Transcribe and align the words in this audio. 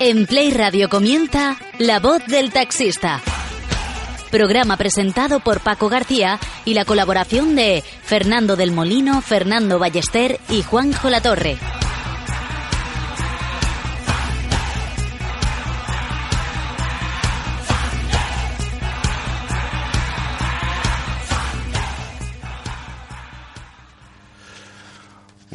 En 0.00 0.26
Play 0.26 0.52
Radio 0.52 0.88
comienza 0.88 1.56
La 1.78 1.98
voz 1.98 2.24
del 2.26 2.52
taxista. 2.52 3.20
Programa 4.30 4.76
presentado 4.76 5.40
por 5.40 5.60
Paco 5.60 5.88
García 5.88 6.38
y 6.64 6.74
la 6.74 6.84
colaboración 6.84 7.56
de 7.56 7.82
Fernando 8.02 8.56
del 8.56 8.72
Molino, 8.72 9.20
Fernando 9.22 9.78
Ballester 9.78 10.38
y 10.50 10.62
Juanjo 10.62 11.10
Latorre. 11.10 11.58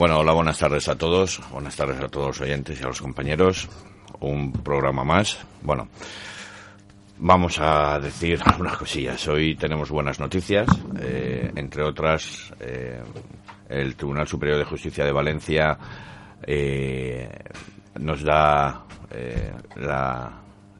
Bueno, 0.03 0.19
hola, 0.19 0.33
buenas 0.33 0.59
tardes 0.59 0.89
a 0.89 0.97
todos. 0.97 1.39
Buenas 1.49 1.77
tardes 1.77 1.97
a 2.01 2.09
todos 2.09 2.27
los 2.27 2.41
oyentes 2.41 2.77
y 2.77 2.83
a 2.83 2.87
los 2.87 3.01
compañeros. 3.01 3.69
Un 4.19 4.51
programa 4.51 5.05
más. 5.05 5.39
Bueno, 5.61 5.87
vamos 7.19 7.57
a 7.57 8.01
decir 8.01 8.37
algunas 8.45 8.75
cosillas. 8.75 9.25
Hoy 9.29 9.55
tenemos 9.55 9.89
buenas 9.89 10.19
noticias. 10.19 10.67
eh, 10.99 11.49
entre 11.55 11.83
otras, 11.83 12.53
eh, 12.59 13.01
el 13.69 13.95
Tribunal 13.95 14.27
Superior 14.27 14.57
de 14.57 14.65
Justicia 14.65 15.05
de 15.05 15.13
Valencia 15.13 15.77
eh, 16.45 17.29
nos 17.97 18.23
da 18.23 18.83
eh, 19.09 19.53
la 19.77 20.33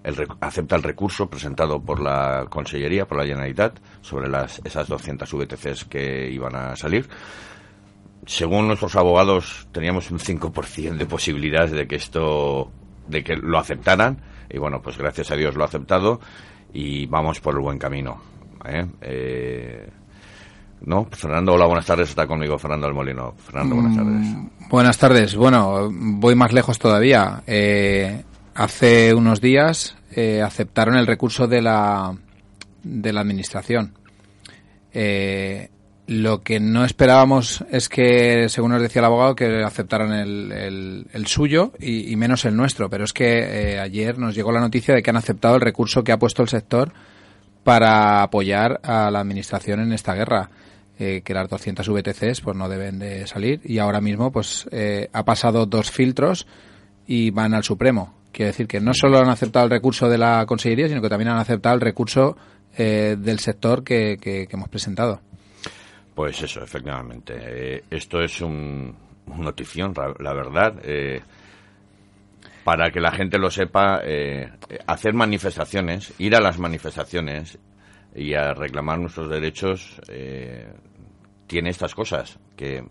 el 0.03 0.27
acepta 0.41 0.75
el 0.75 0.83
recurso 0.83 1.29
presentado 1.29 1.79
por 1.81 2.01
la 2.01 2.45
Consellería, 2.49 3.05
por 3.05 3.19
la 3.19 3.23
Generalitat, 3.23 3.79
sobre 4.01 4.27
las, 4.27 4.59
esas 4.65 4.89
200 4.89 5.33
VTCs 5.33 5.85
que 5.85 6.29
iban 6.29 6.57
a 6.57 6.75
salir 6.75 7.07
según 8.25 8.67
nuestros 8.67 8.95
abogados, 8.95 9.67
teníamos 9.71 10.11
un 10.11 10.19
5% 10.19 10.97
de 10.97 11.05
posibilidades 11.05 11.71
de 11.71 11.87
que 11.87 11.95
esto, 11.95 12.71
de 13.07 13.23
que 13.23 13.35
lo 13.35 13.57
aceptaran. 13.57 14.21
Y 14.49 14.57
bueno, 14.57 14.81
pues 14.81 14.97
gracias 14.97 15.31
a 15.31 15.35
Dios 15.35 15.55
lo 15.55 15.63
ha 15.63 15.67
aceptado 15.67 16.19
y 16.73 17.05
vamos 17.07 17.39
por 17.39 17.55
el 17.55 17.61
buen 17.61 17.77
camino. 17.77 18.21
¿eh? 18.65 18.85
Eh, 19.01 19.89
¿No? 20.85 21.07
Fernando, 21.11 21.53
hola, 21.53 21.65
buenas 21.65 21.85
tardes. 21.85 22.09
Está 22.09 22.27
conmigo 22.27 22.57
Fernando 22.57 22.87
del 22.87 22.95
Molino. 22.95 23.33
Fernando, 23.37 23.75
buenas 23.75 23.95
tardes. 23.95 24.27
Buenas 24.69 24.97
tardes. 24.97 25.35
Bueno, 25.35 25.89
voy 25.91 26.35
más 26.35 26.51
lejos 26.51 26.77
todavía. 26.77 27.41
Eh, 27.47 28.23
hace 28.53 29.13
unos 29.13 29.39
días 29.39 29.95
eh, 30.11 30.41
aceptaron 30.41 30.95
el 30.95 31.07
recurso 31.07 31.47
de 31.47 31.61
la, 31.61 32.15
de 32.83 33.13
la 33.13 33.21
Administración. 33.21 33.93
Eh, 34.91 35.69
lo 36.07 36.41
que 36.41 36.59
no 36.59 36.83
esperábamos 36.83 37.63
es 37.71 37.87
que, 37.87 38.49
según 38.49 38.71
nos 38.71 38.81
decía 38.81 38.99
el 38.99 39.05
abogado, 39.05 39.35
que 39.35 39.63
aceptaran 39.63 40.11
el, 40.11 41.05
el- 41.13 41.27
suyo 41.27 41.71
y, 41.79 42.13
menos 42.17 42.43
el 42.45 42.55
nuestro. 42.57 42.89
Pero 42.89 43.05
es 43.05 43.13
que 43.13 43.73
eh, 43.73 43.79
ayer 43.79 44.17
nos 44.17 44.35
llegó 44.35 44.51
la 44.51 44.59
noticia 44.59 44.93
de 44.93 45.01
que 45.01 45.09
han 45.09 45.15
aceptado 45.17 45.55
el 45.55 45.61
recurso 45.61 46.03
que 46.03 46.11
ha 46.11 46.19
puesto 46.19 46.41
el 46.41 46.49
sector 46.49 46.91
para 47.63 48.21
apoyar 48.21 48.81
a 48.83 49.09
la 49.11 49.19
administración 49.21 49.79
en 49.79 49.93
esta 49.93 50.13
guerra. 50.13 50.49
eh, 50.99 51.21
que 51.23 51.33
las 51.33 51.49
200 51.49 51.87
VTCs 51.89 52.41
pues 52.41 52.55
no 52.55 52.69
deben 52.69 52.99
de 52.99 53.25
salir 53.25 53.61
y 53.63 53.79
ahora 53.79 53.99
mismo 53.99 54.31
pues 54.31 54.67
eh, 54.71 55.09
ha 55.11 55.23
pasado 55.25 55.65
dos 55.65 55.89
filtros 55.89 56.45
y 57.07 57.31
van 57.31 57.53
al 57.55 57.63
Supremo. 57.63 58.13
Quiere 58.31 58.51
decir 58.51 58.67
que 58.67 58.79
no 58.79 58.93
solo 58.93 59.17
han 59.19 59.29
aceptado 59.29 59.65
el 59.65 59.71
recurso 59.71 60.07
de 60.09 60.17
la 60.19 60.45
Consellería, 60.45 60.87
sino 60.89 61.01
que 61.01 61.09
también 61.09 61.29
han 61.29 61.37
aceptado 61.39 61.73
el 61.75 61.81
recurso 61.81 62.35
eh, 62.77 63.15
del 63.17 63.39
sector 63.39 63.83
que 63.83 64.47
hemos 64.51 64.69
presentado. 64.69 65.21
Pues 66.15 66.41
eso, 66.41 66.63
efectivamente. 66.63 67.33
Eh, 67.37 67.83
esto 67.89 68.21
es 68.21 68.41
un, 68.41 68.95
notición, 69.27 69.93
la 70.19 70.33
verdad. 70.33 70.75
Eh, 70.83 71.21
para 72.63 72.91
que 72.91 72.99
la 72.99 73.11
gente 73.11 73.37
lo 73.37 73.49
sepa, 73.49 74.01
eh, 74.03 74.49
hacer 74.87 75.13
manifestaciones, 75.13 76.13
ir 76.17 76.35
a 76.35 76.41
las 76.41 76.59
manifestaciones 76.59 77.57
y 78.15 78.33
a 78.33 78.53
reclamar 78.53 78.99
nuestros 78.99 79.29
derechos 79.29 79.99
eh, 80.07 80.71
tiene 81.47 81.71
estas 81.71 81.93
cosas 81.93 82.39
que 82.55 82.83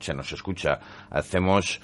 se 0.00 0.14
nos 0.14 0.30
escucha. 0.32 0.78
Hacemos 1.10 1.80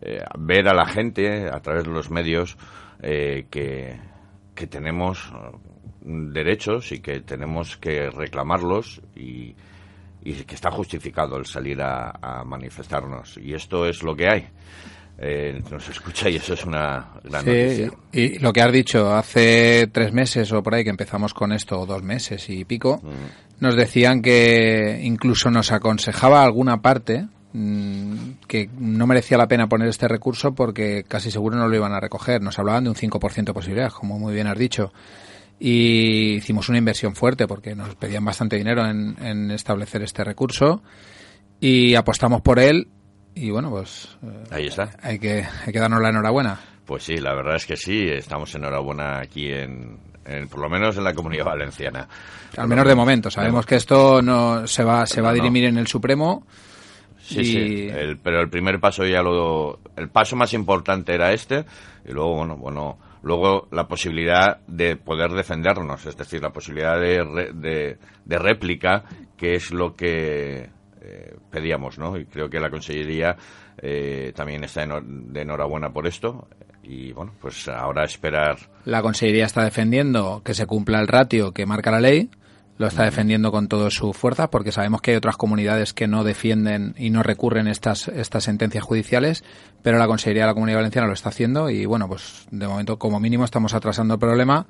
eh, 0.00 0.24
ver 0.38 0.68
a 0.68 0.74
la 0.74 0.86
gente 0.86 1.48
a 1.48 1.60
través 1.60 1.84
de 1.84 1.90
los 1.90 2.10
medios 2.10 2.56
que, 3.00 3.98
que 4.54 4.66
tenemos 4.68 5.32
derechos 6.02 6.92
y 6.92 7.00
que 7.00 7.20
tenemos 7.20 7.76
que 7.76 8.08
reclamarlos 8.10 9.02
y, 9.16 9.56
y 10.24 10.34
que 10.34 10.54
está 10.54 10.70
justificado 10.70 11.36
el 11.36 11.46
salir 11.46 11.80
a, 11.82 12.10
a 12.22 12.44
manifestarnos. 12.44 13.38
Y 13.38 13.54
esto 13.54 13.86
es 13.86 14.02
lo 14.02 14.14
que 14.14 14.28
hay. 14.28 14.48
Eh, 15.18 15.62
nos 15.70 15.88
escucha 15.88 16.28
y 16.30 16.36
eso 16.36 16.54
es 16.54 16.64
una 16.64 17.10
gran 17.22 17.44
Sí, 17.44 17.50
noticia. 17.50 17.90
y 18.12 18.38
lo 18.38 18.52
que 18.52 18.62
has 18.62 18.72
dicho, 18.72 19.14
hace 19.14 19.88
tres 19.92 20.12
meses 20.12 20.50
o 20.52 20.62
por 20.62 20.74
ahí 20.74 20.84
que 20.84 20.90
empezamos 20.90 21.34
con 21.34 21.52
esto, 21.52 21.78
o 21.78 21.86
dos 21.86 22.02
meses 22.02 22.48
y 22.48 22.64
pico, 22.64 23.00
nos 23.60 23.76
decían 23.76 24.22
que 24.22 25.00
incluso 25.02 25.50
nos 25.50 25.70
aconsejaba 25.70 26.42
alguna 26.42 26.80
parte 26.80 27.26
mm, 27.52 28.14
que 28.48 28.68
no 28.78 29.06
merecía 29.06 29.36
la 29.38 29.46
pena 29.46 29.68
poner 29.68 29.86
este 29.88 30.08
recurso 30.08 30.54
porque 30.54 31.04
casi 31.06 31.30
seguro 31.30 31.56
no 31.56 31.68
lo 31.68 31.76
iban 31.76 31.92
a 31.92 32.00
recoger. 32.00 32.40
Nos 32.42 32.58
hablaban 32.58 32.84
de 32.84 32.90
un 32.90 32.96
5% 32.96 33.44
de 33.44 33.52
posibilidades, 33.54 33.92
como 33.94 34.18
muy 34.18 34.32
bien 34.34 34.46
has 34.48 34.58
dicho. 34.58 34.92
Y 35.58 36.34
hicimos 36.34 36.68
una 36.68 36.78
inversión 36.78 37.14
fuerte 37.14 37.46
porque 37.46 37.74
nos 37.74 37.94
pedían 37.94 38.24
bastante 38.24 38.56
dinero 38.56 38.84
en, 38.86 39.16
en 39.22 39.50
establecer 39.52 40.02
este 40.02 40.24
recurso 40.24 40.82
y 41.60 41.94
apostamos 41.94 42.40
por 42.40 42.58
él 42.58 42.88
y 43.34 43.50
bueno, 43.50 43.70
pues 43.70 44.16
eh, 44.22 44.44
Ahí 44.50 44.66
está. 44.66 44.90
hay 45.02 45.18
que, 45.18 45.44
hay 45.66 45.72
que 45.72 45.78
darnos 45.78 46.02
la 46.02 46.08
enhorabuena. 46.10 46.60
Pues 46.84 47.04
sí, 47.04 47.16
la 47.18 47.32
verdad 47.34 47.56
es 47.56 47.64
que 47.66 47.76
sí, 47.76 48.06
estamos 48.08 48.52
enhorabuena 48.56 49.20
aquí 49.20 49.50
en, 49.52 49.98
en- 50.26 50.48
por 50.48 50.60
lo 50.60 50.68
menos 50.68 50.96
en 50.96 51.04
la 51.04 51.14
comunidad 51.14 51.44
valenciana. 51.44 52.08
Al 52.56 52.66
menos 52.68 52.86
de 52.86 52.94
momento. 52.96 53.30
Sabemos 53.30 53.64
que 53.64 53.76
esto 53.76 54.20
no 54.20 54.66
se 54.66 54.82
va, 54.82 55.06
se 55.06 55.20
va 55.20 55.30
a 55.30 55.34
dirimir 55.34 55.64
en 55.64 55.78
el 55.78 55.86
Supremo. 55.86 56.44
Sí, 57.22 57.40
y- 57.40 57.44
sí, 57.44 57.88
el- 57.88 58.18
pero 58.18 58.40
el 58.40 58.50
primer 58.50 58.80
paso 58.80 59.06
ya 59.06 59.22
lo... 59.22 59.78
El 59.96 60.08
paso 60.08 60.34
más 60.34 60.52
importante 60.54 61.14
era 61.14 61.32
este 61.32 61.64
y 62.04 62.10
luego, 62.12 62.34
bueno, 62.38 62.56
bueno, 62.56 62.98
luego 63.22 63.68
la 63.70 63.86
posibilidad 63.88 64.58
de 64.66 64.96
poder 64.96 65.30
defendernos, 65.30 66.04
es 66.06 66.16
decir, 66.16 66.42
la 66.42 66.50
posibilidad 66.50 66.98
de, 67.00 67.22
re- 67.24 67.52
de, 67.52 68.38
réplica, 68.38 69.04
que 69.36 69.54
es 69.54 69.72
lo 69.72 69.94
que 69.94 70.68
eh, 71.00 71.36
pedíamos, 71.50 71.98
¿no? 71.98 72.16
Y 72.16 72.26
creo 72.26 72.48
que 72.48 72.60
la 72.60 72.70
Consellería 72.70 73.36
eh, 73.80 74.32
también 74.34 74.64
está 74.64 74.82
eno- 74.84 75.00
de 75.02 75.42
enhorabuena 75.42 75.92
por 75.92 76.06
esto 76.06 76.48
y, 76.82 77.12
bueno, 77.12 77.32
pues 77.40 77.68
ahora 77.68 78.04
esperar 78.04 78.56
La 78.84 79.02
Consellería 79.02 79.46
está 79.46 79.62
defendiendo 79.64 80.42
que 80.44 80.54
se 80.54 80.66
cumpla 80.66 81.00
el 81.00 81.06
ratio 81.08 81.52
que 81.52 81.64
marca 81.66 81.90
la 81.92 82.00
ley. 82.00 82.28
Lo 82.78 82.86
está 82.88 83.04
defendiendo 83.04 83.52
con 83.52 83.68
toda 83.68 83.90
su 83.90 84.12
fuerza 84.12 84.50
porque 84.50 84.72
sabemos 84.72 85.00
que 85.02 85.12
hay 85.12 85.16
otras 85.16 85.36
comunidades 85.36 85.92
que 85.92 86.08
no 86.08 86.24
defienden 86.24 86.94
y 86.96 87.10
no 87.10 87.22
recurren 87.22 87.68
estas, 87.68 88.08
estas 88.08 88.44
sentencias 88.44 88.82
judiciales, 88.82 89.44
pero 89.82 89.98
la 89.98 90.06
Consellería 90.06 90.44
de 90.44 90.48
la 90.48 90.54
Comunidad 90.54 90.78
Valenciana 90.78 91.06
lo 91.06 91.12
está 91.12 91.28
haciendo 91.28 91.70
y 91.70 91.84
bueno, 91.86 92.08
pues 92.08 92.46
de 92.50 92.66
momento 92.66 92.98
como 92.98 93.20
mínimo 93.20 93.44
estamos 93.44 93.74
atrasando 93.74 94.14
el 94.14 94.20
problema 94.20 94.66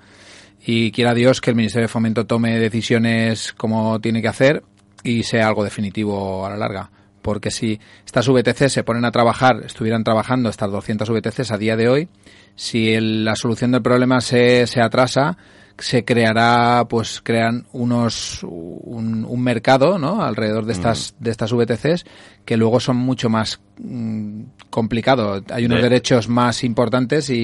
y 0.66 0.90
quiera 0.92 1.14
Dios 1.14 1.40
que 1.40 1.50
el 1.50 1.56
Ministerio 1.56 1.84
de 1.84 1.92
Fomento 1.92 2.26
tome 2.26 2.58
decisiones 2.58 3.52
como 3.54 4.00
tiene 4.00 4.20
que 4.20 4.28
hacer 4.28 4.62
y 5.04 5.22
sea 5.22 5.46
algo 5.48 5.64
definitivo 5.64 6.44
a 6.44 6.50
la 6.50 6.56
larga. 6.56 6.90
Porque 7.22 7.52
si 7.52 7.78
estas 8.04 8.28
VTC 8.28 8.68
se 8.68 8.82
ponen 8.82 9.04
a 9.04 9.12
trabajar, 9.12 9.62
estuvieran 9.64 10.02
trabajando 10.02 10.48
estas 10.50 10.70
200 10.72 11.08
VTCs 11.08 11.52
a 11.52 11.56
día 11.56 11.76
de 11.76 11.88
hoy, 11.88 12.08
si 12.56 12.92
el- 12.92 13.24
la 13.24 13.36
solución 13.36 13.70
del 13.70 13.80
problema 13.82 14.20
se, 14.20 14.66
se 14.66 14.80
atrasa, 14.80 15.38
se 15.78 16.04
creará, 16.04 16.84
pues 16.88 17.20
crean 17.22 17.66
unos, 17.72 18.40
un, 18.42 19.24
un 19.24 19.42
mercado, 19.42 19.98
¿no? 19.98 20.22
Alrededor 20.22 20.64
de 20.66 20.72
estas, 20.72 21.14
de 21.18 21.30
estas 21.30 21.52
VTCs 21.52 22.04
que 22.44 22.56
luego 22.56 22.80
son 22.80 22.96
mucho 22.96 23.28
más 23.28 23.60
mm, 23.78 24.42
complicado. 24.70 25.42
Hay 25.50 25.64
unos 25.66 25.78
De- 25.78 25.82
derechos 25.88 26.28
más 26.28 26.64
importantes 26.64 27.30
y, 27.30 27.34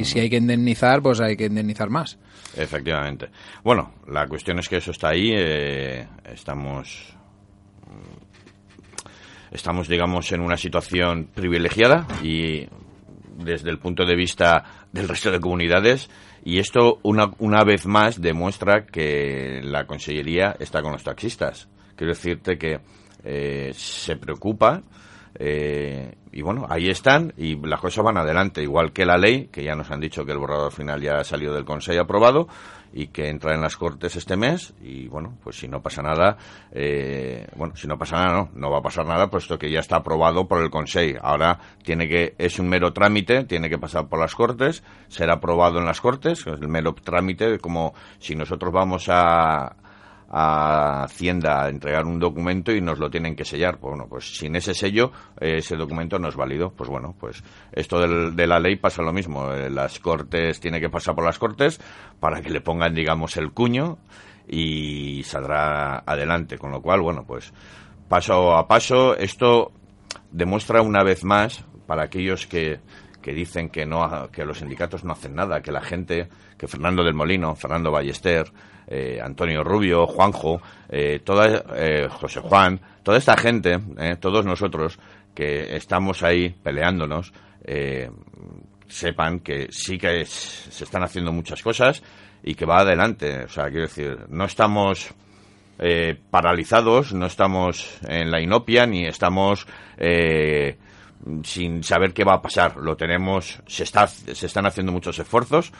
y 0.00 0.04
si 0.04 0.20
hay 0.20 0.30
que 0.30 0.36
indemnizar, 0.36 1.02
pues 1.02 1.20
hay 1.20 1.36
que 1.36 1.46
indemnizar 1.46 1.90
más. 1.90 2.18
Efectivamente. 2.56 3.28
Bueno, 3.64 3.94
la 4.08 4.26
cuestión 4.28 4.58
es 4.60 4.68
que 4.68 4.76
eso 4.76 4.90
está 4.92 5.08
ahí. 5.08 5.30
eh, 5.34 6.06
estamos, 6.32 7.14
mm, 7.86 9.54
estamos, 9.54 9.88
digamos, 9.88 10.30
en 10.32 10.40
una 10.40 10.56
situación 10.56 11.28
privilegiada 11.34 12.06
y 12.22 12.66
desde 13.38 13.70
el 13.70 13.78
punto 13.78 14.04
de 14.06 14.14
vista 14.14 14.64
del 14.92 15.08
resto 15.08 15.30
de 15.30 15.40
comunidades. 15.40 16.08
Y 16.44 16.58
esto, 16.58 17.00
una, 17.02 17.32
una 17.38 17.64
vez 17.64 17.86
más, 17.86 18.20
demuestra 18.20 18.86
que 18.86 19.60
la 19.64 19.86
Consellería 19.86 20.54
está 20.60 20.82
con 20.82 20.92
los 20.92 21.02
taxistas. 21.02 21.68
Quiero 21.96 22.12
decirte 22.12 22.58
que 22.58 22.80
eh, 23.24 23.72
se 23.74 24.16
preocupa 24.16 24.82
Eh, 25.36 26.14
y 26.30 26.42
bueno, 26.42 26.64
ahí 26.68 26.88
están 26.88 27.32
y 27.36 27.56
las 27.56 27.80
cosas 27.80 28.04
van 28.04 28.16
adelante, 28.18 28.62
igual 28.62 28.92
que 28.92 29.04
la 29.04 29.18
ley, 29.18 29.48
que 29.50 29.64
ya 29.64 29.74
nos 29.74 29.90
han 29.90 29.98
dicho 29.98 30.24
que 30.24 30.30
el 30.30 30.38
borrador 30.38 30.70
final 30.70 31.02
ya 31.02 31.18
ha 31.18 31.24
salido 31.24 31.52
del 31.54 31.64
Consejo 31.64 32.00
aprobado 32.00 32.46
y 32.96 33.08
que 33.08 33.28
entra 33.28 33.54
en 33.54 33.60
las 33.60 33.76
Cortes 33.76 34.14
este 34.14 34.36
mes 34.36 34.72
y 34.80 35.08
bueno, 35.08 35.36
pues 35.42 35.56
si 35.56 35.66
no 35.66 35.82
pasa 35.82 36.00
nada, 36.00 36.36
eh, 36.70 37.46
bueno, 37.56 37.74
si 37.74 37.88
no 37.88 37.98
pasa 37.98 38.16
nada, 38.16 38.32
no, 38.32 38.50
no 38.54 38.70
va 38.70 38.78
a 38.78 38.82
pasar 38.82 39.04
nada 39.04 39.28
puesto 39.28 39.58
que 39.58 39.70
ya 39.70 39.80
está 39.80 39.96
aprobado 39.96 40.46
por 40.46 40.62
el 40.62 40.70
Consejo. 40.70 41.18
Ahora 41.20 41.58
tiene 41.82 42.08
que, 42.08 42.36
es 42.38 42.60
un 42.60 42.68
mero 42.68 42.92
trámite, 42.92 43.44
tiene 43.44 43.68
que 43.68 43.78
pasar 43.78 44.08
por 44.08 44.20
las 44.20 44.36
Cortes, 44.36 44.84
será 45.08 45.34
aprobado 45.34 45.80
en 45.80 45.86
las 45.86 46.00
Cortes, 46.00 46.40
es 46.40 46.46
el 46.46 46.68
mero 46.68 46.94
trámite, 46.94 47.58
como 47.58 47.94
si 48.20 48.36
nosotros 48.36 48.72
vamos 48.72 49.08
a, 49.08 49.74
a 50.36 51.04
Hacienda 51.04 51.62
a 51.62 51.68
entregar 51.68 52.06
un 52.06 52.18
documento 52.18 52.72
y 52.72 52.80
nos 52.80 52.98
lo 52.98 53.08
tienen 53.08 53.36
que 53.36 53.44
sellar. 53.44 53.78
Pues 53.78 53.92
bueno, 53.92 54.08
pues 54.08 54.36
sin 54.36 54.56
ese 54.56 54.74
sello, 54.74 55.12
eh, 55.40 55.58
ese 55.58 55.76
documento 55.76 56.18
no 56.18 56.28
es 56.28 56.34
válido. 56.34 56.70
Pues 56.70 56.90
bueno, 56.90 57.14
pues 57.20 57.44
esto 57.70 58.00
de 58.00 58.46
la 58.48 58.58
ley 58.58 58.74
pasa 58.74 59.00
lo 59.02 59.12
mismo. 59.12 59.52
Eh, 59.52 59.70
las 59.70 60.00
Cortes, 60.00 60.58
tiene 60.58 60.80
que 60.80 60.90
pasar 60.90 61.14
por 61.14 61.24
las 61.24 61.38
Cortes 61.38 61.80
para 62.18 62.42
que 62.42 62.50
le 62.50 62.60
pongan, 62.60 62.94
digamos, 62.94 63.36
el 63.36 63.52
cuño 63.52 63.98
y 64.48 65.22
saldrá 65.22 65.98
adelante. 65.98 66.58
Con 66.58 66.72
lo 66.72 66.82
cual, 66.82 67.00
bueno, 67.00 67.24
pues 67.24 67.52
paso 68.08 68.56
a 68.56 68.66
paso, 68.66 69.16
esto 69.16 69.70
demuestra 70.32 70.82
una 70.82 71.04
vez 71.04 71.22
más 71.22 71.64
para 71.86 72.02
aquellos 72.02 72.48
que 72.48 72.80
que 73.24 73.32
dicen 73.32 73.70
que 73.70 73.86
no 73.86 74.28
que 74.30 74.44
los 74.44 74.58
sindicatos 74.58 75.02
no 75.02 75.12
hacen 75.14 75.34
nada, 75.34 75.62
que 75.62 75.72
la 75.72 75.80
gente, 75.80 76.28
que 76.58 76.68
Fernando 76.68 77.02
del 77.02 77.14
Molino, 77.14 77.54
Fernando 77.54 77.90
Ballester, 77.90 78.44
eh, 78.86 79.18
Antonio 79.18 79.64
Rubio, 79.64 80.06
Juanjo, 80.06 80.60
eh, 80.90 81.20
toda, 81.24 81.64
eh, 81.74 82.06
José 82.10 82.40
Juan, 82.40 82.78
toda 83.02 83.16
esta 83.16 83.34
gente, 83.34 83.80
todos 84.20 84.44
nosotros 84.44 84.98
que 85.34 85.74
estamos 85.74 86.22
ahí 86.22 86.50
peleándonos, 86.50 87.32
sepan 88.88 89.40
que 89.40 89.68
sí 89.70 89.96
que 89.96 90.26
se 90.26 90.84
están 90.84 91.02
haciendo 91.02 91.32
muchas 91.32 91.62
cosas 91.62 92.02
y 92.42 92.54
que 92.54 92.66
va 92.66 92.80
adelante. 92.80 93.44
O 93.44 93.48
sea, 93.48 93.70
quiero 93.70 93.86
decir, 93.86 94.18
no 94.28 94.44
estamos 94.44 95.14
paralizados, 96.30 97.14
no 97.14 97.24
estamos 97.24 97.98
en 98.06 98.30
la 98.30 98.42
inopia 98.42 98.84
ni 98.84 99.06
estamos 99.06 99.66
sin 101.42 101.82
saber 101.82 102.12
qué 102.12 102.24
va 102.24 102.34
a 102.34 102.42
pasar. 102.42 102.76
Lo 102.76 102.96
tenemos, 102.96 103.60
se, 103.66 103.84
está, 103.84 104.06
se 104.06 104.46
están 104.46 104.66
haciendo 104.66 104.92
muchos 104.92 105.18
esfuerzos 105.18 105.72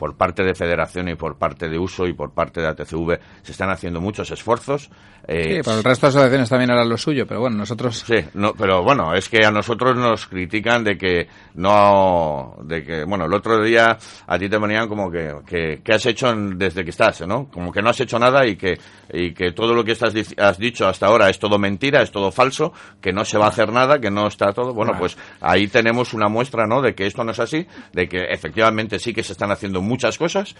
por 0.00 0.16
parte 0.16 0.42
de 0.42 0.54
Federación 0.54 1.10
y 1.10 1.14
por 1.14 1.36
parte 1.36 1.68
de 1.68 1.78
Uso 1.78 2.06
y 2.06 2.14
por 2.14 2.32
parte 2.32 2.62
de 2.62 2.68
ATCV 2.68 3.20
se 3.42 3.52
están 3.52 3.68
haciendo 3.68 4.00
muchos 4.00 4.30
esfuerzos. 4.30 4.88
Eh, 5.28 5.56
sí, 5.56 5.60
pero 5.62 5.76
el 5.76 5.84
resto 5.84 6.06
de 6.06 6.08
asociaciones 6.08 6.48
también 6.48 6.70
harán 6.70 6.88
lo 6.88 6.96
suyo, 6.96 7.26
pero 7.26 7.40
bueno, 7.40 7.58
nosotros... 7.58 8.02
Sí, 8.06 8.16
no, 8.32 8.54
pero 8.54 8.82
bueno, 8.82 9.12
es 9.14 9.28
que 9.28 9.44
a 9.44 9.50
nosotros 9.50 9.94
nos 9.98 10.26
critican 10.26 10.82
de 10.82 10.96
que 10.96 11.28
no... 11.56 12.56
de 12.62 12.82
que, 12.82 13.04
bueno, 13.04 13.26
el 13.26 13.34
otro 13.34 13.62
día 13.62 13.98
a 14.26 14.38
ti 14.38 14.48
te 14.48 14.56
venían 14.56 14.88
como 14.88 15.10
que, 15.10 15.34
que, 15.84 15.92
has 15.92 16.06
hecho 16.06 16.34
desde 16.34 16.82
que 16.82 16.90
estás, 16.90 17.20
¿no? 17.26 17.50
Como 17.50 17.70
que 17.70 17.82
no 17.82 17.90
has 17.90 18.00
hecho 18.00 18.18
nada 18.18 18.46
y 18.46 18.56
que, 18.56 18.78
y 19.12 19.34
que 19.34 19.52
todo 19.52 19.74
lo 19.74 19.84
que 19.84 19.92
estás, 19.92 20.14
has 20.38 20.58
dicho 20.58 20.88
hasta 20.88 21.08
ahora 21.08 21.28
es 21.28 21.38
todo 21.38 21.58
mentira, 21.58 22.00
es 22.00 22.10
todo 22.10 22.32
falso, 22.32 22.72
que 23.02 23.12
no 23.12 23.26
se 23.26 23.36
va 23.36 23.44
a 23.44 23.50
hacer 23.50 23.70
nada, 23.70 23.98
que 23.98 24.10
no 24.10 24.28
está 24.28 24.54
todo... 24.54 24.72
Bueno, 24.72 24.94
pues 24.98 25.18
ahí 25.42 25.68
tenemos 25.68 26.14
una 26.14 26.28
muestra, 26.28 26.66
¿no? 26.66 26.80
De 26.80 26.94
que 26.94 27.06
esto 27.06 27.22
no 27.22 27.32
es 27.32 27.40
así, 27.40 27.66
de 27.92 28.08
que 28.08 28.24
efectivamente 28.30 28.98
sí 28.98 29.12
que 29.12 29.22
se 29.22 29.32
están 29.32 29.50
haciendo 29.50 29.82
muchas 29.90 30.16
cosas. 30.16 30.54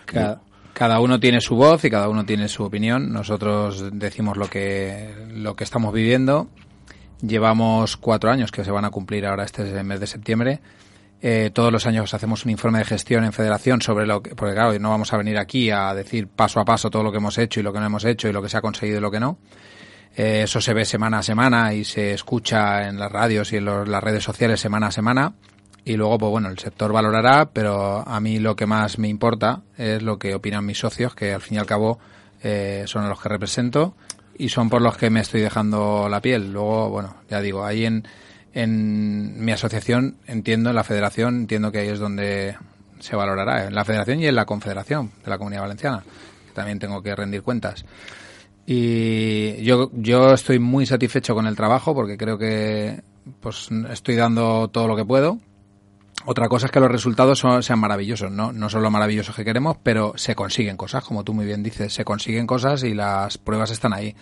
Cada, 0.73 1.01
uno 1.01 1.19
tiene 1.19 1.41
su 1.41 1.57
voz 1.57 1.85
y 1.85 1.91
cada 1.91 2.09
uno 2.09 2.25
tiene 2.25 2.49
su 2.49 2.63
opinión. 2.65 3.13
Nosotros 3.13 3.91
decimos 3.93 4.37
lo 4.37 4.49
que, 4.49 5.15
lo 5.33 5.57
que 5.57 5.65
estamos 5.65 5.93
viviendo. 5.95 6.49
Llevamos 7.23 7.97
cuatro 7.97 8.31
años 8.31 8.51
que 8.53 8.65
se 8.65 8.71
van 8.71 8.85
a 8.85 8.91
cumplir 8.91 9.27
ahora 9.27 9.45
este 9.45 9.83
mes 9.83 10.01
de 10.01 10.07
septiembre. 10.07 10.61
Eh, 11.23 11.51
todos 11.53 11.71
los 11.71 11.87
años 11.87 12.15
hacemos 12.15 12.45
un 12.45 12.51
informe 12.51 12.79
de 12.79 12.87
gestión 12.87 13.25
en 13.25 13.33
federación 13.33 13.83
sobre 13.83 14.07
lo 14.07 14.23
que, 14.23 14.35
porque 14.35 14.55
claro, 14.55 14.79
no 14.79 14.89
vamos 14.89 15.13
a 15.13 15.19
venir 15.19 15.37
aquí 15.37 15.71
a 15.71 15.93
decir 15.95 16.29
paso 16.29 16.61
a 16.61 16.65
paso 16.65 16.89
todo 16.89 17.03
lo 17.03 17.13
que 17.13 17.19
hemos 17.19 17.37
hecho 17.37 17.61
y 17.61 17.63
lo 17.63 17.75
que 17.75 17.81
no 17.81 17.87
hemos 17.87 18.07
hecho 18.07 18.29
y 18.29 18.33
lo 18.33 18.41
que 18.41 18.49
se 18.49 18.57
ha 18.57 18.63
conseguido 18.63 18.99
y 18.99 19.01
lo 19.03 19.11
que 19.11 19.21
no. 19.21 19.39
Eh, 20.17 20.43
eso 20.45 20.63
se 20.63 20.73
ve 20.73 20.85
semana 20.87 21.19
a 21.19 21.23
semana 21.23 21.75
y 21.75 21.85
se 21.85 22.13
escucha 22.13 22.89
en 22.89 22.99
las 22.99 23.13
radios 23.13 23.53
y 23.53 23.59
en 23.59 23.67
las 23.67 24.03
redes 24.03 24.25
sociales 24.25 24.61
semana 24.61 24.87
a 24.87 24.93
semana 24.93 25.35
y 25.85 25.97
luego, 25.97 26.19
pues 26.19 26.31
bueno, 26.31 26.49
el 26.49 26.59
sector 26.59 26.93
valorará, 26.93 27.51
pero 27.53 28.07
a 28.07 28.21
mí 28.21 28.39
lo 28.39 28.55
que 28.55 28.67
más 28.67 28.99
me 28.99 29.09
importa 29.09 29.63
es 29.77 30.03
lo 30.03 30.19
que 30.19 30.35
opinan 30.35 30.67
mis 30.67 30.79
socios, 30.79 31.15
que 31.15 31.33
al 31.33 31.41
fin 31.41 31.57
y 31.57 31.59
al 31.59 31.67
cabo 31.67 31.99
eh, 32.43 32.85
son 32.87 33.09
los 33.09 33.21
que 33.21 33.29
represento 33.29 33.95
y 34.37 34.51
son 34.51 34.69
por 34.69 34.83
los 34.83 34.97
que 34.97 35.11
me 35.11 35.21
estoy 35.21 35.41
dejando 35.41 36.09
la 36.09 36.21
piel. 36.21 36.53
Luego, 36.53 36.91
bueno, 36.91 37.17
ya 37.29 37.41
digo, 37.41 37.65
ahí 37.65 37.87
en, 37.87 38.05
en 38.53 39.43
mi 39.43 39.53
asociación 39.53 40.17
entiendo, 40.27 40.71
en 40.71 40.77
la 40.77 40.85
federación 40.85 41.37
entiendo 41.37 41.73
que 41.73 41.79
ahí 41.79 41.89
es 41.89 41.99
donde 41.99 42.57
se 42.99 43.17
valorará, 43.17 43.67
en 43.67 43.75
la 43.75 43.85
federación 43.85 44.21
y 44.21 44.27
en 44.27 44.35
la 44.35 44.45
confederación 44.45 45.11
de 45.25 45.31
la 45.31 45.39
Comunidad 45.39 45.63
Valenciana, 45.63 46.05
que 46.47 46.53
también 46.53 46.79
tengo 46.79 47.03
que 47.03 47.17
rendir 47.17 47.43
cuentas. 47.43 47.87
Y 48.67 49.63
yo, 49.63 49.91
yo 49.95 50.35
estoy 50.35 50.59
muy 50.59 50.85
satisfecho 50.85 51.35
con 51.35 51.47
el 51.47 51.57
trabajo 51.57 51.95
porque 51.95 52.19
creo 52.19 52.37
que 52.37 53.03
pues 53.41 53.69
estoy 53.91 54.17
dando 54.17 54.69
todo 54.69 54.87
lo 54.87 54.97
que 54.97 55.05
puedo 55.05 55.39
otra 56.27 56.49
cosa 56.49 56.67
es 56.67 56.73
que 56.73 56.81
los 56.81 56.91
resultados 56.91 57.45
sean 57.61 57.79
maravillosos, 57.79 58.31
¿no? 58.31 58.53
No 58.53 58.69
son 58.69 58.83
lo 58.83 58.91
maravillosos 58.91 59.35
que 59.35 59.45
queremos, 59.45 59.77
pero 59.83 60.13
se 60.17 60.35
consiguen 60.35 60.77
cosas, 60.77 61.05
como 61.05 61.25
tú 61.25 61.33
muy 61.33 61.47
bien 61.47 61.63
dices, 61.63 61.93
se 61.93 62.05
consiguen 62.05 62.47
cosas 62.47 62.85
y 62.85 62.95
las 62.95 63.39
pruebas 63.39 63.71
están 63.71 63.93
ahí. 63.93 64.15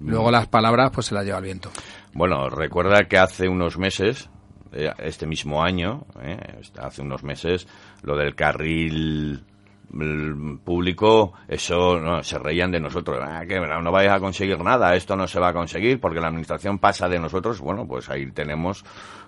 Luego 0.00 0.30
las 0.30 0.46
palabras, 0.48 0.90
pues 0.92 1.06
se 1.06 1.14
las 1.14 1.24
lleva 1.24 1.38
el 1.38 1.44
viento. 1.44 1.70
Bueno, 2.12 2.48
recuerda 2.50 3.04
que 3.04 3.18
hace 3.18 3.48
unos 3.48 3.78
meses, 3.78 4.28
eh, 4.72 4.90
este 4.98 5.26
mismo 5.26 5.62
año, 5.62 6.06
eh, 6.20 6.60
hace 6.78 7.02
unos 7.02 7.22
meses, 7.22 7.66
lo 8.02 8.16
del 8.16 8.34
carril 8.34 9.44
mm, 9.90 10.56
público, 10.58 11.34
eso 11.48 12.00
no, 12.00 12.22
se 12.22 12.38
reían 12.38 12.70
de 12.70 12.80
nosotros, 12.80 13.18
ah, 13.22 13.44
que 13.46 13.60
no 13.60 13.92
vais 13.92 14.10
a 14.10 14.18
conseguir 14.18 14.58
nada, 14.60 14.94
esto 14.94 15.16
no 15.16 15.26
se 15.26 15.40
va 15.40 15.48
a 15.48 15.52
conseguir 15.52 16.00
porque 16.00 16.20
la 16.20 16.28
administración 16.28 16.78
pasa 16.78 17.08
de 17.08 17.20
nosotros, 17.20 17.60
bueno, 17.60 17.86
pues 17.86 18.10
ahí 18.10 18.30
tenemos 18.32 18.84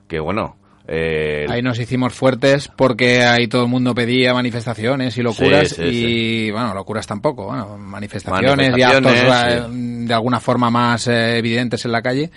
que, 0.09 0.19
bueno, 0.19 0.57
eh, 0.89 1.47
ahí 1.49 1.63
nos 1.63 1.79
hicimos 1.81 2.15
fuertes 2.15 2.69
porque 2.69 3.25
ahí 3.25 3.49
todo 3.49 3.65
el 3.65 3.69
mundo 3.69 3.95
pedía 3.95 4.33
manifestaciones 4.33 5.17
y 5.19 5.23
locuras 5.23 5.77
y, 5.79 6.51
bueno, 6.53 6.75
locuras 6.75 7.07
tampoco, 7.07 7.47
bueno, 7.47 7.77
manifestaciones, 7.77 8.77
y 8.79 8.83
actos 8.83 9.13
eh, 9.13 9.63
de 9.69 10.15
alguna 10.15 10.39
forma 10.39 10.71
más 10.71 11.09
eh, 11.09 11.39
evidentes 11.39 11.85
en 11.85 11.93
la 11.93 12.03
calle. 12.03 12.31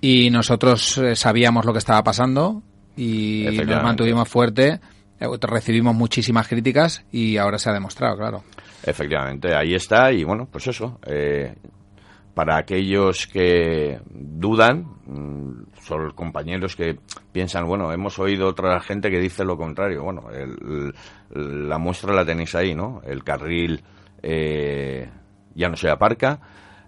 Y 0.00 0.30
nosotros 0.30 1.00
sabíamos 1.14 1.64
lo 1.64 1.72
que 1.72 1.78
estaba 1.78 2.02
pasando 2.02 2.62
y 2.96 3.46
nos 3.64 3.82
mantuvimos 3.82 4.28
fuerte, 4.28 4.80
recibimos 5.42 5.94
muchísimas 5.94 6.48
críticas 6.48 7.04
y 7.12 7.36
ahora 7.36 7.58
se 7.58 7.70
ha 7.70 7.72
demostrado, 7.72 8.16
claro. 8.16 8.42
Efectivamente, 8.84 9.54
ahí 9.54 9.74
está 9.74 10.10
y 10.12 10.24
bueno, 10.24 10.48
pues 10.50 10.66
eso, 10.66 10.98
para 12.34 12.56
aquellos 12.56 13.26
que 13.26 14.00
dudan, 14.10 14.86
mm, 15.06 15.64
son 15.82 16.10
compañeros 16.12 16.76
que 16.76 16.98
piensan, 17.32 17.66
bueno, 17.66 17.92
hemos 17.92 18.18
oído 18.18 18.48
otra 18.48 18.80
gente 18.80 19.10
que 19.10 19.18
dice 19.18 19.44
lo 19.44 19.56
contrario. 19.56 20.02
Bueno, 20.02 20.22
la 21.34 21.78
muestra 21.78 22.14
la 22.14 22.24
tenéis 22.24 22.54
ahí, 22.54 22.74
¿no? 22.74 23.02
El 23.04 23.22
carril 23.22 23.82
eh, 24.22 25.08
ya 25.54 25.68
no 25.68 25.76
se 25.76 25.90
aparca, 25.90 26.40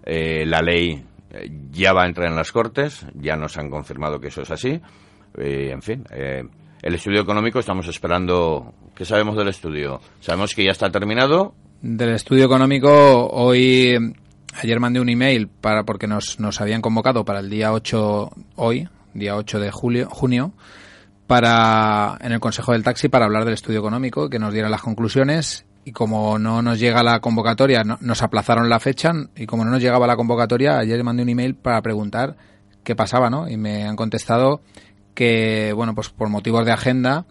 eh, 0.03 0.45
la 0.47 0.61
ley 0.61 1.03
eh, 1.29 1.51
ya 1.71 1.93
va 1.93 2.03
a 2.03 2.07
entrar 2.07 2.27
en 2.27 2.35
las 2.35 2.51
Cortes, 2.51 3.05
ya 3.13 3.35
nos 3.35 3.57
han 3.57 3.69
confirmado 3.69 4.19
que 4.19 4.27
eso 4.29 4.41
es 4.41 4.51
así. 4.51 4.81
en 5.37 5.81
fin, 5.81 6.05
el 6.81 6.95
estudio 6.95 7.21
económico 7.21 7.59
estamos 7.59 7.87
esperando. 7.87 8.73
¿Qué 8.95 9.03
sabemos 9.03 9.35
del 9.35 9.49
estudio? 9.49 9.99
Sabemos 10.21 10.55
que 10.55 10.63
ya 10.63 10.71
está 10.71 10.89
terminado. 10.89 11.53
Del 11.81 12.13
estudio 12.13 12.45
económico, 12.45 13.27
hoy 13.27 14.15
Ayer 14.61 14.79
mandé 14.79 15.01
un 15.01 15.09
email 15.09 15.47
para 15.47 15.83
porque 15.83 16.07
nos, 16.07 16.39
nos 16.39 16.61
habían 16.61 16.81
convocado 16.81 17.25
para 17.25 17.39
el 17.39 17.49
día 17.49 17.73
8 17.73 18.31
hoy, 18.55 18.87
día 19.13 19.35
8 19.35 19.59
de 19.59 19.69
julio, 19.69 20.07
junio, 20.09 20.53
para 21.27 22.17
en 22.21 22.31
el 22.31 22.39
Consejo 22.39 22.71
del 22.71 22.83
Taxi 22.83 23.09
para 23.09 23.25
hablar 23.25 23.43
del 23.43 23.53
estudio 23.53 23.79
económico, 23.79 24.29
que 24.29 24.39
nos 24.39 24.53
diera 24.53 24.69
las 24.69 24.81
conclusiones 24.81 25.65
y 25.83 25.91
como 25.91 26.39
no 26.39 26.61
nos 26.61 26.79
llega 26.79 27.03
la 27.03 27.19
convocatoria, 27.19 27.83
nos 27.83 28.23
aplazaron 28.23 28.69
la 28.69 28.79
fecha 28.79 29.11
y 29.35 29.45
como 29.45 29.65
no 29.65 29.71
nos 29.71 29.81
llegaba 29.81 30.07
la 30.07 30.15
convocatoria, 30.15 30.79
ayer 30.79 31.03
mandé 31.03 31.23
un 31.23 31.29
email 31.29 31.55
para 31.55 31.81
preguntar 31.81 32.37
qué 32.83 32.95
pasaba, 32.95 33.29
¿no? 33.29 33.49
Y 33.49 33.57
me 33.57 33.83
han 33.83 33.97
contestado 33.97 34.61
que, 35.13 35.73
bueno, 35.75 35.93
pues 35.95 36.09
por 36.09 36.29
motivos 36.29 36.65
de 36.65 36.71
agenda, 36.71 37.25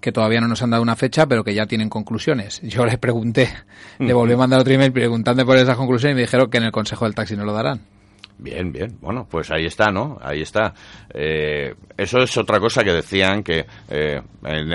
que 0.00 0.12
todavía 0.12 0.40
no 0.40 0.48
nos 0.48 0.62
han 0.62 0.70
dado 0.70 0.82
una 0.82 0.96
fecha, 0.96 1.26
pero 1.26 1.44
que 1.44 1.54
ya 1.54 1.66
tienen 1.66 1.88
conclusiones. 1.88 2.60
Yo 2.62 2.84
les 2.86 2.98
pregunté, 2.98 3.48
le 3.98 4.12
volví 4.12 4.34
a 4.34 4.36
mandar 4.36 4.60
otro 4.60 4.72
email 4.72 4.92
preguntando 4.92 5.44
por 5.44 5.56
esas 5.56 5.76
conclusiones 5.76 6.12
y 6.12 6.16
me 6.16 6.20
dijeron 6.22 6.50
que 6.50 6.58
en 6.58 6.64
el 6.64 6.72
Consejo 6.72 7.04
del 7.04 7.14
Taxi 7.14 7.36
no 7.36 7.44
lo 7.44 7.52
darán. 7.52 7.80
Bien, 8.38 8.70
bien. 8.70 8.98
Bueno, 9.00 9.26
pues 9.30 9.50
ahí 9.50 9.64
está, 9.64 9.90
¿no? 9.90 10.18
Ahí 10.20 10.42
está. 10.42 10.74
Eh, 11.12 11.74
eso 11.96 12.18
es 12.18 12.36
otra 12.36 12.60
cosa 12.60 12.84
que 12.84 12.92
decían 12.92 13.42
que 13.42 13.64
eh, 13.88 14.20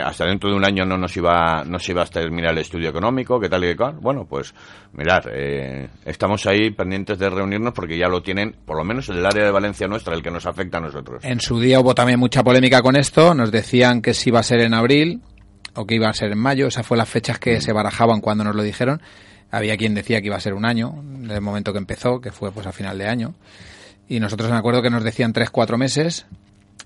hasta 0.04 0.26
dentro 0.26 0.50
de 0.50 0.56
un 0.56 0.66
año 0.66 0.84
no 0.84 0.98
nos 0.98 1.16
iba, 1.16 1.64
no 1.64 1.78
se 1.78 1.92
iba 1.92 2.02
a 2.02 2.06
terminar 2.06 2.54
el 2.54 2.60
estudio 2.60 2.90
económico, 2.90 3.40
que 3.40 3.50
tal 3.50 3.64
y 3.64 3.68
que 3.68 3.76
cual. 3.76 3.98
Bueno, 4.02 4.26
pues 4.26 4.54
mirar, 4.94 5.30
eh, 5.32 5.90
estamos 6.06 6.46
ahí 6.48 6.72
pendientes 6.72 7.20
de 7.20 7.30
reunirnos 7.30 7.74
porque 7.74 7.98
ya 7.98 8.08
lo 8.08 8.24
tienen, 8.24 8.56
por 8.66 8.78
lo 8.78 8.84
menos 8.84 9.08
en 9.10 9.18
el 9.18 9.26
área 9.26 9.46
de 9.46 9.52
Valencia 9.52 9.88
nuestra, 9.88 10.16
el 10.16 10.24
que 10.24 10.32
nos 10.32 10.48
afecta 10.48 10.80
a 10.80 10.82
nosotros. 10.82 11.24
En 11.24 11.40
su 11.40 11.60
día 11.60 11.80
hubo 11.80 11.94
también 11.94 12.20
mucha 12.20 12.44
polémica 12.44 12.82
con 12.82 12.96
esto. 12.96 13.36
Nos 13.36 13.52
decían 13.52 14.02
que 14.02 14.16
si 14.16 14.30
iba 14.30 14.40
a 14.40 14.44
ser 14.44 14.62
en 14.62 14.74
abril 14.74 15.22
o 15.76 15.86
que 15.86 15.96
iba 15.96 16.10
a 16.10 16.14
ser 16.14 16.32
en 16.32 16.40
mayo. 16.40 16.68
Esas 16.68 16.86
fueron 16.86 17.00
las 17.00 17.10
fechas 17.10 17.40
que 17.40 17.58
mm. 17.58 17.62
se 17.62 17.74
barajaban 17.74 18.22
cuando 18.22 18.44
nos 18.44 18.56
lo 18.56 18.64
dijeron. 18.64 19.02
Había 19.52 19.78
quien 19.78 19.94
decía 19.94 20.22
que 20.22 20.28
iba 20.28 20.38
a 20.38 20.42
ser 20.42 20.54
un 20.54 20.66
año, 20.66 20.96
desde 21.04 21.36
el 21.36 21.42
momento 21.42 21.74
que 21.74 21.80
empezó, 21.80 22.22
que 22.22 22.32
fue 22.32 22.52
pues 22.52 22.66
a 22.66 22.72
final 22.72 22.98
de 22.98 23.08
año. 23.08 23.36
Y 24.08 24.20
nosotros 24.20 24.50
me 24.50 24.58
acuerdo 24.58 24.82
que 24.82 24.90
nos 24.90 25.04
decían 25.04 25.34
tres, 25.34 25.50
cuatro 25.50 25.78
meses. 25.78 26.26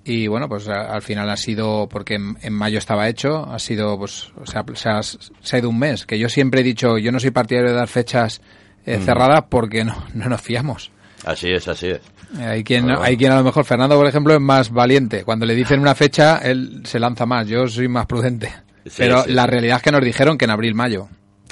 Y 0.04 0.28
bueno, 0.28 0.48
pues 0.48 0.68
al 0.68 1.02
final 1.02 1.30
ha 1.30 1.38
sido, 1.38 1.88
porque 1.90 2.16
en, 2.16 2.54
mayo 2.54 2.78
estaba 2.78 3.08
hecho, 3.08 3.46
ha 3.52 3.58
sido, 3.58 3.98
pues, 3.98 4.32
o 4.40 4.46
sea, 4.46 4.64
se 5.02 5.56
ha, 5.56 5.60
ido 5.60 5.70
un 5.70 5.80
mes. 5.80 6.06
Que 6.06 6.20
yo 6.20 6.30
siempre 6.30 6.62
he 6.62 6.64
dicho, 6.64 6.98
yo 6.98 7.12
no 7.12 7.20
soy 7.20 7.32
partidario 7.32 7.72
de 7.72 7.76
dar 7.76 7.88
fechas 7.88 8.42
eh, 8.86 8.98
mm. 8.98 9.02
cerradas 9.04 9.46
porque 9.50 9.84
no, 9.84 10.06
no 10.14 10.30
nos 10.30 10.42
fiamos. 10.42 10.92
Así 11.26 11.50
es, 11.50 11.68
así 11.68 11.88
es. 11.88 12.02
Hay 12.40 12.64
quien, 12.64 12.90
hay 12.92 13.18
quien 13.18 13.32
a 13.32 13.38
lo 13.38 13.44
mejor, 13.44 13.66
Fernando, 13.66 13.96
por 13.96 14.08
ejemplo, 14.08 14.34
es 14.34 14.42
más 14.42 14.70
valiente. 14.70 15.24
Cuando 15.24 15.46
le 15.46 15.56
dicen 15.56 15.80
una 15.80 15.96
fecha, 15.96 16.38
él 16.38 16.82
se 16.86 17.00
lanza 17.00 17.26
más. 17.26 17.48
Yo 17.48 17.68
soy 17.68 17.88
más 17.88 18.06
prudente. 18.06 18.52
Pero 18.98 19.26
la 19.28 19.48
realidad 19.48 19.78
es 19.78 19.84
que 19.84 19.92
nos 19.92 20.04
dijeron 20.04 20.38
que 20.38 20.46
en 20.46 20.52
abril-mayo. 20.52 21.08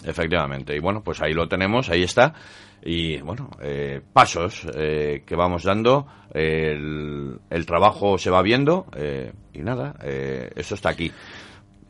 Efectivamente. 0.06 0.76
Y 0.76 0.80
bueno, 0.80 1.02
pues 1.04 1.22
ahí 1.22 1.34
lo 1.34 1.48
tenemos, 1.48 1.90
ahí 1.90 2.04
está. 2.04 2.34
Y 2.86 3.18
bueno, 3.22 3.50
eh, 3.62 4.02
pasos 4.12 4.68
eh, 4.76 5.24
que 5.26 5.36
vamos 5.36 5.64
dando, 5.64 6.06
el, 6.34 7.40
trabajo 7.66 8.18
se 8.18 8.30
va 8.30 8.42
viendo 8.42 8.88
eh, 8.96 9.32
y 9.54 9.60
nada, 9.60 9.96
eso 10.56 10.76
está 10.76 10.90
aquí. 10.90 11.12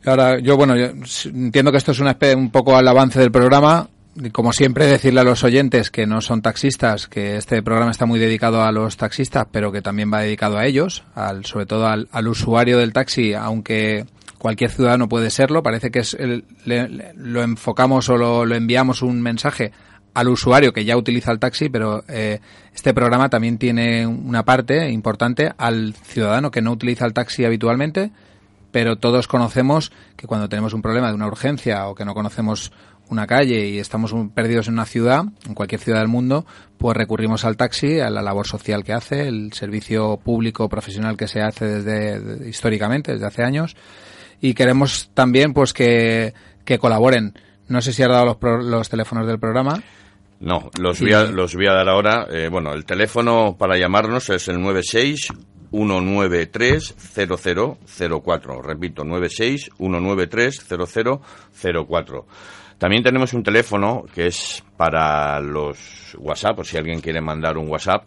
Ahora, 0.04 0.38
yo 0.38 0.56
bueno, 0.56 0.74
entiendo 0.76 1.72
que 1.72 1.78
esto 1.78 1.92
es 1.92 2.00
una 2.00 2.16
un 2.36 2.50
poco 2.50 2.76
al 2.76 2.86
avance 2.86 3.18
del 3.18 3.32
programa. 3.32 3.88
Como 4.30 4.52
siempre, 4.52 4.86
decirle 4.86 5.22
a 5.22 5.24
los 5.24 5.42
oyentes 5.42 5.90
que 5.90 6.06
no 6.06 6.20
son 6.20 6.40
taxistas, 6.40 7.08
que 7.08 7.36
este 7.36 7.60
programa 7.64 7.90
está 7.90 8.06
muy 8.06 8.20
dedicado 8.20 8.62
a 8.62 8.70
los 8.70 8.96
taxistas, 8.96 9.48
pero 9.50 9.72
que 9.72 9.82
también 9.82 10.12
va 10.12 10.20
dedicado 10.20 10.56
a 10.56 10.66
ellos, 10.66 11.02
al, 11.16 11.44
sobre 11.44 11.66
todo 11.66 11.88
al, 11.88 12.08
al 12.12 12.28
usuario 12.28 12.78
del 12.78 12.92
taxi, 12.92 13.34
aunque 13.34 14.04
cualquier 14.44 14.70
ciudadano 14.70 15.08
puede 15.08 15.30
serlo. 15.30 15.62
Parece 15.62 15.90
que 15.90 16.00
es 16.00 16.14
lo 16.66 17.42
enfocamos 17.42 18.10
o 18.10 18.18
lo, 18.18 18.54
enviamos 18.54 19.00
un 19.00 19.22
mensaje 19.22 19.72
al 20.12 20.28
usuario 20.28 20.74
que 20.74 20.84
ya 20.84 20.98
utiliza 20.98 21.32
el 21.32 21.38
taxi, 21.38 21.70
pero 21.70 22.04
eh, 22.08 22.40
este 22.74 22.92
programa 22.92 23.30
también 23.30 23.56
tiene 23.56 24.06
una 24.06 24.44
parte 24.44 24.90
importante 24.90 25.50
al 25.56 25.94
ciudadano 25.94 26.50
que 26.50 26.60
no 26.60 26.72
utiliza 26.72 27.06
el 27.06 27.14
taxi 27.14 27.46
habitualmente, 27.46 28.10
pero 28.70 28.96
todos 28.96 29.28
conocemos 29.28 29.92
que 30.14 30.26
cuando 30.26 30.50
tenemos 30.50 30.74
un 30.74 30.82
problema 30.82 31.08
de 31.08 31.14
una 31.14 31.26
urgencia 31.26 31.88
o 31.88 31.94
que 31.94 32.04
no 32.04 32.12
conocemos 32.12 32.70
una 33.08 33.26
calle 33.26 33.68
y 33.68 33.78
estamos 33.78 34.14
perdidos 34.34 34.68
en 34.68 34.74
una 34.74 34.84
ciudad, 34.84 35.24
en 35.46 35.54
cualquier 35.54 35.80
ciudad 35.80 36.00
del 36.00 36.08
mundo, 36.08 36.44
pues 36.76 36.94
recurrimos 36.94 37.46
al 37.46 37.56
taxi, 37.56 38.00
a 38.00 38.10
la 38.10 38.20
labor 38.20 38.46
social 38.46 38.84
que 38.84 38.92
hace, 38.92 39.26
el 39.26 39.54
servicio 39.54 40.18
público 40.18 40.68
profesional 40.68 41.16
que 41.16 41.28
se 41.28 41.40
hace 41.40 41.80
desde 41.80 42.46
históricamente, 42.46 43.12
desde 43.12 43.26
hace 43.26 43.42
años 43.42 43.74
y 44.40 44.54
queremos 44.54 45.10
también 45.14 45.52
pues 45.52 45.72
que, 45.72 46.32
colaboren. 46.80 47.34
No 47.68 47.80
sé 47.80 47.92
si 47.92 48.02
has 48.02 48.08
dado 48.08 48.38
los, 48.40 48.64
los 48.64 48.88
teléfonos 48.88 49.26
del 49.26 49.38
programa. 49.38 49.82
No, 50.40 50.70
los 50.78 51.00
voy 51.00 51.12
a, 51.12 51.24
los 51.24 51.54
voy 51.54 51.66
a 51.66 51.72
dar 51.72 51.88
ahora. 51.88 52.26
Eh, 52.30 52.48
bueno, 52.50 52.74
el 52.74 52.84
teléfono 52.84 53.56
para 53.58 53.78
llamarnos 53.78 54.28
es 54.30 54.48
el 54.48 54.60
96 54.60 55.28
193 55.70 56.94
0004. 57.14 58.62
Repito, 58.62 59.04
96 59.04 59.70
193 59.76 60.66
0004. 60.68 62.26
También 62.78 63.02
tenemos 63.02 63.32
un 63.32 63.42
teléfono 63.42 64.04
que 64.12 64.26
es 64.26 64.62
para 64.76 65.40
los 65.40 66.14
WhatsApp, 66.18 66.58
o 66.58 66.64
si 66.64 66.76
alguien 66.76 67.00
quiere 67.00 67.20
mandar 67.20 67.56
un 67.56 67.70
WhatsApp, 67.70 68.06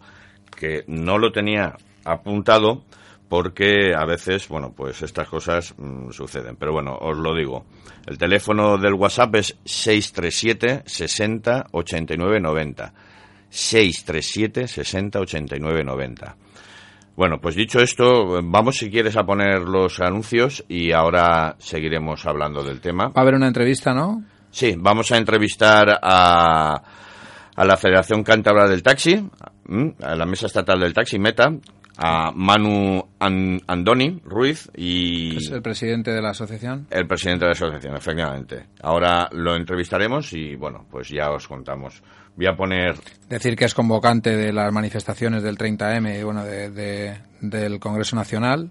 que 0.56 0.84
no 0.86 1.18
lo 1.18 1.32
tenía 1.32 1.74
apuntado, 2.04 2.84
porque 3.28 3.94
a 3.94 4.04
veces, 4.06 4.48
bueno, 4.48 4.72
pues 4.74 5.02
estas 5.02 5.28
cosas 5.28 5.74
mm, 5.76 6.10
suceden. 6.10 6.56
Pero 6.56 6.72
bueno, 6.72 6.96
os 7.00 7.16
lo 7.16 7.34
digo. 7.34 7.66
El 8.06 8.16
teléfono 8.16 8.78
del 8.78 8.94
WhatsApp 8.94 9.34
es 9.36 9.58
637 9.64 10.82
60 10.86 11.66
89 11.72 12.40
90. 12.40 12.92
637 13.50 14.68
60 14.68 15.20
89 15.20 15.84
90. 15.84 16.36
Bueno, 17.16 17.40
pues 17.40 17.56
dicho 17.56 17.80
esto, 17.80 18.40
vamos 18.44 18.76
si 18.76 18.90
quieres 18.90 19.16
a 19.16 19.24
poner 19.24 19.62
los 19.62 20.00
anuncios 20.00 20.64
y 20.68 20.92
ahora 20.92 21.56
seguiremos 21.58 22.24
hablando 22.26 22.62
del 22.62 22.80
tema. 22.80 23.08
Va 23.08 23.12
a 23.16 23.20
haber 23.22 23.34
una 23.34 23.48
entrevista, 23.48 23.92
¿no? 23.92 24.22
Sí, 24.50 24.76
vamos 24.78 25.10
a 25.10 25.16
entrevistar 25.16 25.98
a, 26.00 26.80
a 27.56 27.64
la 27.64 27.76
Federación 27.76 28.22
Cántabra 28.22 28.68
del 28.68 28.84
Taxi, 28.84 29.28
a 30.00 30.14
la 30.14 30.26
Mesa 30.26 30.46
Estatal 30.46 30.78
del 30.78 30.94
Taxi, 30.94 31.18
Meta, 31.18 31.50
a 31.98 32.30
Manu 32.32 33.02
Andoni 33.18 34.22
Ruiz 34.24 34.70
y... 34.76 35.36
Es 35.36 35.50
el 35.50 35.60
presidente 35.60 36.12
de 36.12 36.22
la 36.22 36.30
asociación. 36.30 36.86
El 36.90 37.08
presidente 37.08 37.44
de 37.44 37.48
la 37.48 37.52
asociación, 37.52 37.96
efectivamente. 37.96 38.66
Ahora 38.82 39.28
lo 39.32 39.56
entrevistaremos 39.56 40.32
y, 40.32 40.54
bueno, 40.54 40.86
pues 40.88 41.08
ya 41.08 41.30
os 41.32 41.48
contamos. 41.48 42.00
Voy 42.36 42.46
a 42.46 42.54
poner... 42.54 42.94
Decir 43.28 43.56
que 43.56 43.64
es 43.64 43.74
convocante 43.74 44.36
de 44.36 44.52
las 44.52 44.72
manifestaciones 44.72 45.42
del 45.42 45.58
30M 45.58 46.20
y, 46.20 46.22
bueno, 46.22 46.44
de, 46.44 47.18
del 47.40 47.80
Congreso 47.80 48.14
Nacional, 48.14 48.70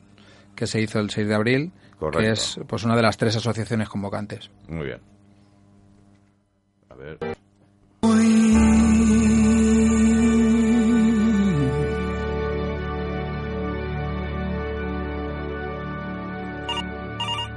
que 0.56 0.66
se 0.66 0.80
hizo 0.80 1.00
el 1.00 1.10
6 1.10 1.28
de 1.28 1.36
abril, 1.36 1.74
Correcto. 2.00 2.20
que 2.20 2.32
es 2.32 2.60
pues 2.66 2.86
una 2.86 2.96
de 2.96 3.02
las 3.02 3.18
tres 3.18 3.36
asociaciones 3.36 3.90
convocantes. 3.90 4.50
Muy 4.70 4.86
bien. 4.86 5.02
A 6.90 6.96
ver... 6.96 7.18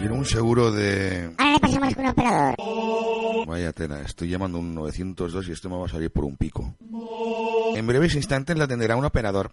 Quiero 0.00 0.14
un 0.14 0.24
seguro 0.24 0.72
de... 0.72 1.30
Ahora 1.36 1.52
le 1.52 1.60
pasamos 1.60 1.94
con 1.94 2.04
un 2.04 2.10
operador. 2.10 2.54
Vaya 3.46 3.72
tela, 3.74 4.00
estoy 4.00 4.30
llamando 4.30 4.58
un 4.58 4.74
902 4.74 5.48
y 5.48 5.52
esto 5.52 5.68
me 5.68 5.76
va 5.76 5.84
a 5.84 5.88
salir 5.90 6.10
por 6.10 6.24
un 6.24 6.38
pico. 6.38 6.74
En 7.74 7.86
breves 7.86 8.14
instantes 8.14 8.56
la 8.56 8.64
atenderá 8.64 8.96
un 8.96 9.04
operador. 9.04 9.52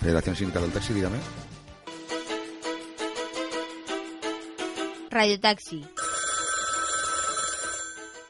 Federación 0.00 0.36
Sindical 0.36 0.62
del 0.62 0.72
Taxi, 0.72 0.94
dígame. 0.94 1.18
Radio 5.10 5.40
Taxi. 5.40 5.84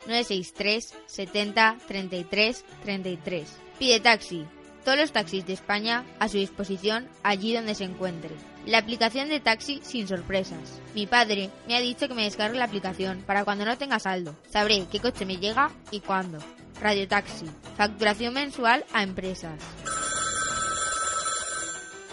963 0.09 0.95
70 1.07 1.77
33 1.87 2.65
33. 2.83 3.49
Pide 3.79 4.01
taxi. 4.01 4.47
Todos 4.85 4.99
los 4.99 5.13
taxis 5.13 5.47
de 5.47 5.53
España 5.53 6.05
a 6.19 6.29
su 6.29 6.39
disposición 6.39 7.09
allí 7.23 7.55
donde 7.55 7.75
se 7.75 7.85
encuentre. 7.85 8.31
La 8.69 8.77
aplicación 8.77 9.31
de 9.31 9.41
taxi 9.41 9.81
sin 9.83 10.07
sorpresas. 10.07 10.79
Mi 10.95 11.07
padre 11.07 11.49
me 11.67 11.75
ha 11.75 11.81
dicho 11.81 12.07
que 12.07 12.13
me 12.13 12.25
descargue 12.25 12.59
la 12.59 12.67
aplicación 12.67 13.23
para 13.27 13.43
cuando 13.43 13.65
no 13.65 13.79
tenga 13.79 13.99
saldo. 13.99 14.37
Sabré 14.51 14.85
qué 14.93 15.01
coche 15.01 15.25
me 15.25 15.39
llega 15.39 15.71
y 15.91 16.01
cuándo. 16.01 16.39
Radio 16.79 17.09
Taxi. 17.09 17.47
Facturación 17.79 18.35
mensual 18.35 18.85
a 18.93 19.03
empresas. 19.03 19.59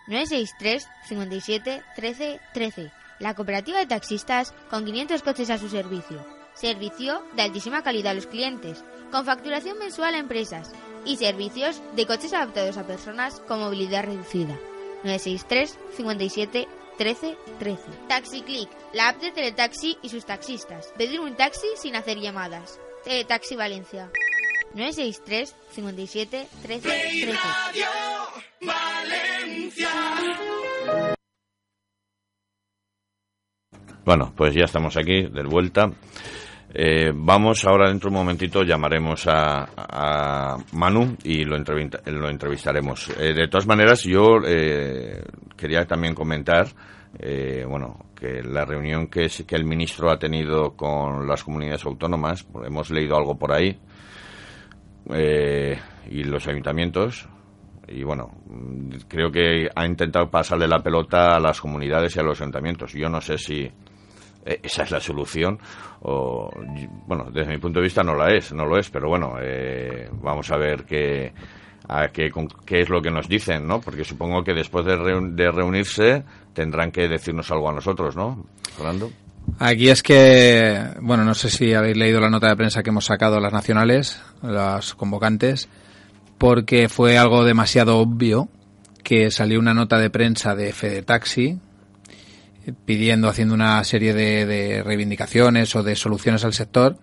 963 0.10 0.88
57 1.08 1.84
13 1.96 2.40
13. 2.54 2.92
La 3.20 3.36
cooperativa 3.36 3.78
de 3.78 3.86
taxistas 3.86 4.54
con 4.70 4.84
500 4.84 5.22
coches 5.22 5.50
a 5.52 5.58
su 5.58 5.70
servicio. 5.70 6.26
Servicio 6.56 7.24
de 7.36 7.44
altísima 7.44 7.84
calidad 7.84 8.12
a 8.12 8.16
los 8.16 8.28
clientes, 8.28 8.84
con 9.12 9.24
facturación 9.24 9.78
mensual 9.78 10.16
a 10.16 10.18
empresas 10.18 10.72
y 11.06 11.18
servicios 11.18 11.82
de 11.96 12.06
coches 12.06 12.34
adaptados 12.34 12.78
a 12.78 12.88
personas 12.88 13.40
con 13.42 13.60
movilidad 13.60 14.04
reducida. 14.04 14.58
963 15.04 15.78
57 15.96 16.68
13 16.98 17.38
13. 17.60 17.82
TaxiClick, 18.08 18.70
la 18.94 19.10
app 19.10 19.22
de 19.22 19.32
Teletaxi 19.32 19.98
y 20.02 20.10
sus 20.10 20.26
taxistas. 20.26 20.92
Pedir 20.98 21.20
un 21.20 21.36
taxi 21.36 21.68
sin 21.78 21.96
hacer 21.96 22.20
llamadas. 22.20 22.80
Teletaxi 23.04 23.56
Valencia. 23.56 24.12
963 24.76 25.56
57 25.72 26.48
13 26.62 26.90
13. 26.90 27.38
Bueno, 34.06 34.34
pues 34.36 34.56
ya 34.56 34.64
estamos 34.66 34.98
aquí, 34.98 35.24
de 35.24 35.44
vuelta. 35.44 35.92
Eh, 36.74 37.12
vamos 37.14 37.66
ahora 37.66 37.90
dentro 37.90 38.10
de 38.10 38.16
un 38.16 38.22
momentito 38.24 38.64
llamaremos 38.64 39.26
a, 39.28 40.56
Manu 40.74 41.16
y 41.24 41.44
lo, 41.44 41.58
lo 41.58 42.30
entrevistaremos. 42.30 43.10
Eh, 43.20 43.34
de 43.34 43.48
todas 43.48 43.68
maneras, 43.68 44.04
yo 44.04 44.38
eh, 44.46 45.22
quería 45.58 45.86
también 45.86 46.14
comentar, 46.14 46.68
eh, 47.20 47.66
bueno, 47.68 48.06
que 48.16 48.42
la 48.44 48.66
reunión 48.66 49.08
que, 49.08 49.26
es- 49.26 49.44
que 49.48 49.56
el 49.56 49.66
ministro 49.66 50.12
ha 50.12 50.20
tenido 50.20 50.76
con 50.76 51.28
las 51.28 51.44
comunidades 51.44 51.86
autónomas, 51.86 52.46
hemos 52.66 52.90
leído 52.92 53.16
algo 53.18 53.38
por 53.38 53.52
ahí, 53.52 53.80
eh, 55.14 55.78
y 56.10 56.24
los 56.24 56.48
ayuntamientos, 56.48 57.28
y 57.88 58.04
bueno, 58.04 58.30
creo 59.08 59.32
que 59.32 59.68
ha 59.76 59.86
intentado 59.86 60.30
pasarle 60.30 60.68
la 60.68 60.80
pelota 60.80 61.36
a 61.36 61.40
las 61.40 61.60
comunidades 61.60 62.16
y 62.16 62.20
a 62.20 62.24
los 62.24 62.40
ayuntamientos. 62.40 62.94
Yo 62.94 63.10
no 63.10 63.20
sé 63.22 63.38
si 63.38 63.62
eh, 64.46 64.60
esa 64.64 64.84
es 64.84 64.92
la 64.92 65.00
solución 65.00 65.60
o 66.02 66.50
bueno 67.08 67.30
desde 67.32 67.52
mi 67.52 67.58
punto 67.58 67.80
de 67.80 67.84
vista 67.84 68.04
no 68.04 68.16
la 68.16 68.34
es 68.34 68.54
no 68.54 68.66
lo 68.66 68.78
es 68.78 68.90
pero 68.90 69.10
bueno 69.10 69.34
eh, 69.42 70.10
vamos 70.22 70.50
a 70.50 70.56
ver 70.58 70.86
qué 70.86 71.34
a 71.90 72.08
qué, 72.08 72.32
con- 72.32 72.48
qué 72.66 72.80
es 72.80 72.90
lo 72.90 73.02
que 73.02 73.12
nos 73.12 73.28
dicen 73.28 73.68
no 73.68 73.82
porque 73.82 74.06
supongo 74.06 74.42
que 74.44 74.54
después 74.54 74.86
de, 74.86 74.96
reun- 74.96 75.36
de 75.36 75.52
reunirse 75.52 76.24
tendrán 76.54 76.90
que 76.92 77.10
decirnos 77.10 77.52
algo 77.52 77.70
a 77.70 77.74
nosotros 77.74 78.16
no 78.16 78.46
Fernando 78.78 79.10
Aquí 79.58 79.90
es 79.90 80.04
que, 80.04 80.82
bueno, 81.02 81.26
no 81.26 81.34
sé 81.34 81.50
si 81.50 81.74
habéis 81.74 81.98
leído 81.98 82.20
la 82.20 82.30
nota 82.30 82.48
de 82.48 82.56
prensa 82.56 82.84
que 82.84 82.90
hemos 82.90 83.06
sacado 83.06 83.40
las 83.40 83.52
nacionales, 83.52 84.22
las 84.42 84.94
convocantes, 84.94 85.68
porque 86.38 86.90
fue 86.90 87.18
algo 87.18 87.44
demasiado 87.44 87.98
obvio 87.98 88.50
que 89.04 89.32
salió 89.32 89.60
una 89.60 89.74
nota 89.74 89.98
de 89.98 90.10
prensa 90.10 90.56
de 90.56 90.72
Fede 90.72 91.02
Taxi 91.02 91.60
pidiendo, 92.86 93.28
haciendo 93.28 93.56
una 93.56 93.84
serie 93.84 94.14
de, 94.14 94.46
de 94.46 94.84
reivindicaciones 94.84 95.76
o 95.76 95.84
de 95.84 95.96
soluciones 95.96 96.46
al 96.46 96.54
sector 96.54 96.98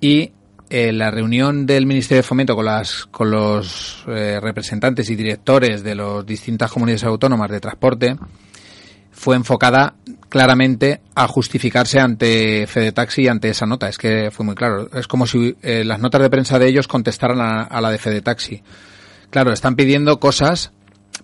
y 0.00 0.32
eh, 0.68 0.92
la 0.92 1.12
reunión 1.12 1.64
del 1.64 1.86
Ministerio 1.86 2.22
de 2.22 2.26
Fomento 2.26 2.56
con, 2.56 2.64
las, 2.64 3.06
con 3.06 3.30
los 3.30 4.04
eh, 4.08 4.40
representantes 4.42 5.08
y 5.10 5.14
directores 5.14 5.84
de 5.84 5.94
las 5.94 6.26
distintas 6.26 6.72
comunidades 6.72 7.04
autónomas 7.04 7.50
de 7.50 7.60
transporte 7.60 8.16
fue 9.16 9.34
enfocada 9.34 9.94
claramente 10.28 11.00
a 11.14 11.26
justificarse 11.26 11.98
ante 11.98 12.66
Fede 12.66 12.92
Taxi 12.92 13.22
y 13.22 13.28
ante 13.28 13.48
esa 13.48 13.64
nota. 13.64 13.88
Es 13.88 13.96
que 13.96 14.30
fue 14.30 14.44
muy 14.44 14.54
claro. 14.54 14.90
Es 14.92 15.08
como 15.08 15.26
si 15.26 15.56
eh, 15.62 15.84
las 15.84 16.00
notas 16.00 16.20
de 16.20 16.28
prensa 16.28 16.58
de 16.58 16.68
ellos 16.68 16.86
contestaran 16.86 17.40
a, 17.40 17.62
a 17.62 17.80
la 17.80 17.90
de 17.90 17.96
Fede 17.96 18.20
Taxi. 18.20 18.62
Claro, 19.30 19.52
están 19.52 19.74
pidiendo 19.74 20.20
cosas 20.20 20.70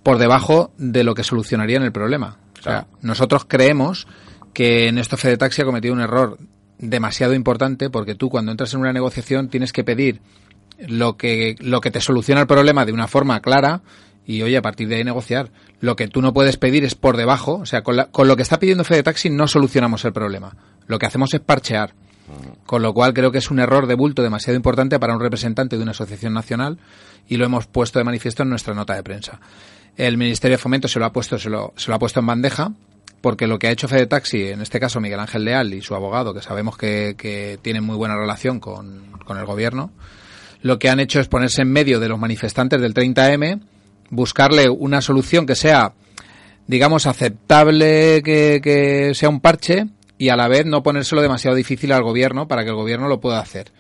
por 0.03 0.17
debajo 0.17 0.73
de 0.79 1.05
lo 1.05 1.15
que 1.15 1.23
solucionarían 1.23 1.83
el 1.83 1.93
problema. 1.93 2.39
O 2.59 2.63
sea, 2.63 2.87
nosotros 3.03 3.45
creemos 3.47 4.07
que 4.55 4.89
en 4.89 4.97
esto 4.97 5.19
Fede 5.19 5.37
Taxi 5.37 5.61
ha 5.61 5.67
cometido 5.67 5.93
un 5.93 6.01
error 6.01 6.39
demasiado 6.79 7.35
importante 7.35 7.91
porque 7.91 8.15
tú 8.15 8.31
cuando 8.31 8.53
entras 8.53 8.73
en 8.73 8.81
una 8.81 8.93
negociación 8.93 9.49
tienes 9.49 9.73
que 9.73 9.85
pedir 9.85 10.21
lo 10.79 11.19
que, 11.19 11.57
lo 11.61 11.83
que 11.83 11.91
te 11.91 12.01
soluciona 12.01 12.41
el 12.41 12.47
problema 12.47 12.87
de 12.87 12.93
una 12.93 13.07
forma 13.07 13.41
clara 13.41 13.83
y 14.27 14.43
oye, 14.43 14.57
a 14.57 14.63
partir 14.63 14.89
de 14.89 14.97
ahí 14.97 15.05
negociar. 15.05 15.51
Lo 15.81 15.97
que 15.97 16.09
tú 16.09 16.23
no 16.23 16.33
puedes 16.33 16.57
pedir 16.57 16.85
es 16.85 16.95
por 16.95 17.17
debajo, 17.17 17.55
o 17.55 17.67
sea, 17.67 17.83
con, 17.83 17.97
la- 17.97 18.07
con 18.07 18.29
lo 18.29 18.37
que 18.37 18.43
está 18.43 18.59
pidiendo 18.59 18.85
Fede 18.85 19.03
Taxi 19.03 19.31
no 19.31 19.49
solucionamos 19.49 20.05
el 20.05 20.13
problema. 20.13 20.57
Lo 20.87 20.99
que 20.99 21.07
hacemos 21.07 21.33
es 21.35 21.41
parchear. 21.41 21.95
Con 22.67 22.83
lo 22.83 22.95
cual 22.95 23.13
creo 23.15 23.33
que 23.33 23.39
es 23.39 23.51
un 23.51 23.59
error 23.59 23.87
de 23.87 23.95
bulto 23.95 24.23
demasiado 24.23 24.57
importante 24.57 24.99
para 24.99 25.13
un 25.15 25.21
representante 25.21 25.77
de 25.77 25.83
una 25.83 25.91
asociación 25.91 26.33
nacional 26.33 26.79
y 27.29 27.37
lo 27.37 27.45
hemos 27.45 27.67
puesto 27.67 27.99
de 27.99 28.05
manifiesto 28.05 28.43
en 28.45 28.49
nuestra 28.49 28.75
nota 28.75 28.95
de 28.95 29.03
prensa. 29.03 29.41
El 29.97 30.17
Ministerio 30.17 30.57
de 30.57 30.63
Fomento 30.63 30.89
se 30.89 30.99
lo 31.01 31.05
ha 31.05 31.13
puesto, 31.13 31.37
se 31.39 31.51
lo, 31.51 31.75
se 31.77 31.91
lo 31.91 31.97
ha 31.97 31.99
puesto 31.99 32.21
en 32.21 32.27
bandeja 32.27 32.73
porque 33.21 33.47
lo 33.47 33.59
que 33.59 33.67
ha 33.67 33.71
hecho 33.71 33.87
Fede 33.89 34.07
Taxi, 34.07 34.49
en 34.49 34.63
este 34.63 34.81
caso 34.81 35.01
Miguel 35.01 35.21
Ángel 35.21 35.45
Leal 35.45 35.75
y 35.75 35.83
su 35.83 35.95
abogado, 35.95 36.33
que 36.33 36.43
sabemos 36.43 36.77
que, 36.79 37.17
que 37.19 37.59
tienen 37.61 37.85
muy 37.85 37.97
buena 37.97 38.17
relación 38.17 38.61
con, 38.61 39.03
con 39.27 39.37
el 39.37 39.45
gobierno, 39.45 39.91
lo 40.63 40.79
que 40.79 40.89
han 40.91 41.01
hecho 41.01 41.21
es 41.21 41.29
ponerse 41.29 41.63
en 41.63 41.73
medio 41.73 42.01
de 42.01 42.09
los 42.09 42.19
manifestantes 42.19 42.81
del 42.81 42.95
30M, 42.95 43.61
buscarle 44.13 44.69
una 44.69 45.01
solución 45.01 45.47
que 45.47 45.57
sea, 45.57 45.95
digamos, 46.67 47.07
aceptable, 47.07 48.23
que, 48.23 48.61
que 48.63 49.15
sea 49.15 49.31
un 49.31 49.41
parche 49.41 49.87
y 50.19 50.29
a 50.29 50.37
la 50.37 50.49
vez 50.49 50.67
no 50.67 50.83
ponérselo 50.83 51.23
demasiado 51.23 51.57
difícil 51.57 51.91
al 51.93 52.03
gobierno 52.03 52.47
para 52.47 52.63
que 52.63 52.69
el 52.69 52.77
gobierno 52.77 53.09
lo 53.09 53.21
pueda 53.21 53.41
hacer. 53.41 53.73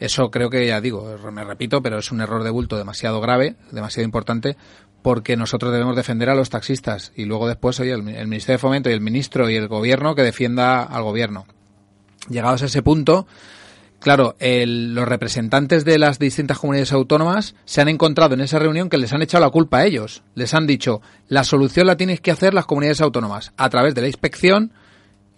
Eso 0.00 0.30
creo 0.30 0.48
que 0.48 0.66
ya 0.66 0.80
digo, 0.80 1.16
me 1.30 1.44
repito, 1.44 1.82
pero 1.82 1.98
es 1.98 2.10
un 2.10 2.22
error 2.22 2.42
de 2.42 2.50
bulto 2.50 2.78
demasiado 2.78 3.20
grave, 3.20 3.56
demasiado 3.70 4.04
importante, 4.04 4.56
porque 5.02 5.36
nosotros 5.36 5.70
debemos 5.70 5.96
defender 5.96 6.30
a 6.30 6.34
los 6.34 6.48
taxistas 6.48 7.12
y 7.14 7.26
luego 7.26 7.46
después, 7.46 7.78
oye, 7.78 7.92
el, 7.92 8.08
el 8.08 8.26
Ministerio 8.26 8.54
de 8.54 8.62
Fomento 8.62 8.88
y 8.88 8.94
el 8.94 9.02
ministro 9.02 9.50
y 9.50 9.56
el 9.56 9.68
gobierno 9.68 10.14
que 10.14 10.22
defienda 10.22 10.82
al 10.82 11.02
gobierno. 11.02 11.46
Llegados 12.30 12.62
a 12.62 12.66
ese 12.66 12.82
punto, 12.82 13.26
Claro, 14.04 14.36
el- 14.38 14.94
los 14.94 15.08
representantes 15.08 15.86
de 15.86 15.98
las 15.98 16.18
distintas 16.18 16.58
comunidades 16.58 16.92
autónomas 16.92 17.54
se 17.64 17.80
han 17.80 17.88
encontrado 17.88 18.34
en 18.34 18.42
esa 18.42 18.58
reunión 18.58 18.90
que 18.90 18.98
les 18.98 19.14
han 19.14 19.22
echado 19.22 19.42
la 19.42 19.50
culpa 19.50 19.78
a 19.78 19.86
ellos. 19.86 20.22
Les 20.34 20.52
han 20.52 20.66
dicho, 20.66 21.00
la 21.26 21.42
solución 21.42 21.86
la 21.86 21.96
tienes 21.96 22.20
que 22.20 22.30
hacer 22.30 22.52
las 22.52 22.66
comunidades 22.66 23.00
autónomas 23.00 23.54
a 23.56 23.70
través 23.70 23.94
de 23.94 24.02
la 24.02 24.08
inspección 24.08 24.74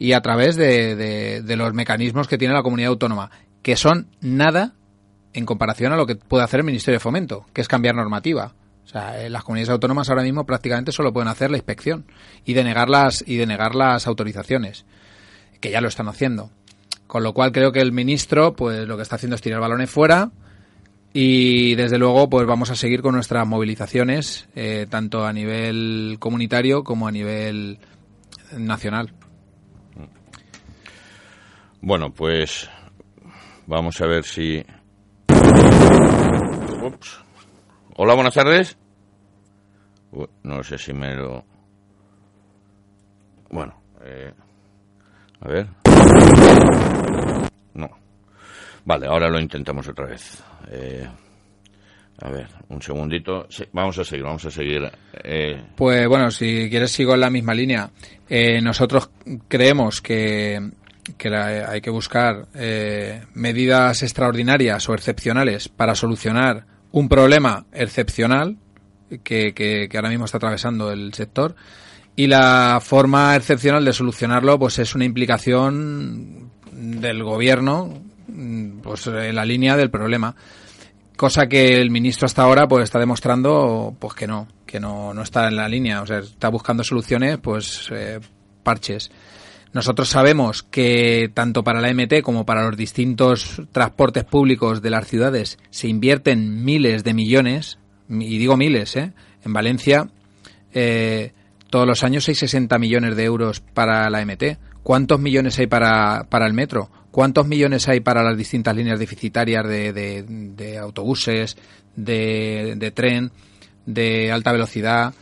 y 0.01 0.15
a 0.15 0.21
través 0.21 0.57
de, 0.57 1.45
los 1.57 1.75
mecanismos 1.75 2.27
que 2.27 2.39
tiene 2.39 2.55
la 2.55 2.65
comunidad 2.65 2.91
autónoma, 2.91 3.31
que 3.63 3.77
son 3.77 4.09
nada 4.21 4.75
en 5.33 5.47
comparación 5.47 5.93
a 5.93 5.97
lo 5.97 6.07
que 6.07 6.17
puede 6.17 6.43
hacer 6.43 6.59
el 6.59 6.67
Ministerio 6.67 6.97
de 6.97 7.05
Fomento, 7.05 7.47
que 7.53 7.61
es 7.61 7.69
cambiar 7.69 7.95
normativa. 7.95 8.53
O 8.85 8.89
sea, 8.89 9.23
eh, 9.25 9.31
las 9.31 9.45
comunidades 9.45 9.71
autónomas 9.71 10.11
ahora 10.11 10.25
mismo 10.25 10.45
prácticamente 10.45 10.91
solo 10.91 11.13
pueden 11.13 11.29
hacer 11.29 11.53
la 11.53 11.57
inspección 11.57 12.07
y 12.45 12.55
denegar 12.55 12.91
las, 12.91 13.23
y 13.25 13.37
denegar 13.37 13.77
las 13.77 14.09
autorizaciones, 14.09 14.87
que 15.61 15.71
ya 15.71 15.81
lo 15.81 15.87
están 15.87 16.09
haciendo. 16.09 16.51
Con 17.07 17.23
lo 17.23 17.33
cual 17.33 17.53
creo 17.53 17.73
que 17.73 17.81
el 17.81 17.93
ministro, 17.93 18.55
pues 18.55 18.87
lo 18.87 18.97
que 18.97 19.03
está 19.03 19.17
haciendo 19.17 19.37
es 19.37 19.43
tirar 19.43 19.61
balones 19.61 19.91
fuera 19.91 20.31
y 21.19 21.75
desde 21.77 21.97
luego, 21.97 22.29
pues 22.29 22.47
vamos 22.47 22.71
a 22.71 22.77
seguir 22.77 23.01
con 23.01 23.15
nuestras 23.15 23.47
movilizaciones, 23.47 24.51
eh, 24.55 24.87
tanto 24.91 25.25
a 25.25 25.33
nivel 25.33 26.17
comunitario 26.19 26.85
como 26.85 27.09
a 27.09 27.11
nivel 27.11 27.79
nacional. 28.57 29.15
bueno 31.81 32.13
pues 32.13 32.69
vamos 33.67 33.99
a 34.03 34.07
ver 34.07 34.25
si 34.25 34.63
Ups. 36.83 37.25
Hola, 37.97 38.13
buenas 38.13 38.35
tardes. 38.35 38.77
no 40.43 40.63
sé 40.63 40.77
si 40.77 40.93
me 40.93 41.15
lo... 41.15 41.45
Bueno, 43.51 43.81
eh, 44.03 44.35
a 45.41 45.49
ver. 45.49 45.86
No. 47.75 47.91
Vale, 48.85 49.07
ahora 49.07 49.29
lo 49.29 49.41
intentamos 49.41 49.89
otra 49.89 50.07
vez. 50.07 50.43
Eh, 50.71 51.07
a 52.23 52.31
ver, 52.31 52.49
un 52.69 52.81
segundito. 52.81 53.47
vamos 53.73 53.99
a 53.99 54.05
seguir, 54.05 54.25
vamos 54.25 54.45
a 54.47 54.51
seguir. 54.51 54.91
Eh. 55.23 55.63
Pues 55.77 56.09
bueno, 56.09 56.31
si 56.31 56.69
quieres 56.71 56.91
sigo 56.91 57.15
en 57.15 57.21
la 57.21 57.31
misma 57.31 57.55
línea. 57.55 57.91
Eh, 58.29 58.61
nosotros 58.63 59.11
creemos 59.49 60.01
que, 60.01 60.71
que 61.19 61.35
hay 61.37 61.81
que 61.81 61.91
buscar 61.91 62.49
eh, 62.55 63.23
medidas 63.35 64.03
extraordinarias 64.03 64.89
o 64.89 64.95
excepcionales 64.95 65.69
para 65.69 65.95
solucionar 65.95 66.65
un 66.93 67.09
problema 67.09 67.67
excepcional 67.73 68.57
que, 69.23 69.53
que, 69.55 69.89
ahora 69.95 70.09
mismo 70.09 70.25
está 70.25 70.39
atravesando 70.39 70.91
el 70.91 71.13
sector. 71.13 71.55
Y 72.19 72.29
la 72.29 72.81
forma 72.83 73.37
excepcional 73.37 73.85
de 73.85 73.93
solucionarlo 73.93 74.59
pues 74.59 74.79
es 74.79 74.95
una 74.95 75.05
implicación 75.05 76.46
del 76.77 77.23
gobierno 77.23 78.03
pues 78.83 79.07
en 79.07 79.35
la 79.35 79.45
línea 79.45 79.77
del 79.77 79.91
problema. 79.91 80.35
Cosa 81.17 81.49
que 81.49 81.81
el 81.81 81.91
ministro 81.91 82.27
hasta 82.27 82.43
ahora 82.43 82.69
pues 82.69 82.85
está 82.85 82.99
demostrando 82.99 83.97
pues 83.99 84.15
que 84.15 84.27
no 84.27 84.49
que 84.67 84.81
no, 84.81 85.15
no 85.15 85.23
está 85.23 85.49
en 85.49 85.57
la 85.57 85.69
línea. 85.69 86.03
O 86.03 86.07
sea 86.07 86.19
está 86.19 86.49
buscando 86.49 86.85
soluciones 86.85 87.39
pues 87.39 87.89
eh, 87.93 88.21
parches. 88.63 89.11
Nosotros 89.73 90.09
sabemos 90.09 90.63
que 90.63 91.31
tanto 91.35 91.63
para 91.63 91.81
la 91.81 91.93
MT 91.93 92.23
como 92.23 92.47
para 92.47 92.65
los 92.65 92.77
distintos 92.77 93.63
transportes 93.73 94.25
públicos 94.25 94.81
de 94.81 94.91
las 94.91 95.07
ciudades 95.07 95.59
se 95.71 95.89
invierten 95.89 96.65
miles 96.65 97.05
de 97.05 97.15
millones 97.15 97.79
y 98.09 98.39
digo 98.39 98.57
miles 98.57 98.97
¿eh? 98.97 99.13
en 99.45 99.53
Valencia 99.53 100.09
eh, 100.73 101.33
todos 101.69 101.87
los 101.87 102.05
años 102.05 102.29
hay 102.29 102.37
60 102.37 102.79
millones 102.79 103.17
de 103.17 103.25
euros 103.25 103.61
para 103.61 104.09
la 104.09 104.25
MT 104.25 104.59
¿cuántos 104.87 105.19
millones 105.19 105.59
hay 105.59 105.67
para, 105.67 106.29
para 106.29 106.47
el 106.47 106.53
metro? 106.53 106.89
¿Cuántos 107.11 107.45
millones 107.49 107.89
hay 107.89 107.99
para 107.99 108.23
las 108.23 108.37
distintas 108.37 108.77
líneas 108.77 109.01
deficitarias 109.01 109.67
de, 109.67 109.93
de, 109.93 110.79
autobuses, 110.79 111.57
de, 111.97 112.93
tren, 112.95 113.33
de 113.85 114.31
alta 114.31 114.53
velocidad? 114.53 115.13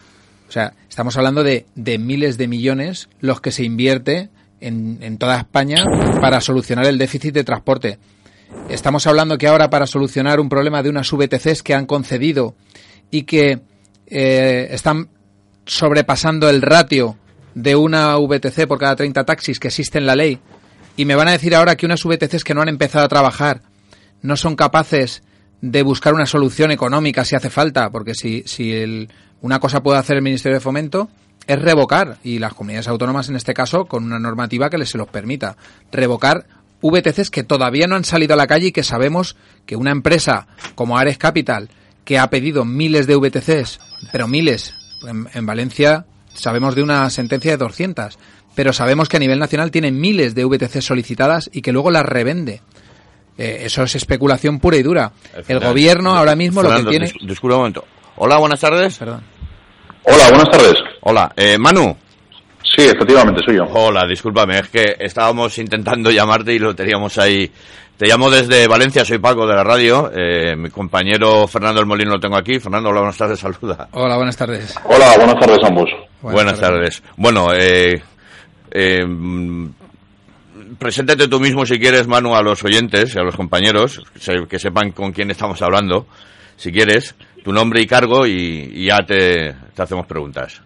O 0.46 0.52
sea, 0.52 0.74
estamos 0.86 1.16
hablando 1.16 1.42
de, 1.42 1.64
miles 1.98 2.36
de 2.36 2.46
millones 2.46 3.08
los 3.20 3.40
que 3.40 3.52
se 3.52 3.64
invierte 3.64 4.28
en, 4.60 4.98
en, 5.00 5.16
toda 5.16 5.38
España 5.38 5.82
para 6.20 6.42
solucionar 6.42 6.84
el 6.84 6.98
déficit 6.98 7.32
de 7.32 7.44
transporte. 7.44 7.98
Estamos 8.68 9.06
hablando 9.06 9.38
que 9.38 9.46
ahora 9.46 9.70
para 9.70 9.86
solucionar 9.86 10.40
un 10.40 10.50
problema 10.50 10.82
de 10.82 10.90
unas 10.90 11.10
VTCs 11.10 11.62
que 11.62 11.72
han 11.72 11.86
concedido 11.86 12.54
y 13.10 13.22
que 13.22 13.62
eh, 14.08 14.68
están 14.72 15.08
sobrepasando 15.64 16.50
el 16.50 16.60
ratio 16.60 17.16
de 17.54 17.76
una 17.76 18.16
VTC 18.16 18.66
por 18.66 18.78
cada 18.78 18.96
30 18.96 19.24
taxis 19.24 19.58
que 19.58 19.68
existe 19.68 19.98
en 19.98 20.06
la 20.06 20.16
ley, 20.16 20.38
y 20.96 21.04
me 21.04 21.14
van 21.14 21.28
a 21.28 21.32
decir 21.32 21.54
ahora 21.54 21.76
que 21.76 21.86
unas 21.86 22.04
VTCs 22.04 22.44
que 22.44 22.54
no 22.54 22.62
han 22.62 22.68
empezado 22.68 23.04
a 23.04 23.08
trabajar 23.08 23.62
no 24.22 24.36
son 24.36 24.56
capaces 24.56 25.22
de 25.60 25.82
buscar 25.82 26.14
una 26.14 26.26
solución 26.26 26.70
económica 26.70 27.24
si 27.24 27.36
hace 27.36 27.50
falta, 27.50 27.90
porque 27.90 28.14
si, 28.14 28.42
si 28.46 28.72
el, 28.72 29.08
una 29.40 29.58
cosa 29.58 29.82
puede 29.82 29.98
hacer 29.98 30.16
el 30.16 30.22
Ministerio 30.22 30.56
de 30.56 30.60
Fomento 30.60 31.08
es 31.46 31.60
revocar, 31.60 32.18
y 32.22 32.38
las 32.38 32.54
comunidades 32.54 32.88
autónomas 32.88 33.28
en 33.28 33.36
este 33.36 33.54
caso, 33.54 33.84
con 33.84 34.04
una 34.04 34.18
normativa 34.18 34.70
que 34.70 34.78
les 34.78 34.90
se 34.90 34.98
los 34.98 35.08
permita, 35.08 35.56
revocar 35.92 36.46
VTCs 36.80 37.30
que 37.30 37.44
todavía 37.44 37.86
no 37.86 37.96
han 37.96 38.04
salido 38.04 38.34
a 38.34 38.36
la 38.36 38.46
calle 38.46 38.68
y 38.68 38.72
que 38.72 38.82
sabemos 38.82 39.36
que 39.66 39.76
una 39.76 39.90
empresa 39.90 40.46
como 40.74 40.98
Ares 40.98 41.18
Capital, 41.18 41.70
que 42.04 42.18
ha 42.18 42.28
pedido 42.30 42.64
miles 42.64 43.06
de 43.06 43.16
VTCs, 43.16 43.78
pero 44.12 44.28
miles, 44.28 44.74
en, 45.06 45.28
en 45.32 45.46
Valencia 45.46 46.06
sabemos 46.34 46.74
de 46.74 46.82
una 46.82 47.08
sentencia 47.10 47.52
de 47.52 47.56
200, 47.56 48.18
pero 48.54 48.72
sabemos 48.72 49.08
que 49.08 49.16
a 49.16 49.20
nivel 49.20 49.38
nacional 49.38 49.70
tiene 49.70 49.90
miles 49.90 50.34
de 50.34 50.44
VTC 50.44 50.80
solicitadas 50.80 51.50
y 51.52 51.62
que 51.62 51.72
luego 51.72 51.90
las 51.90 52.04
revende. 52.04 52.60
Eh, 53.36 53.62
eso 53.62 53.82
es 53.82 53.94
especulación 53.96 54.60
pura 54.60 54.76
y 54.76 54.82
dura. 54.82 55.12
El 55.48 55.60
gobierno 55.60 56.14
ahora 56.14 56.36
mismo 56.36 56.62
lo 56.62 56.74
que 56.76 56.84
tiene... 56.84 57.12
Disculpa 57.26 57.56
un 57.56 57.60
momento. 57.62 57.84
Hola, 58.16 58.38
buenas 58.38 58.60
tardes. 58.60 58.96
Perdón. 58.96 59.22
Hola, 60.04 60.28
buenas 60.28 60.50
tardes. 60.50 60.74
Hola, 61.00 61.32
eh, 61.36 61.58
Manu. 61.58 61.96
Sí, 62.64 62.82
efectivamente, 62.82 63.40
soy 63.46 63.56
yo. 63.56 63.64
Hola, 63.72 64.06
discúlpame, 64.06 64.58
es 64.58 64.68
que 64.68 64.96
estábamos 64.98 65.56
intentando 65.58 66.10
llamarte 66.10 66.54
y 66.54 66.58
lo 66.58 66.74
teníamos 66.74 67.18
ahí. 67.18 67.50
Te 67.96 68.08
llamo 68.08 68.28
desde 68.28 68.66
Valencia, 68.66 69.04
soy 69.04 69.18
Paco 69.18 69.46
de 69.46 69.54
la 69.54 69.62
radio. 69.62 70.10
Eh, 70.12 70.56
mi 70.56 70.70
compañero 70.70 71.46
Fernando 71.46 71.80
El 71.80 71.86
Molino 71.86 72.12
lo 72.12 72.20
tengo 72.20 72.36
aquí. 72.36 72.58
Fernando, 72.58 72.88
hola, 72.88 73.00
buenas 73.00 73.18
tardes, 73.18 73.38
saluda. 73.38 73.88
Hola, 73.92 74.16
buenas 74.16 74.36
tardes. 74.36 74.74
Hola, 74.84 75.14
buenas 75.16 75.38
tardes 75.38 75.58
a 75.62 75.68
ambos. 75.68 75.90
Buenas, 76.20 76.58
tardes. 76.58 77.02
Bueno, 77.16 77.48
eh, 77.54 78.02
eh, 78.72 79.06
preséntate 80.78 81.28
tú 81.28 81.40
mismo 81.40 81.64
si 81.66 81.78
quieres, 81.78 82.06
Manu, 82.06 82.34
a 82.34 82.42
los 82.42 82.64
oyentes 82.64 83.14
y 83.14 83.18
a 83.18 83.22
los 83.22 83.36
compañeros, 83.36 84.02
que 84.48 84.58
sepan 84.58 84.90
con 84.92 85.12
quién 85.12 85.30
estamos 85.30 85.60
hablando, 85.62 86.06
si 86.56 86.72
quieres, 86.72 87.14
tu 87.44 87.52
nombre 87.52 87.80
y 87.82 87.86
cargo 87.86 88.26
y, 88.26 88.86
ya 88.86 88.98
te, 89.06 89.54
hacemos 89.76 90.06
preguntas. 90.06 90.60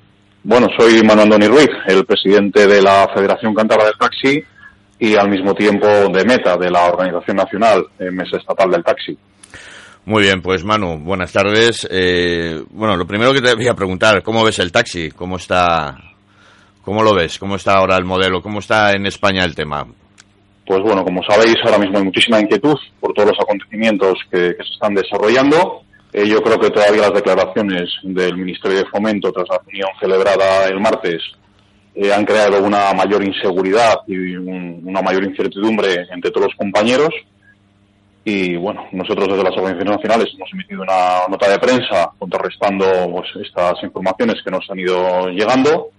Bueno, 0.49 0.67
soy 0.79 1.03
Manu 1.03 1.21
Andoni 1.21 1.47
Ruiz, 1.47 1.69
el 1.89 2.07
presidente 2.07 2.67
de 2.67 2.81
la 2.81 3.07
Federación 3.15 3.53
Cántabra 3.55 3.85
del 3.85 3.99
Taxi 3.99 4.43
y 4.99 5.15
al 5.15 5.29
mismo 5.29 5.55
tiempo 5.55 5.87
de 5.87 6.25
Meta, 6.25 6.57
de 6.57 6.71
la 6.71 6.87
Organización 6.87 7.37
Nacional 7.37 7.85
Mesa 7.99 8.39
Estatal 8.39 8.71
del 8.71 8.83
Taxi. 8.83 9.15
Muy 10.07 10.23
bien, 10.23 10.41
pues 10.41 10.65
Manu, 10.65 11.01
buenas 11.01 11.35
tardes. 11.35 11.87
Eh, 11.91 12.63
bueno, 12.71 12.97
lo 12.97 13.07
primero 13.07 13.35
que 13.35 13.43
te 13.43 13.55
voy 13.55 13.69
a 13.69 13.75
preguntar, 13.75 14.23
¿cómo 14.23 14.43
ves 14.43 14.59
el 14.61 14.73
taxi? 14.73 15.11
¿Cómo 15.11 15.37
está 15.37 15.95
¿Cómo 16.81 17.03
lo 17.03 17.15
ves? 17.15 17.39
¿Cómo 17.39 17.57
está 17.57 17.75
ahora 17.75 17.99
el 17.99 18.07
modelo? 18.07 18.41
¿Cómo 18.41 18.61
está 18.61 18.93
en 18.93 19.05
España 19.05 19.45
el 19.45 19.55
tema? 19.55 19.87
Pues 20.67 20.81
bueno, 20.81 21.05
como 21.05 21.23
sabéis, 21.29 21.57
ahora 21.63 21.77
mismo 21.77 21.99
hay 21.99 22.05
muchísima 22.05 22.41
inquietud 22.41 22.79
por 23.01 23.13
todos 23.13 23.29
los 23.29 23.39
acontecimientos 23.39 24.15
que, 24.31 24.57
se 24.57 24.73
están 24.73 24.95
desarrollando. 24.95 25.83
Eh, 26.13 26.27
yo 26.27 26.43
creo 26.43 26.59
que 26.59 26.71
todavía 26.71 27.03
las 27.03 27.13
declaraciones 27.15 27.91
del 28.03 28.37
Ministerio 28.37 28.79
de 28.79 28.87
Fomento 28.87 29.31
tras 29.31 29.49
la 29.51 29.59
reunión 29.59 29.91
celebrada 30.01 30.67
el 30.67 30.81
martes 30.81 31.23
eh, 31.95 32.13
han 32.13 32.25
creado 32.25 32.63
una 32.63 32.95
mayor 32.95 33.23
inseguridad 33.25 33.97
y 34.07 34.37
una 34.37 35.03
mayor 35.03 35.25
incertidumbre 35.25 36.07
entre 36.11 36.31
todos 36.31 36.47
los 36.47 36.57
compañeros. 36.57 37.11
Y 38.25 38.57
bueno, 38.57 38.87
nosotros 38.93 39.29
desde 39.29 39.43
las 39.43 39.57
organizaciones 39.57 39.97
nacionales 39.97 40.35
hemos 40.35 40.53
emitido 40.53 40.83
una 40.83 41.27
nota 41.29 41.49
de 41.51 41.59
prensa 41.59 42.11
contrarrestando 42.19 42.87
pues, 43.11 43.29
estas 43.47 43.83
informaciones 43.83 44.37
que 44.45 44.51
nos 44.51 44.69
han 44.71 44.79
ido 44.79 45.29
llegando 45.29 45.91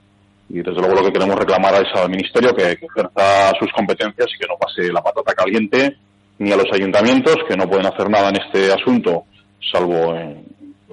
y 0.49 0.61
desde 0.61 0.79
luego 0.79 0.95
lo 0.95 1.03
que 1.03 1.13
queremos 1.13 1.35
reclamar 1.37 1.75
es 1.75 2.01
al 2.01 2.09
Ministerio 2.09 2.55
que, 2.55 2.71
ejerza 2.71 3.51
sus 3.59 3.71
competencias 3.71 4.27
y 4.33 4.39
que 4.39 4.47
no 4.47 4.57
pase 4.57 4.91
la 4.91 5.01
patata 5.01 5.33
caliente 5.33 5.97
ni 6.39 6.51
a 6.51 6.57
los 6.57 6.67
ayuntamientos 6.73 7.35
que 7.47 7.55
no 7.55 7.69
pueden 7.69 7.85
hacer 7.85 8.09
nada 8.09 8.29
en 8.29 8.37
este 8.37 8.71
asunto 8.71 9.25
salvo 9.71 10.15
en 10.15 10.45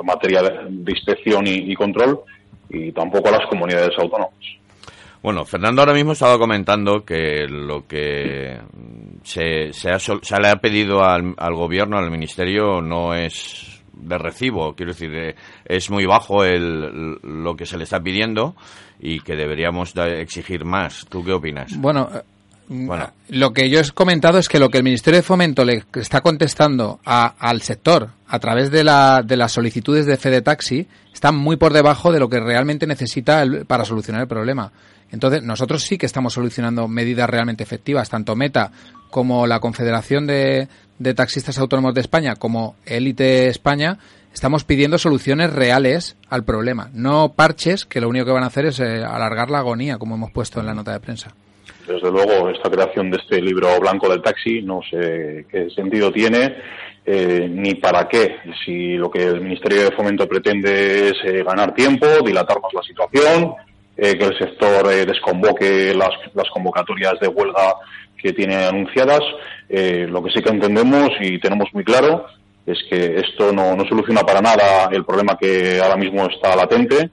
materia 0.05 0.43
de, 0.43 0.91
inspección 0.93 1.47
y, 1.47 1.75
control 1.75 2.21
y 2.69 2.93
tampoco 2.93 3.29
a 3.29 3.33
las 3.33 3.47
comunidades 3.49 3.99
autónomas. 3.99 4.35
Bueno, 5.23 5.45
Fernando 5.45 5.83
ahora 5.83 5.95
mismo 5.95 6.13
estaba 6.13 6.39
comentando 6.39 7.05
que 7.05 7.47
lo 7.49 7.87
que 7.87 8.59
se, 9.25 9.73
se, 9.73 10.41
le 10.41 10.49
ha 10.49 10.57
pedido 10.57 11.03
al, 11.03 11.35
al 11.37 11.55
gobierno, 11.55 11.99
al 11.99 12.11
ministerio, 12.11 12.81
no 12.81 13.15
es 13.15 13.83
de 13.97 14.19
recibo. 14.19 14.75
Quiero 14.75 14.93
decir, 14.93 15.13
eh, 15.15 15.35
es 15.65 15.91
muy 15.91 16.07
bajo 16.07 16.45
el, 16.45 17.19
lo 17.23 17.57
que 17.57 17.67
se 17.67 17.77
le 17.77 17.85
está 17.85 18.01
pidiendo 18.01 18.55
y 19.01 19.21
que 19.21 19.35
deberíamos 19.35 19.95
exigir 19.97 20.65
más. 20.65 21.07
¿Tú 21.09 21.25
qué 21.25 21.33
opinas? 21.33 21.77
Bueno, 21.79 22.09
bueno. 22.69 23.11
Lo 23.29 23.53
que 23.53 23.71
yo 23.71 23.81
he 23.81 23.91
comentado 23.91 24.39
es 24.39 24.49
que 24.49 24.59
lo 24.59 24.71
que 24.71 24.79
el 24.79 24.85
Ministerio 24.85 25.19
de 25.19 25.23
Fomento 25.23 25.65
le 25.65 25.85
está 25.95 26.21
contestando 26.21 27.01
al 27.05 27.63
sector 27.63 28.11
a 28.29 28.39
través 28.39 28.71
de, 28.71 28.85
la, 28.85 29.23
de 29.23 29.37
las 29.37 29.53
solicitudes 29.53 30.07
de 30.07 30.17
Fede 30.17 30.43
Taxi 30.43 30.87
está 31.13 31.33
muy 31.33 31.57
por 31.57 31.73
debajo 31.73 32.13
de 32.13 32.21
lo 32.21 32.29
que 32.29 32.41
realmente 32.41 32.87
necesita 32.87 33.45
para 33.67 33.85
solucionar 33.85 34.23
el 34.23 34.29
problema. 34.29 34.73
Entonces, 35.13 35.43
nosotros 35.43 35.85
sí 35.85 35.99
que 35.99 36.07
estamos 36.07 36.33
solucionando 36.33 36.89
medidas 36.89 37.31
realmente 37.31 37.63
efectivas, 37.63 38.09
tanto 38.09 38.35
Meta 38.35 38.73
como 39.11 39.47
la 39.47 39.61
Confederación 39.61 40.27
de, 40.27 40.69
de 40.99 41.15
Taxistas 41.15 41.59
Autónomos 41.59 41.95
de 41.95 42.01
España, 42.01 42.35
como 42.35 42.75
Élite 42.85 43.49
España, 43.49 43.99
estamos 44.35 44.65
pidiendo 44.65 44.99
soluciones 44.99 45.53
reales 45.53 46.17
al 46.29 46.45
problema, 46.45 46.91
no 46.93 47.33
parches 47.33 47.85
que 47.85 48.01
lo 48.01 48.09
único 48.09 48.27
que 48.27 48.33
van 48.33 48.45
a 48.45 48.49
hacer 48.49 48.67
es 48.67 48.81
eh, 48.81 49.05
alargar 49.05 49.51
la 49.51 49.59
agonía, 49.59 49.97
como 49.99 50.17
hemos 50.17 50.33
puesto 50.33 50.61
en 50.61 50.67
la 50.67 50.75
nota 50.75 50.93
de 50.93 51.01
prensa. 51.01 51.35
Desde 51.87 52.11
luego, 52.11 52.51
esta 52.51 52.69
creación 52.69 53.11
de 53.11 53.19
este 53.19 53.41
libro 53.41 53.79
blanco 53.79 54.09
del 54.09 54.21
taxi 54.21 54.61
no 54.61 54.81
sé 54.91 55.47
qué 55.49 55.71
sentido 55.71 56.11
tiene 56.11 56.57
eh, 57.05 57.49
ni 57.49 57.77
para 57.77 58.09
qué. 58.09 58.39
Si 58.65 58.95
lo 58.95 59.09
que 59.09 59.23
el 59.23 59.41
Ministerio 59.41 59.85
de 59.85 59.93
Fomento 59.93 60.27
pretende 60.27 61.11
es 61.11 61.15
eh, 61.25 61.45
ganar 61.45 61.75
tiempo, 61.75 62.07
dilatar 62.25 62.61
más 62.61 62.73
la 62.75 62.83
situación, 62.83 63.55
que 63.97 64.11
el 64.11 64.39
sector 64.39 64.87
desconvoque 65.07 65.95
las, 65.95 66.51
convocatorias 66.51 67.19
de 67.19 67.29
huelga 67.29 67.77
que 68.19 68.35
tiene 68.35 68.57
anunciadas. 68.67 69.23
lo 69.71 70.23
que 70.23 70.31
sí 70.33 70.43
que 70.43 70.51
entendemos 70.51 71.09
y 71.21 71.39
tenemos 71.39 71.73
muy 71.73 71.83
claro 71.83 72.27
es 72.67 72.79
que 72.91 73.21
esto 73.21 73.53
no 73.53 73.75
soluciona 73.89 74.21
para 74.21 74.43
nada 74.43 74.91
el 74.93 75.03
problema 75.03 75.39
que 75.41 75.81
ahora 75.81 75.97
mismo 75.97 76.27
está 76.27 76.55
latente 76.55 77.11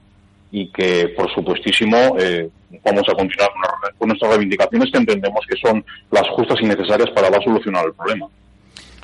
y 0.56 0.68
que, 0.68 1.08
por 1.16 1.28
supuestísimo, 1.34 2.16
eh, 2.16 2.48
vamos 2.84 3.02
a 3.08 3.14
continuar 3.14 3.50
con 3.98 4.06
nuestras 4.06 4.30
reivindicaciones 4.30 4.88
que 4.92 4.98
entendemos 4.98 5.44
que 5.48 5.56
son 5.56 5.84
las 6.12 6.28
justas 6.28 6.58
y 6.62 6.66
necesarias 6.66 7.10
para 7.10 7.28
dar 7.28 7.42
solucionar 7.42 7.84
el 7.86 7.92
problema. 7.92 8.28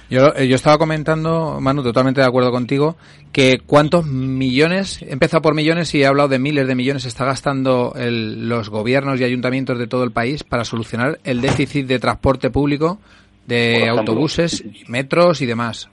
Yo, 0.08 0.32
eh, 0.36 0.46
yo 0.46 0.54
estaba 0.54 0.78
comentando, 0.78 1.58
Manu, 1.60 1.82
totalmente 1.82 2.20
de 2.20 2.28
acuerdo 2.28 2.52
contigo, 2.52 2.94
que 3.32 3.58
cuántos 3.66 4.06
millones, 4.06 5.02
he 5.02 5.12
empezado 5.12 5.42
por 5.42 5.56
millones 5.56 5.92
y 5.92 6.02
he 6.02 6.06
hablado 6.06 6.28
de 6.28 6.38
miles 6.38 6.68
de 6.68 6.76
millones, 6.76 7.04
está 7.04 7.24
gastando 7.24 7.94
el, 7.96 8.48
los 8.48 8.70
gobiernos 8.70 9.20
y 9.20 9.24
ayuntamientos 9.24 9.76
de 9.76 9.88
todo 9.88 10.04
el 10.04 10.12
país 10.12 10.44
para 10.44 10.64
solucionar 10.64 11.18
el 11.24 11.40
déficit 11.40 11.84
de 11.88 11.98
transporte 11.98 12.50
público, 12.50 13.00
de 13.48 13.88
autobuses, 13.88 14.62
metros 14.86 15.42
y 15.42 15.46
demás. 15.46 15.90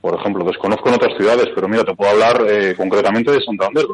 Por 0.00 0.18
ejemplo, 0.18 0.44
desconozco 0.44 0.88
en 0.88 0.94
otras 0.94 1.16
ciudades, 1.16 1.48
pero 1.54 1.68
mira, 1.68 1.84
te 1.84 1.94
puedo 1.94 2.10
hablar 2.10 2.46
eh, 2.48 2.74
concretamente 2.76 3.32
de 3.32 3.42
Santander. 3.42 3.84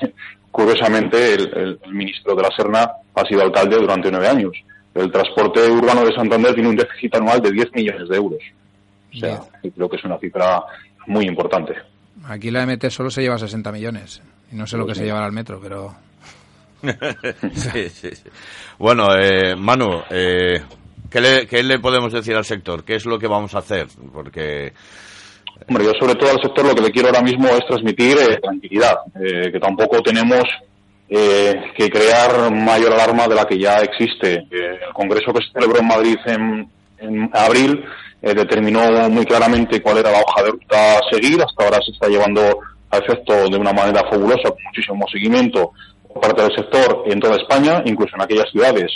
curiosamente, 0.50 1.34
el, 1.34 1.78
el, 1.84 1.92
ministro 1.92 2.34
de 2.34 2.42
la 2.42 2.50
Serna 2.56 2.90
ha 3.14 3.24
sido 3.26 3.42
alcalde 3.42 3.76
durante 3.76 4.10
nueve 4.10 4.28
años. 4.28 4.52
El 4.94 5.12
transporte 5.12 5.70
urbano 5.70 6.04
de 6.04 6.14
Santander 6.14 6.54
tiene 6.54 6.70
un 6.70 6.76
déficit 6.76 7.14
anual 7.14 7.40
de 7.40 7.52
10 7.52 7.72
millones 7.74 8.08
de 8.08 8.16
euros. 8.16 8.40
O 9.14 9.18
sea, 9.18 9.40
creo 9.74 9.88
que 9.88 9.96
es 9.96 10.04
una 10.04 10.18
cifra 10.18 10.62
muy 11.06 11.26
importante. 11.26 11.74
Aquí 12.24 12.50
la 12.50 12.66
MT 12.66 12.90
solo 12.90 13.10
se 13.10 13.22
lleva 13.22 13.38
60 13.38 13.72
millones. 13.72 14.22
Y 14.52 14.56
no 14.56 14.66
sé 14.66 14.76
lo 14.76 14.86
que 14.86 14.94
se 14.94 15.04
llevará 15.04 15.26
al 15.26 15.32
metro, 15.32 15.60
pero... 15.60 15.94
sí, 17.52 17.88
sí, 17.90 18.10
sí. 18.14 18.30
Bueno, 18.78 19.14
eh, 19.16 19.54
Manu, 19.54 20.02
eh, 20.10 20.62
¿qué, 21.10 21.20
le, 21.20 21.46
¿qué 21.46 21.62
le 21.62 21.78
podemos 21.78 22.12
decir 22.12 22.34
al 22.34 22.44
sector? 22.44 22.84
¿Qué 22.84 22.94
es 22.94 23.06
lo 23.06 23.18
que 23.18 23.26
vamos 23.26 23.54
a 23.54 23.58
hacer? 23.58 23.86
Porque... 24.12 24.72
Hombre, 25.68 25.84
yo 25.84 25.92
sobre 25.98 26.14
todo 26.14 26.30
al 26.30 26.42
sector 26.42 26.66
lo 26.66 26.74
que 26.74 26.82
le 26.82 26.90
quiero 26.90 27.08
ahora 27.08 27.22
mismo 27.22 27.46
es 27.48 27.64
transmitir 27.66 28.16
eh, 28.18 28.38
tranquilidad, 28.42 28.98
eh, 29.14 29.50
que 29.52 29.60
tampoco 29.60 30.00
tenemos 30.02 30.42
eh, 31.08 31.72
que 31.76 31.90
crear 31.90 32.52
mayor 32.52 32.92
alarma 32.92 33.26
de 33.26 33.34
la 33.34 33.44
que 33.44 33.58
ya 33.58 33.80
existe. 33.80 34.46
el 34.50 34.92
congreso 34.92 35.32
que 35.32 35.44
se 35.44 35.52
celebró 35.52 35.80
en 35.80 35.86
Madrid 35.86 36.16
en, 36.26 37.30
abril 37.32 37.82
eh, 38.22 38.34
determinó 38.34 39.08
muy 39.08 39.24
claramente 39.24 39.80
cuál 39.80 39.98
era 39.98 40.12
la 40.12 40.20
hoja 40.20 40.42
de 40.42 40.50
ruta 40.50 40.98
a 40.98 41.00
seguir. 41.10 41.40
Hasta 41.42 41.64
ahora 41.64 41.78
se 41.84 41.92
está 41.92 42.08
llevando 42.08 42.42
a 42.90 42.98
efecto 42.98 43.48
de 43.48 43.56
una 43.56 43.72
manera 43.72 44.02
fabulosa, 44.08 44.50
con 44.50 44.62
muchísimo 44.64 45.06
seguimiento 45.10 45.72
por 46.12 46.20
parte 46.20 46.42
del 46.42 46.54
sector 46.54 47.04
en 47.06 47.20
toda 47.20 47.36
España, 47.36 47.82
incluso 47.86 48.14
en 48.16 48.22
aquellas 48.22 48.50
ciudades 48.50 48.90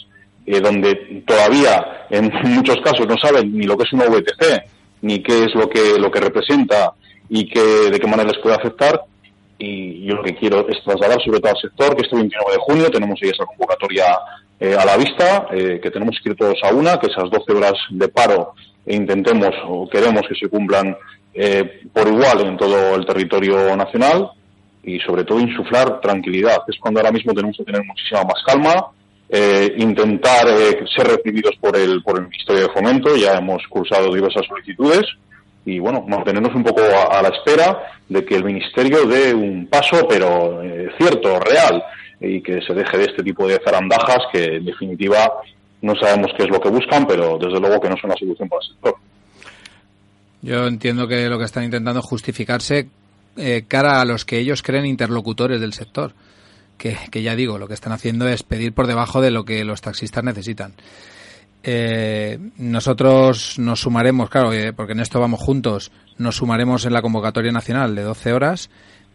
eh, 0.47 0.61
donde 0.61 1.23
todavía 1.27 2.07
en 2.11 2.31
muchos 2.45 2.77
casos 2.85 3.07
no 3.09 3.17
saben 3.17 3.57
ni 3.57 3.65
lo 3.67 3.77
que 3.77 3.85
es 3.85 3.93
una 3.93 4.07
VTC, 4.07 4.63
ni 5.05 5.23
qué 5.23 5.45
es 5.45 5.55
lo 5.55 5.69
que, 5.69 5.99
lo 5.99 6.11
que 6.11 6.19
representa 6.19 6.95
y 7.29 7.47
que, 7.47 7.91
de 7.91 8.01
qué 8.01 8.07
manera 8.07 8.31
les 8.31 8.43
puede 8.43 8.57
afectar. 8.57 9.03
Y 9.59 10.05
yo 10.07 10.15
lo 10.15 10.23
que 10.23 10.35
quiero 10.35 10.67
es 10.67 10.83
trasladar 10.83 11.23
sobre 11.23 11.41
todo 11.41 11.53
al 11.53 11.61
sector 11.61 11.95
que 11.95 12.03
este 12.03 12.17
29 12.17 12.53
de 12.53 12.59
junio 12.59 12.91
tenemos 12.91 13.21
ahí 13.23 13.29
esa 13.29 13.45
convocatoria 13.45 14.05
eh, 14.59 14.75
a 14.75 14.85
la 14.85 14.97
vista, 14.97 15.47
eh, 15.53 15.79
que 15.83 15.91
tenemos 15.91 16.17
escritos 16.17 16.55
a 16.63 16.73
una, 16.73 16.99
que 16.99 17.09
esas 17.09 17.31
12 17.31 17.53
horas 17.53 17.75
de 17.91 18.09
paro 18.09 18.55
intentemos 18.87 19.55
o 19.67 19.89
queremos 19.89 20.23
que 20.27 20.35
se 20.35 20.49
cumplan 20.49 20.97
eh, 21.35 21.83
por 21.93 22.09
igual 22.09 22.47
en 22.47 22.57
todo 22.57 22.95
el 22.95 23.05
territorio 23.05 23.77
nacional 23.77 24.31
y 24.83 25.01
sobre 25.01 25.25
todo 25.25 25.39
insuflar 25.39 26.01
tranquilidad. 26.01 26.63
Es 26.67 26.79
cuando 26.81 27.01
ahora 27.01 27.13
mismo 27.13 27.35
tenemos 27.35 27.59
que 27.59 27.65
tener 27.65 27.85
muchísima 27.85 28.23
más 28.23 28.43
calma, 28.47 28.87
eh, 29.29 29.75
intentar 29.79 30.47
eh, 30.49 30.85
ser 30.95 31.07
recibidos 31.09 31.57
por 31.61 31.77
el, 31.77 32.03
por 32.03 32.17
el 32.19 32.29
Ministerio 32.29 32.63
de 32.63 32.73
Fomento, 32.73 33.17
ya 33.17 33.39
hemos 33.39 33.63
cursado 33.69 34.13
diversas 34.13 34.47
solicitudes 34.47 35.05
y 35.67 35.79
bueno, 35.79 36.05
mantenernos 36.07 36.55
un 36.55 36.63
poco 36.63 36.83
a, 36.83 37.23
la 37.23 37.29
espera 37.29 37.83
de 38.09 38.25
que 38.25 38.37
el 38.37 38.45
Ministerio 38.45 39.07
dé 39.07 39.33
un 39.35 39.67
paso, 39.67 40.07
pero 40.09 40.63
eh, 40.63 40.91
cierto, 40.99 41.41
real, 41.41 41.83
y 42.21 42.43
que 42.43 42.61
se 42.61 42.75
deje 42.75 42.99
de 42.99 43.05
este 43.05 43.23
tipo 43.23 43.49
de 43.49 43.61
zarandajas 43.65 44.19
que 44.31 44.57
en 44.57 44.65
definitiva 44.67 45.33
no 45.81 45.95
sabemos 45.97 46.33
qué 46.37 46.45
es 46.45 46.51
lo 46.51 46.61
que 46.61 46.69
buscan, 46.69 47.07
pero 47.07 47.39
desde 47.39 47.61
luego 47.61 47.81
que 47.81 47.89
no 47.89 47.97
son 47.97 48.11
la 48.11 48.17
solución 48.17 48.49
para 48.49 48.61
el 48.63 48.69
sector. 48.69 48.95
Yo 50.43 50.67
entiendo 50.67 51.09
que 51.09 51.29
lo 51.29 51.39
que 51.39 51.45
están 51.45 51.65
intentando 51.65 52.01
es 52.01 52.07
justificarse 52.07 52.89
eh, 53.37 53.65
cara 53.67 54.01
a 54.01 54.05
los 54.05 54.25
que 54.25 54.39
ellos 54.39 54.63
creen 54.63 54.85
interlocutores 54.85 55.61
del 55.61 55.73
sector. 55.73 56.13
Que, 56.77 57.23
ya 57.23 57.35
digo, 57.35 57.59
lo 57.59 57.67
que 57.67 57.75
están 57.75 57.93
haciendo 57.93 58.29
es 58.29 58.43
pedir 58.43 58.75
por 58.75 58.87
debajo 58.87 59.23
de 59.23 59.31
lo 59.31 59.45
que 59.45 59.65
los 59.65 59.81
taxistas 59.81 60.23
necesitan. 60.23 60.75
Eh, 61.63 62.39
nosotros 62.59 63.59
nos 63.59 63.81
sumaremos, 63.81 64.29
claro, 64.29 64.53
eh, 64.53 64.75
porque 64.75 64.93
en 64.93 65.01
esto 65.01 65.19
vamos 65.19 65.41
juntos, 65.41 65.93
nos 66.19 66.37
sumaremos 66.37 66.85
en 66.85 66.93
la 66.93 67.01
convocatoria 67.01 67.53
nacional 67.53 67.95
de 67.95 68.03
12 68.03 68.33
horas 68.35 68.71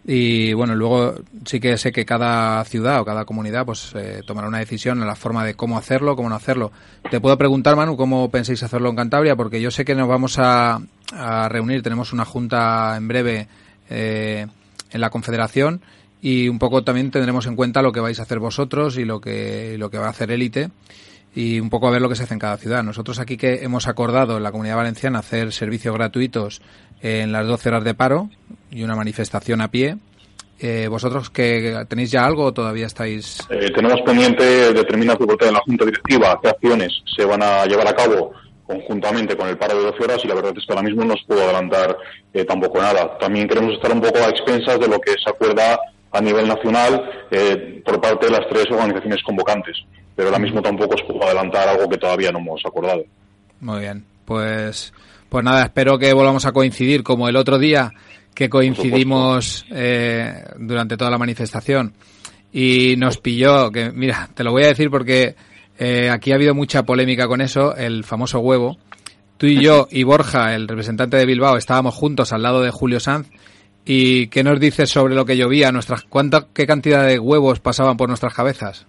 y 0.05 0.53
bueno, 0.53 0.75
luego 0.75 1.15
sí 1.45 1.59
que 1.59 1.77
sé 1.77 1.91
que 1.91 2.05
cada 2.05 2.63
ciudad 2.65 3.01
o 3.01 3.05
cada 3.05 3.25
comunidad 3.25 3.65
pues 3.65 3.91
eh, 3.95 4.21
tomará 4.25 4.47
una 4.47 4.59
decisión 4.59 4.99
en 5.01 5.07
la 5.07 5.15
forma 5.15 5.45
de 5.45 5.55
cómo 5.55 5.77
hacerlo, 5.77 6.15
cómo 6.15 6.29
no 6.29 6.35
hacerlo. 6.35 6.71
Te 7.11 7.19
puedo 7.19 7.37
preguntar, 7.37 7.75
Manu, 7.75 7.97
cómo 7.97 8.29
pensáis 8.29 8.63
hacerlo 8.63 8.89
en 8.89 8.95
Cantabria, 8.95 9.35
porque 9.35 9.61
yo 9.61 9.71
sé 9.71 9.85
que 9.85 9.95
nos 9.95 10.07
vamos 10.07 10.39
a, 10.39 10.81
a 11.11 11.49
reunir, 11.49 11.83
tenemos 11.83 12.13
una 12.13 12.25
junta 12.25 12.95
en 12.97 13.07
breve 13.07 13.47
eh, 13.89 14.47
en 14.91 15.01
la 15.01 15.09
Confederación 15.09 15.81
y 16.21 16.49
un 16.49 16.59
poco 16.59 16.83
también 16.83 17.11
tendremos 17.11 17.45
en 17.47 17.55
cuenta 17.55 17.81
lo 17.81 17.91
que 17.91 17.99
vais 17.99 18.19
a 18.19 18.23
hacer 18.23 18.39
vosotros 18.39 18.97
y 18.97 19.05
lo 19.05 19.21
que, 19.21 19.77
lo 19.77 19.89
que 19.89 19.97
va 19.97 20.07
a 20.07 20.11
hacer 20.11 20.31
Élite 20.31 20.69
y 21.35 21.59
un 21.59 21.69
poco 21.69 21.87
a 21.87 21.91
ver 21.91 22.01
lo 22.01 22.09
que 22.09 22.15
se 22.15 22.23
hace 22.23 22.33
en 22.33 22.39
cada 22.39 22.57
ciudad. 22.57 22.83
Nosotros 22.83 23.19
aquí 23.19 23.37
que 23.37 23.63
hemos 23.63 23.87
acordado 23.87 24.37
en 24.37 24.43
la 24.43 24.51
Comunidad 24.51 24.77
Valenciana 24.77 25.19
hacer 25.19 25.53
servicios 25.53 25.93
gratuitos 25.93 26.61
en 27.01 27.31
las 27.31 27.47
12 27.47 27.69
horas 27.69 27.83
de 27.83 27.93
paro 27.93 28.29
y 28.71 28.83
una 28.83 28.95
manifestación 28.95 29.61
a 29.61 29.69
pie. 29.69 29.97
Eh, 30.61 30.87
¿Vosotros 30.89 31.29
que 31.29 31.85
tenéis 31.87 32.11
ya 32.11 32.25
algo 32.25 32.45
o 32.45 32.51
todavía 32.51 32.87
estáis...? 32.87 33.47
Eh, 33.49 33.71
tenemos 33.73 34.01
pendiente 34.01 34.73
determinar 34.73 35.17
por 35.17 35.27
parte 35.27 35.45
de 35.45 35.53
la 35.53 35.59
Junta 35.59 35.85
Directiva 35.85 36.37
qué 36.41 36.49
acciones 36.49 36.91
se 37.15 37.23
van 37.23 37.41
a 37.41 37.65
llevar 37.65 37.87
a 37.87 37.95
cabo 37.95 38.33
conjuntamente 38.65 39.37
con 39.37 39.47
el 39.47 39.57
paro 39.57 39.77
de 39.77 39.85
12 39.85 40.03
horas 40.03 40.19
y 40.23 40.27
la 40.27 40.35
verdad 40.35 40.53
es 40.55 40.65
que 40.65 40.73
ahora 40.73 40.83
mismo 40.83 41.05
no 41.05 41.13
os 41.13 41.23
puedo 41.25 41.41
adelantar 41.43 41.95
eh, 42.33 42.43
tampoco 42.43 42.81
nada. 42.81 43.17
También 43.17 43.47
queremos 43.47 43.73
estar 43.73 43.91
un 43.91 44.01
poco 44.01 44.19
a 44.19 44.29
expensas 44.29 44.79
de 44.79 44.87
lo 44.87 44.99
que 44.99 45.11
se 45.11 45.29
acuerda 45.29 45.79
a 46.11 46.21
nivel 46.21 46.47
nacional 46.47 47.09
eh, 47.31 47.81
por 47.85 48.01
parte 48.01 48.27
de 48.27 48.31
las 48.31 48.47
tres 48.49 48.65
organizaciones 48.71 49.21
convocantes. 49.23 49.77
Pero 50.15 50.29
ahora 50.29 50.39
mismo 50.39 50.61
tampoco 50.61 50.95
os 50.95 51.03
puedo 51.03 51.25
adelantar 51.25 51.69
algo 51.69 51.89
que 51.89 51.97
todavía 51.97 52.31
no 52.31 52.39
hemos 52.39 52.61
acordado. 52.65 53.03
Muy 53.61 53.81
bien, 53.81 54.03
pues, 54.25 54.93
pues 55.29 55.43
nada, 55.43 55.63
espero 55.63 55.97
que 55.97 56.13
volvamos 56.13 56.45
a 56.45 56.51
coincidir 56.51 57.03
como 57.03 57.27
el 57.27 57.35
otro 57.35 57.57
día 57.57 57.91
que 58.33 58.49
coincidimos 58.49 59.65
eh, 59.71 60.45
durante 60.57 60.97
toda 60.97 61.11
la 61.11 61.17
manifestación 61.17 61.93
y 62.51 62.95
nos 62.97 63.17
pilló, 63.17 63.71
que 63.71 63.91
mira, 63.91 64.29
te 64.33 64.43
lo 64.43 64.51
voy 64.51 64.63
a 64.63 64.69
decir 64.69 64.89
porque 64.89 65.35
eh, 65.77 66.09
aquí 66.09 66.31
ha 66.31 66.35
habido 66.35 66.55
mucha 66.55 66.83
polémica 66.83 67.27
con 67.27 67.41
eso, 67.41 67.75
el 67.75 68.03
famoso 68.03 68.39
huevo. 68.39 68.77
Tú 69.37 69.45
y 69.45 69.63
yo 69.63 69.87
y 69.89 70.03
Borja, 70.03 70.53
el 70.53 70.67
representante 70.67 71.15
de 71.17 71.25
Bilbao, 71.25 71.57
estábamos 71.57 71.95
juntos 71.95 72.33
al 72.33 72.41
lado 72.41 72.61
de 72.61 72.71
Julio 72.71 72.99
Sanz. 72.99 73.29
¿Y 73.85 74.27
qué 74.27 74.43
nos 74.43 74.59
dices 74.59 74.89
sobre 74.89 75.15
lo 75.15 75.25
que 75.25 75.37
llovía? 75.37 75.71
Nuestras, 75.71 76.03
¿cuánta, 76.03 76.47
¿Qué 76.53 76.67
cantidad 76.67 77.07
de 77.07 77.19
huevos 77.19 77.59
pasaban 77.59 77.97
por 77.97 78.07
nuestras 78.07 78.33
cabezas? 78.33 78.85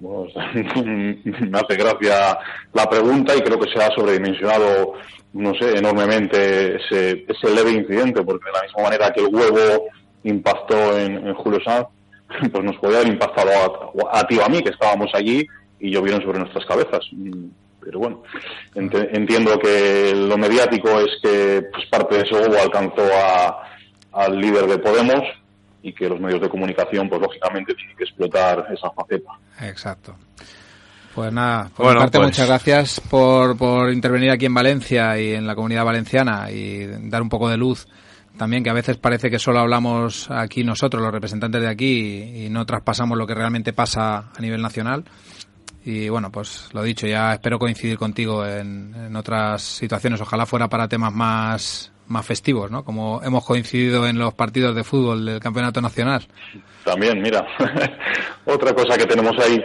Pues, 0.00 0.34
me 0.84 1.58
hace 1.58 1.76
gracia 1.76 2.38
la 2.72 2.88
pregunta 2.88 3.34
y 3.34 3.40
creo 3.40 3.58
que 3.58 3.70
se 3.70 3.82
ha 3.82 3.88
sobredimensionado, 3.94 4.94
no 5.32 5.54
sé, 5.54 5.78
enormemente 5.78 6.76
ese, 6.76 7.24
ese 7.26 7.54
leve 7.54 7.72
incidente, 7.72 8.22
porque 8.22 8.46
de 8.46 8.52
la 8.52 8.62
misma 8.62 8.82
manera 8.82 9.10
que 9.12 9.22
el 9.22 9.34
huevo 9.34 9.86
impactó 10.24 10.98
en, 10.98 11.26
en 11.26 11.34
Julio 11.34 11.60
Sanz, 11.64 11.86
pues 12.52 12.64
nos 12.64 12.76
podía 12.76 12.98
haber 12.98 13.12
impactado 13.12 13.50
a, 14.12 14.18
a 14.18 14.26
ti 14.26 14.36
o 14.36 14.44
a 14.44 14.48
mí, 14.48 14.62
que 14.62 14.70
estábamos 14.70 15.10
allí 15.14 15.46
y 15.80 15.90
llovieron 15.90 16.22
sobre 16.22 16.38
nuestras 16.38 16.64
cabezas. 16.66 17.04
Pero 17.80 17.98
bueno, 17.98 18.22
ent 18.74 18.94
entiendo 19.12 19.58
que 19.58 20.12
lo 20.14 20.38
mediático 20.38 20.88
es 21.00 21.18
que 21.22 21.62
pues, 21.70 21.86
parte 21.90 22.16
de 22.16 22.22
ese 22.22 22.34
huevo 22.34 22.56
alcanzó 22.62 23.02
a, 23.14 23.62
al 24.14 24.38
líder 24.38 24.66
de 24.66 24.78
Podemos 24.78 25.22
y 25.82 25.92
que 25.92 26.08
los 26.08 26.20
medios 26.20 26.40
de 26.40 26.48
comunicación, 26.48 27.08
pues 27.08 27.20
lógicamente, 27.20 27.74
tienen 27.74 27.96
que 27.96 28.04
explotar 28.04 28.66
esa 28.72 28.90
faceta. 28.90 29.32
Exacto. 29.60 30.16
Pues 31.14 31.32
nada, 31.32 31.68
por 31.76 31.86
bueno, 31.86 32.00
mi 32.00 32.04
parte, 32.04 32.18
pues... 32.18 32.28
muchas 32.28 32.48
gracias 32.48 33.00
por, 33.00 33.56
por 33.56 33.92
intervenir 33.92 34.30
aquí 34.30 34.46
en 34.46 34.54
Valencia 34.54 35.18
y 35.20 35.34
en 35.34 35.46
la 35.46 35.54
comunidad 35.54 35.84
valenciana 35.84 36.50
y 36.50 36.86
dar 37.08 37.22
un 37.22 37.28
poco 37.28 37.48
de 37.48 37.56
luz 37.56 37.86
también 38.36 38.64
que 38.64 38.70
a 38.70 38.74
veces 38.74 38.96
parece 38.96 39.30
que 39.30 39.38
solo 39.38 39.60
hablamos 39.60 40.30
aquí 40.30 40.64
nosotros, 40.64 41.02
los 41.02 41.12
representantes 41.12 41.60
de 41.60 41.68
aquí, 41.68 42.44
y 42.44 42.48
no 42.50 42.66
traspasamos 42.66 43.16
lo 43.16 43.26
que 43.26 43.34
realmente 43.34 43.72
pasa 43.72 44.30
a 44.36 44.40
nivel 44.40 44.60
nacional. 44.60 45.04
Y 45.84 46.08
bueno, 46.08 46.32
pues 46.32 46.68
lo 46.72 46.82
dicho, 46.82 47.06
ya 47.06 47.34
espero 47.34 47.58
coincidir 47.58 47.98
contigo 47.98 48.44
en, 48.44 48.94
en 48.94 49.16
otras 49.16 49.62
situaciones. 49.62 50.20
Ojalá 50.20 50.46
fuera 50.46 50.68
para 50.68 50.88
temas 50.88 51.12
más, 51.12 51.92
más 52.08 52.26
festivos, 52.26 52.70
¿no? 52.70 52.84
Como 52.84 53.22
hemos 53.22 53.44
coincidido 53.44 54.06
en 54.06 54.18
los 54.18 54.34
partidos 54.34 54.74
de 54.74 54.84
fútbol 54.84 55.24
del 55.24 55.40
Campeonato 55.40 55.80
Nacional. 55.80 56.26
También, 56.84 57.20
mira, 57.22 57.46
otra 58.44 58.74
cosa 58.74 58.96
que 58.98 59.06
tenemos 59.06 59.32
ahí 59.42 59.58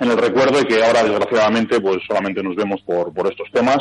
en 0.00 0.10
el 0.10 0.18
recuerdo 0.18 0.60
y 0.60 0.64
que 0.64 0.84
ahora 0.84 1.02
desgraciadamente 1.02 1.80
pues 1.80 1.98
solamente 2.06 2.42
nos 2.42 2.54
vemos 2.54 2.80
por, 2.82 3.12
por 3.12 3.26
estos 3.26 3.50
temas, 3.52 3.78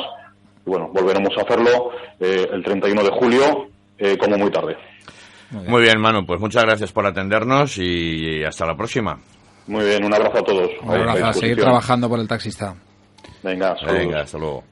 y 0.65 0.70
bueno, 0.70 0.89
volveremos 0.93 1.32
a 1.38 1.41
hacerlo 1.41 1.91
eh, 2.20 2.48
el 2.52 2.63
31 2.63 3.04
de 3.04 3.10
julio 3.12 3.67
eh, 3.98 4.17
como 4.17 4.38
muy 4.38 4.52
tarde. 4.52 4.78
Muy 5.52 5.82
bien. 5.82 6.00
Manu, 6.00 6.26
pues 6.26 6.39
muchas 6.39 6.63
gracias 6.63 6.91
por 6.91 7.06
atendernos 7.06 7.78
y 7.78 8.43
hasta 8.43 8.65
la 8.65 8.76
próxima. 8.76 9.17
Muy 9.67 9.86
bien, 9.86 10.04
un 10.04 10.13
abrazo 10.13 10.39
a 10.39 10.43
todos. 10.43 10.70
Un 10.82 10.91
abrazo, 10.91 11.26
a 11.26 11.34
seguir 11.34 11.58
trabajando 11.58 12.10
por 12.10 12.20
el 12.20 12.28
taxista. 12.28 12.76
Venga, 13.43 13.76
Venga, 13.86 14.22
hasta 14.22 14.38
luego. 14.38 14.63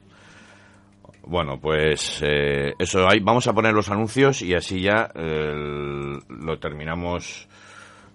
Bueno, 1.28 1.60
pues 1.60 2.22
eh, 2.24 2.74
eso, 2.78 3.08
ahí 3.10 3.20
vamos 3.20 3.48
a 3.48 3.54
poner 3.54 3.74
los 3.74 3.90
anuncios 3.90 4.42
y 4.44 4.54
así 4.54 4.82
ya 4.82 5.10
lo 5.16 6.60
terminamos 6.60 7.48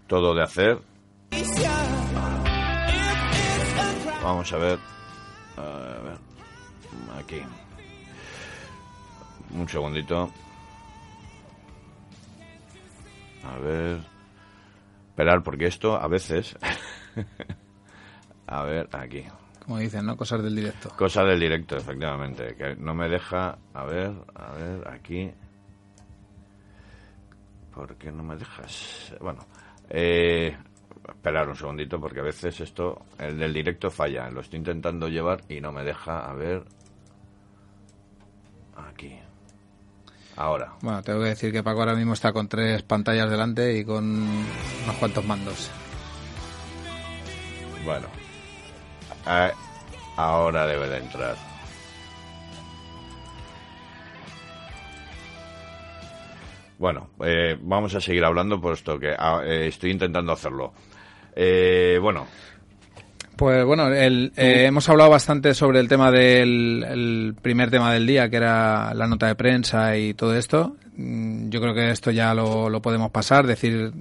todo 0.07 0.35
de 0.35 0.43
hacer. 0.43 0.79
Vamos 4.23 4.53
a 4.53 4.59
ver. 4.59 4.79
A 5.57 6.03
ver. 6.03 6.19
Aquí. 7.19 7.43
Un 9.53 9.69
segundito. 9.69 10.31
A 13.45 13.59
ver. 13.59 13.99
Esperar, 15.09 15.43
porque 15.43 15.67
esto 15.67 15.97
a 15.97 16.07
veces. 16.07 16.57
a 18.47 18.63
ver, 18.63 18.89
aquí. 18.93 19.25
Como 19.71 19.79
dicen, 19.79 20.05
¿no? 20.05 20.17
Cosas 20.17 20.43
del 20.43 20.57
directo. 20.57 20.91
Cosas 20.97 21.29
del 21.29 21.39
directo, 21.39 21.77
efectivamente. 21.77 22.57
Que 22.57 22.75
no 22.75 22.93
me 22.93 23.09
deja. 23.09 23.57
A 23.73 23.85
ver, 23.85 24.13
a 24.35 24.53
ver, 24.55 24.89
aquí. 24.89 25.31
¿Por 27.73 27.95
qué 27.95 28.11
no 28.11 28.25
me 28.25 28.35
dejas? 28.35 29.15
Bueno, 29.21 29.47
eh, 29.89 30.57
esperar 31.09 31.49
un 31.49 31.55
segundito 31.55 32.01
porque 32.01 32.19
a 32.19 32.25
veces 32.25 32.59
esto, 32.59 33.07
el 33.17 33.39
del 33.39 33.55
directo 33.55 33.93
falla. 33.93 34.29
Lo 34.29 34.41
estoy 34.41 34.59
intentando 34.59 35.07
llevar 35.07 35.43
y 35.49 35.61
no 35.61 35.71
me 35.71 35.85
deja. 35.85 36.29
A 36.29 36.35
ver. 36.35 36.65
Aquí. 38.77 39.17
Ahora. 40.35 40.73
Bueno, 40.81 41.01
tengo 41.05 41.21
que 41.21 41.29
decir 41.29 41.53
que 41.53 41.63
Paco 41.63 41.79
ahora 41.79 41.95
mismo 41.95 42.15
está 42.15 42.33
con 42.33 42.49
tres 42.49 42.83
pantallas 42.83 43.31
delante 43.31 43.79
y 43.79 43.85
con 43.85 44.05
unos 44.05 44.97
cuantos 44.99 45.25
mandos. 45.25 45.71
Bueno. 47.85 48.20
Ahora 50.17 50.67
debe 50.67 50.89
de 50.89 50.99
entrar. 50.99 51.37
Bueno, 56.79 57.11
eh, 57.25 57.59
vamos 57.61 57.95
a 57.95 58.01
seguir 58.01 58.25
hablando 58.25 58.61
puesto 58.61 58.99
que 58.99 59.15
ah, 59.17 59.43
eh, 59.45 59.67
estoy 59.69 59.91
intentando 59.91 60.33
hacerlo. 60.33 60.73
Eh, 61.37 61.99
bueno, 62.01 62.27
pues 63.41 63.65
bueno, 63.65 63.89
el, 63.89 64.35
eh, 64.37 64.67
hemos 64.67 64.87
hablado 64.91 65.09
bastante 65.09 65.55
sobre 65.55 65.81
el 65.81 65.89
tema 65.89 66.11
del 66.11 67.35
primer 67.41 67.71
tema 67.71 67.91
del 67.91 68.07
día, 68.07 68.29
que 68.29 68.37
era 68.37 68.93
la 68.93 69.07
nota 69.07 69.29
de 69.29 69.35
prensa 69.35 69.97
y 69.97 70.13
todo 70.13 70.37
esto. 70.37 70.77
Mm, 70.99 71.49
yo 71.49 71.59
creo 71.63 71.73
que 71.73 71.91
esto 71.91 72.11
ya 72.11 72.35
lo, 72.35 72.83
podemos 72.83 73.11
pasar, 73.11 73.47
decir, 73.47 73.93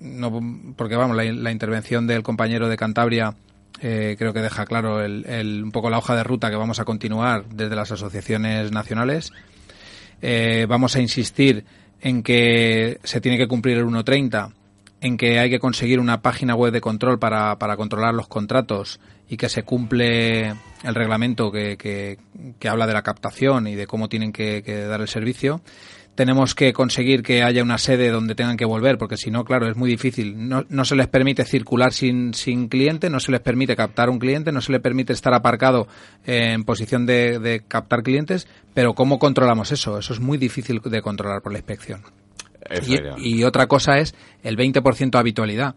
no, 0.00 0.40
porque 0.78 0.96
vamos, 0.96 1.14
la, 1.14 1.52
intervención 1.52 2.06
del 2.06 2.22
compañero 2.22 2.70
de 2.70 2.78
Cantabria 2.78 3.34
eh, 3.80 4.16
creo 4.18 4.32
que 4.32 4.40
deja 4.40 4.64
claro 4.64 5.02
el, 5.02 5.62
un 5.62 5.72
poco 5.72 5.90
la 5.90 5.98
hoja 5.98 6.16
de 6.16 6.24
ruta 6.24 6.50
que 6.50 6.56
vamos 6.56 6.80
a 6.80 6.84
continuar 6.84 7.46
desde 7.48 7.76
las 7.76 7.92
asociaciones 7.92 8.72
nacionales. 8.72 9.32
Eh, 10.22 10.66
vamos 10.68 10.96
a 10.96 11.00
insistir 11.00 11.64
en 12.00 12.22
que 12.22 12.98
se 13.04 13.20
tiene 13.20 13.38
que 13.38 13.48
cumplir 13.48 13.78
el 13.78 13.86
1.30 13.86 14.52
en 15.00 15.16
que 15.16 15.38
hay 15.38 15.50
que 15.50 15.58
conseguir 15.58 16.00
una 16.00 16.22
página 16.22 16.54
web 16.54 16.72
de 16.72 16.80
control 16.80 17.18
para, 17.18 17.58
para 17.58 17.76
controlar 17.76 18.14
los 18.14 18.28
contratos 18.28 18.98
y 19.28 19.36
que 19.36 19.48
se 19.48 19.62
cumple 19.62 20.48
el 20.48 20.94
reglamento 20.94 21.50
que, 21.50 21.76
que, 21.76 22.68
habla 22.68 22.86
de 22.86 22.92
la 22.92 23.02
captación 23.02 23.66
y 23.66 23.74
de 23.74 23.86
cómo 23.86 24.08
tienen 24.08 24.32
que, 24.32 24.62
dar 24.88 25.00
el 25.00 25.08
servicio. 25.08 25.60
Tenemos 26.16 26.56
que 26.56 26.72
conseguir 26.72 27.22
que 27.22 27.44
haya 27.44 27.62
una 27.62 27.78
sede 27.78 28.10
donde 28.10 28.34
tengan 28.34 28.56
que 28.56 28.64
volver, 28.64 28.98
porque 28.98 29.16
si 29.16 29.30
no, 29.30 29.44
claro, 29.44 29.70
es 29.70 29.76
muy 29.76 29.88
difícil. 29.88 30.48
No, 30.48 30.64
no 30.68 30.84
se 30.84 30.96
les 30.96 31.06
permite 31.06 31.44
circular 31.44 31.92
sin, 31.92 32.34
sin 32.34 32.66
cliente, 32.66 33.08
no 33.08 33.20
se 33.20 33.30
les 33.30 33.40
permite 33.40 33.76
captar 33.76 34.10
un 34.10 34.18
cliente, 34.18 34.50
no 34.50 34.60
se 34.60 34.72
les 34.72 34.80
permite 34.80 35.12
estar 35.12 35.32
aparcado 35.32 35.86
en 36.24 36.64
posición 36.64 37.06
de, 37.06 37.38
de 37.38 37.60
captar 37.60 38.02
clientes, 38.02 38.48
pero 38.74 38.94
¿cómo 38.94 39.20
controlamos 39.20 39.70
eso? 39.70 39.98
Eso 39.98 40.12
es 40.12 40.18
muy 40.20 40.38
difícil 40.38 40.80
de 40.82 41.02
controlar 41.02 41.40
por 41.40 41.52
la 41.52 41.58
inspección. 41.58 42.02
Y, 43.18 43.44
otra 43.44 43.66
cosa 43.66 43.98
es 43.98 44.14
el 44.42 44.56
20% 44.56 45.18
habitualidad. 45.18 45.74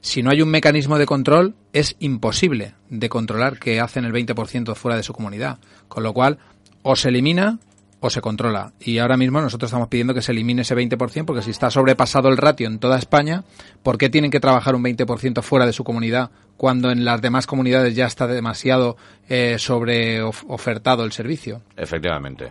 Si 0.00 0.22
no 0.22 0.30
hay 0.30 0.42
un 0.42 0.50
mecanismo 0.50 0.98
de 0.98 1.06
control, 1.06 1.54
es 1.72 1.96
imposible 2.00 2.74
de 2.88 3.08
controlar 3.08 3.58
que 3.58 3.80
hacen 3.80 4.04
el 4.04 4.12
20% 4.12 4.74
fuera 4.74 4.96
de 4.96 5.02
su 5.02 5.12
comunidad. 5.12 5.58
Con 5.88 6.02
lo 6.02 6.12
cual, 6.12 6.38
o 6.82 6.96
se 6.96 7.10
elimina 7.10 7.58
o 8.02 8.10
se 8.10 8.20
controla. 8.20 8.72
Y 8.80 8.98
ahora 8.98 9.16
mismo 9.16 9.40
nosotros 9.40 9.68
estamos 9.70 9.88
pidiendo 9.88 10.12
que 10.12 10.22
se 10.22 10.32
elimine 10.32 10.62
ese 10.62 10.76
20%, 10.76 11.24
porque 11.24 11.40
si 11.40 11.52
está 11.52 11.70
sobrepasado 11.70 12.28
el 12.28 12.36
ratio 12.36 12.66
en 12.66 12.80
toda 12.80 12.98
España, 12.98 13.44
¿por 13.84 13.96
qué 13.96 14.10
tienen 14.10 14.32
que 14.32 14.40
trabajar 14.40 14.74
un 14.74 14.82
20% 14.82 15.40
fuera 15.40 15.66
de 15.66 15.72
su 15.72 15.84
comunidad 15.84 16.30
cuando 16.56 16.90
en 16.90 17.04
las 17.04 17.22
demás 17.22 17.46
comunidades 17.46 17.94
ya 17.94 18.06
está 18.06 18.26
demasiado 18.26 18.96
eh, 19.28 19.56
sobre 19.58 20.20
ofertado 20.20 21.04
el 21.04 21.12
servicio? 21.12 21.62
Efectivamente. 21.76 22.50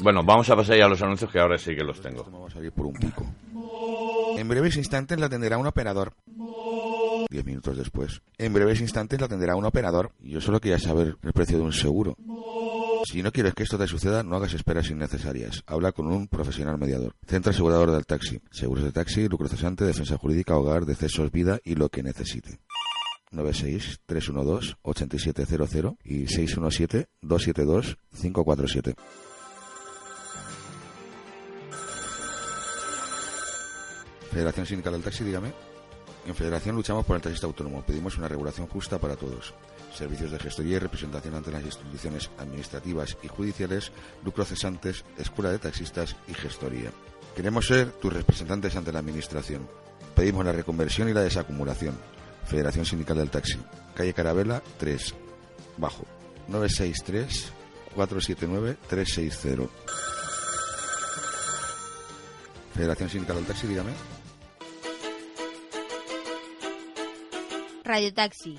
Bueno, 0.00 0.22
vamos 0.24 0.48
a 0.48 0.56
pasar 0.56 0.78
ya 0.78 0.86
a 0.86 0.88
los 0.88 1.02
anuncios 1.02 1.30
que 1.30 1.38
ahora 1.38 1.58
sí 1.58 1.76
que 1.76 1.84
los 1.84 2.00
tengo. 2.00 2.24
Vamos 2.24 2.56
a 2.56 2.60
ir 2.60 2.72
por 2.72 2.86
un 2.86 2.94
pico. 2.94 3.26
En 4.38 4.48
breves 4.48 4.76
instantes 4.76 5.20
la 5.20 5.26
atenderá 5.26 5.58
un 5.58 5.66
operador. 5.66 6.14
Diez 7.28 7.44
minutos 7.44 7.76
después. 7.76 8.22
En 8.38 8.54
breves 8.54 8.80
instantes 8.80 9.20
la 9.20 9.26
atenderá 9.26 9.56
un 9.56 9.66
operador. 9.66 10.12
Yo 10.20 10.40
solo 10.40 10.58
quería 10.58 10.78
saber 10.78 11.16
el 11.22 11.32
precio 11.34 11.58
de 11.58 11.64
un 11.64 11.72
seguro. 11.74 12.16
Si 13.10 13.22
no 13.22 13.32
quieres 13.32 13.54
que 13.54 13.62
esto 13.62 13.78
te 13.78 13.86
suceda, 13.86 14.22
no 14.22 14.36
hagas 14.36 14.52
esperas 14.52 14.90
innecesarias. 14.90 15.62
Habla 15.66 15.92
con 15.92 16.08
un 16.08 16.28
profesional 16.28 16.76
mediador. 16.76 17.14
Centro 17.26 17.52
asegurador 17.52 17.90
del 17.90 18.04
taxi. 18.04 18.38
Seguros 18.50 18.84
de 18.84 18.92
taxi, 18.92 19.26
lucro 19.28 19.48
cesante, 19.48 19.86
defensa 19.86 20.18
jurídica, 20.18 20.54
hogar, 20.54 20.84
decesos, 20.84 21.32
vida 21.32 21.58
y 21.64 21.76
lo 21.76 21.88
que 21.88 22.02
necesite. 22.02 22.60
96-312-8700 23.32 25.96
y 26.04 26.26
617-272-547. 26.26 28.94
Federación 34.30 34.66
Sindical 34.66 34.92
del 34.92 35.02
Taxi, 35.02 35.24
dígame. 35.24 35.54
En 36.26 36.34
Federación 36.34 36.76
luchamos 36.76 37.06
por 37.06 37.16
el 37.16 37.22
taxista 37.22 37.46
autónomo. 37.46 37.82
Pedimos 37.86 38.18
una 38.18 38.28
regulación 38.28 38.66
justa 38.66 38.98
para 38.98 39.16
todos. 39.16 39.54
Servicios 39.94 40.30
de 40.30 40.38
gestoría 40.38 40.76
y 40.76 40.78
representación 40.78 41.34
ante 41.34 41.50
las 41.50 41.64
instituciones 41.64 42.30
administrativas 42.38 43.16
y 43.22 43.28
judiciales, 43.28 43.90
lucro 44.24 44.44
cesantes, 44.44 45.04
escuela 45.18 45.50
de 45.50 45.58
taxistas 45.58 46.16
y 46.28 46.34
gestoría. 46.34 46.90
Queremos 47.34 47.66
ser 47.66 47.92
tus 47.92 48.12
representantes 48.12 48.76
ante 48.76 48.92
la 48.92 48.98
Administración. 48.98 49.68
Pedimos 50.14 50.44
la 50.44 50.52
reconversión 50.52 51.08
y 51.08 51.12
la 51.12 51.22
desacumulación. 51.22 51.96
Federación 52.44 52.84
Sindical 52.84 53.18
del 53.18 53.30
Taxi. 53.30 53.58
Calle 53.94 54.14
Carabela 54.14 54.62
3. 54.78 55.14
Bajo. 55.76 56.04
963 56.48 57.52
479 57.94 58.76
360. 58.88 59.72
Federación 62.74 63.10
Sindical 63.10 63.36
del 63.36 63.46
Taxi, 63.46 63.66
dígame. 63.66 63.92
Radio 67.84 68.12
Taxi 68.12 68.58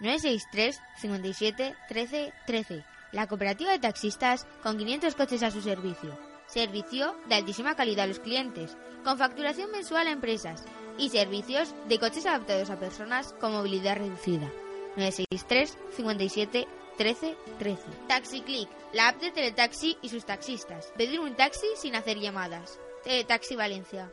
963 0.00 0.80
57 1.00 1.76
13 1.88 2.32
13. 2.46 2.84
La 3.12 3.26
cooperativa 3.26 3.72
de 3.72 3.78
taxistas 3.78 4.46
con 4.62 4.78
500 4.78 5.14
coches 5.14 5.42
a 5.42 5.50
su 5.50 5.60
servicio. 5.60 6.18
Servicio 6.46 7.16
de 7.26 7.34
altísima 7.34 7.74
calidad 7.74 8.04
a 8.04 8.06
los 8.06 8.20
clientes, 8.20 8.76
con 9.04 9.18
facturación 9.18 9.70
mensual 9.70 10.06
a 10.06 10.12
empresas 10.12 10.64
y 10.98 11.10
servicios 11.10 11.74
de 11.88 11.98
coches 11.98 12.26
adaptados 12.26 12.70
a 12.70 12.78
personas 12.78 13.34
con 13.40 13.52
movilidad 13.52 13.96
reducida. 13.96 14.50
963 14.96 15.78
57 15.96 16.68
13 16.96 17.36
13. 17.58 17.82
TaxiClick, 18.08 18.68
la 18.92 19.08
app 19.08 19.20
de 19.20 19.30
Teletaxi 19.30 19.96
y 20.02 20.08
sus 20.08 20.24
taxistas. 20.24 20.92
Pedir 20.96 21.20
un 21.20 21.34
taxi 21.34 21.66
sin 21.76 21.94
hacer 21.94 22.18
llamadas. 22.18 22.78
Teletaxi 23.04 23.56
Valencia. 23.56 24.10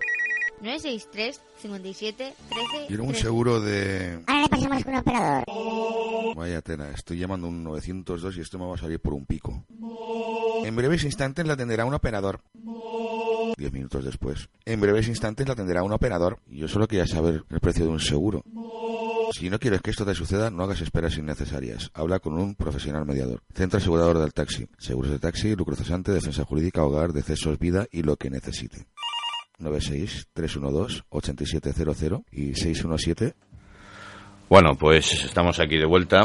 963 0.61 1.41
57 1.61 2.33
13 2.49 2.87
Quiero 2.87 3.03
un 3.03 3.09
13. 3.09 3.23
seguro 3.23 3.59
de... 3.61 4.19
Ahora 4.27 4.41
le 4.41 4.47
pasamos 4.49 4.83
con 4.83 4.93
un 4.93 4.99
operador. 4.99 6.35
Vaya 6.35 6.61
tela, 6.61 6.91
estoy 6.91 7.17
llamando 7.19 7.47
un 7.47 7.63
902 7.63 8.37
y 8.37 8.41
esto 8.41 8.57
me 8.59 8.65
va 8.65 8.75
a 8.75 8.77
salir 8.77 8.99
por 8.99 9.13
un 9.13 9.25
pico. 9.25 9.63
En 10.63 10.75
breves 10.75 11.03
instantes 11.03 11.45
la 11.45 11.53
atenderá 11.53 11.85
un 11.85 11.93
operador. 11.93 12.41
Diez 13.57 13.71
minutos 13.71 14.03
después. 14.03 14.49
En 14.65 14.81
breves 14.81 15.07
instantes 15.07 15.47
la 15.47 15.53
atenderá 15.53 15.83
un 15.83 15.93
operador. 15.93 16.39
Yo 16.47 16.67
solo 16.67 16.87
quería 16.87 17.07
saber 17.07 17.43
el 17.49 17.59
precio 17.59 17.85
de 17.85 17.91
un 17.91 17.99
seguro. 17.99 18.43
Si 19.31 19.49
no 19.49 19.59
quieres 19.59 19.81
que 19.81 19.91
esto 19.91 20.05
te 20.05 20.13
suceda, 20.13 20.49
no 20.51 20.63
hagas 20.63 20.81
esperas 20.81 21.17
innecesarias. 21.17 21.89
Habla 21.93 22.19
con 22.19 22.33
un 22.37 22.55
profesional 22.55 23.05
mediador. 23.05 23.41
Centro 23.53 23.77
asegurador 23.79 24.19
del 24.19 24.33
taxi. 24.33 24.67
Seguros 24.77 25.11
de 25.11 25.19
taxi, 25.19 25.55
lucro 25.55 25.75
cesante, 25.75 26.11
defensa 26.11 26.45
jurídica, 26.45 26.83
hogar, 26.83 27.11
decesos, 27.13 27.57
vida 27.59 27.87
y 27.91 28.03
lo 28.03 28.17
que 28.17 28.29
necesite. 28.29 28.87
96-312-8700 29.59 32.23
y 32.31 32.53
617 32.53 33.33
Bueno, 34.49 34.75
pues 34.75 35.25
estamos 35.25 35.59
aquí 35.59 35.77
de 35.77 35.85
vuelta. 35.85 36.21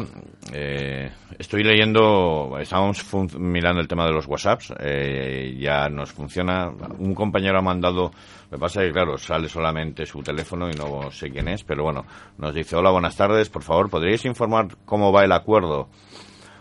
Eh, 0.52 1.10
estoy 1.38 1.62
leyendo, 1.62 2.58
estábamos 2.58 3.04
mirando 3.38 3.80
el 3.80 3.88
tema 3.88 4.04
de 4.04 4.12
los 4.12 4.26
WhatsApps, 4.26 4.74
eh, 4.80 5.56
ya 5.58 5.88
nos 5.88 6.12
funciona. 6.12 6.68
Un 6.98 7.14
compañero 7.14 7.58
ha 7.58 7.62
mandado, 7.62 8.10
me 8.50 8.58
pasa 8.58 8.82
que 8.82 8.92
claro, 8.92 9.16
sale 9.16 9.48
solamente 9.48 10.04
su 10.06 10.22
teléfono 10.22 10.68
y 10.68 10.74
no 10.74 11.10
sé 11.10 11.30
quién 11.30 11.48
es, 11.48 11.64
pero 11.64 11.84
bueno, 11.84 12.04
nos 12.38 12.54
dice, 12.54 12.76
hola, 12.76 12.90
buenas 12.90 13.16
tardes, 13.16 13.48
por 13.48 13.62
favor, 13.62 13.88
¿podríais 13.88 14.24
informar 14.24 14.68
cómo 14.84 15.12
va 15.12 15.24
el 15.24 15.32
acuerdo? 15.32 15.88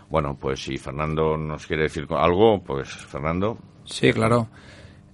Bueno, 0.08 0.36
pues 0.40 0.62
si 0.64 0.76
Fernando 0.76 1.36
nos 1.36 1.66
quiere 1.66 1.84
decir 1.84 2.06
algo, 2.10 2.62
pues 2.62 2.88
Fernando. 2.88 3.58
Sí, 3.84 4.12
claro. 4.12 4.48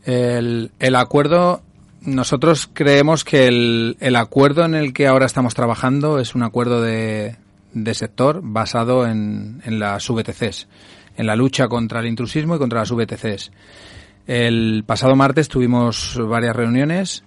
El, 0.06 0.70
el 0.78 0.94
acuerdo, 0.94 1.62
nosotros 2.00 2.70
creemos 2.72 3.24
que 3.24 3.48
el, 3.48 3.96
el 3.98 4.14
acuerdo 4.14 4.64
en 4.64 4.76
el 4.76 4.92
que 4.92 5.08
ahora 5.08 5.26
estamos 5.26 5.54
trabajando 5.54 6.20
es 6.20 6.36
un 6.36 6.44
acuerdo 6.44 6.80
de, 6.80 7.34
de 7.72 7.94
sector 7.94 8.40
basado 8.40 9.04
en, 9.04 9.60
en 9.64 9.80
las 9.80 10.08
VTCs, 10.08 10.68
en 11.16 11.26
la 11.26 11.34
lucha 11.34 11.66
contra 11.66 11.98
el 12.00 12.06
intrusismo 12.06 12.54
y 12.54 12.58
contra 12.58 12.78
las 12.78 12.92
VTCs. 12.92 13.50
El 14.28 14.84
pasado 14.86 15.16
martes 15.16 15.48
tuvimos 15.48 16.16
varias 16.28 16.54
reuniones 16.54 17.24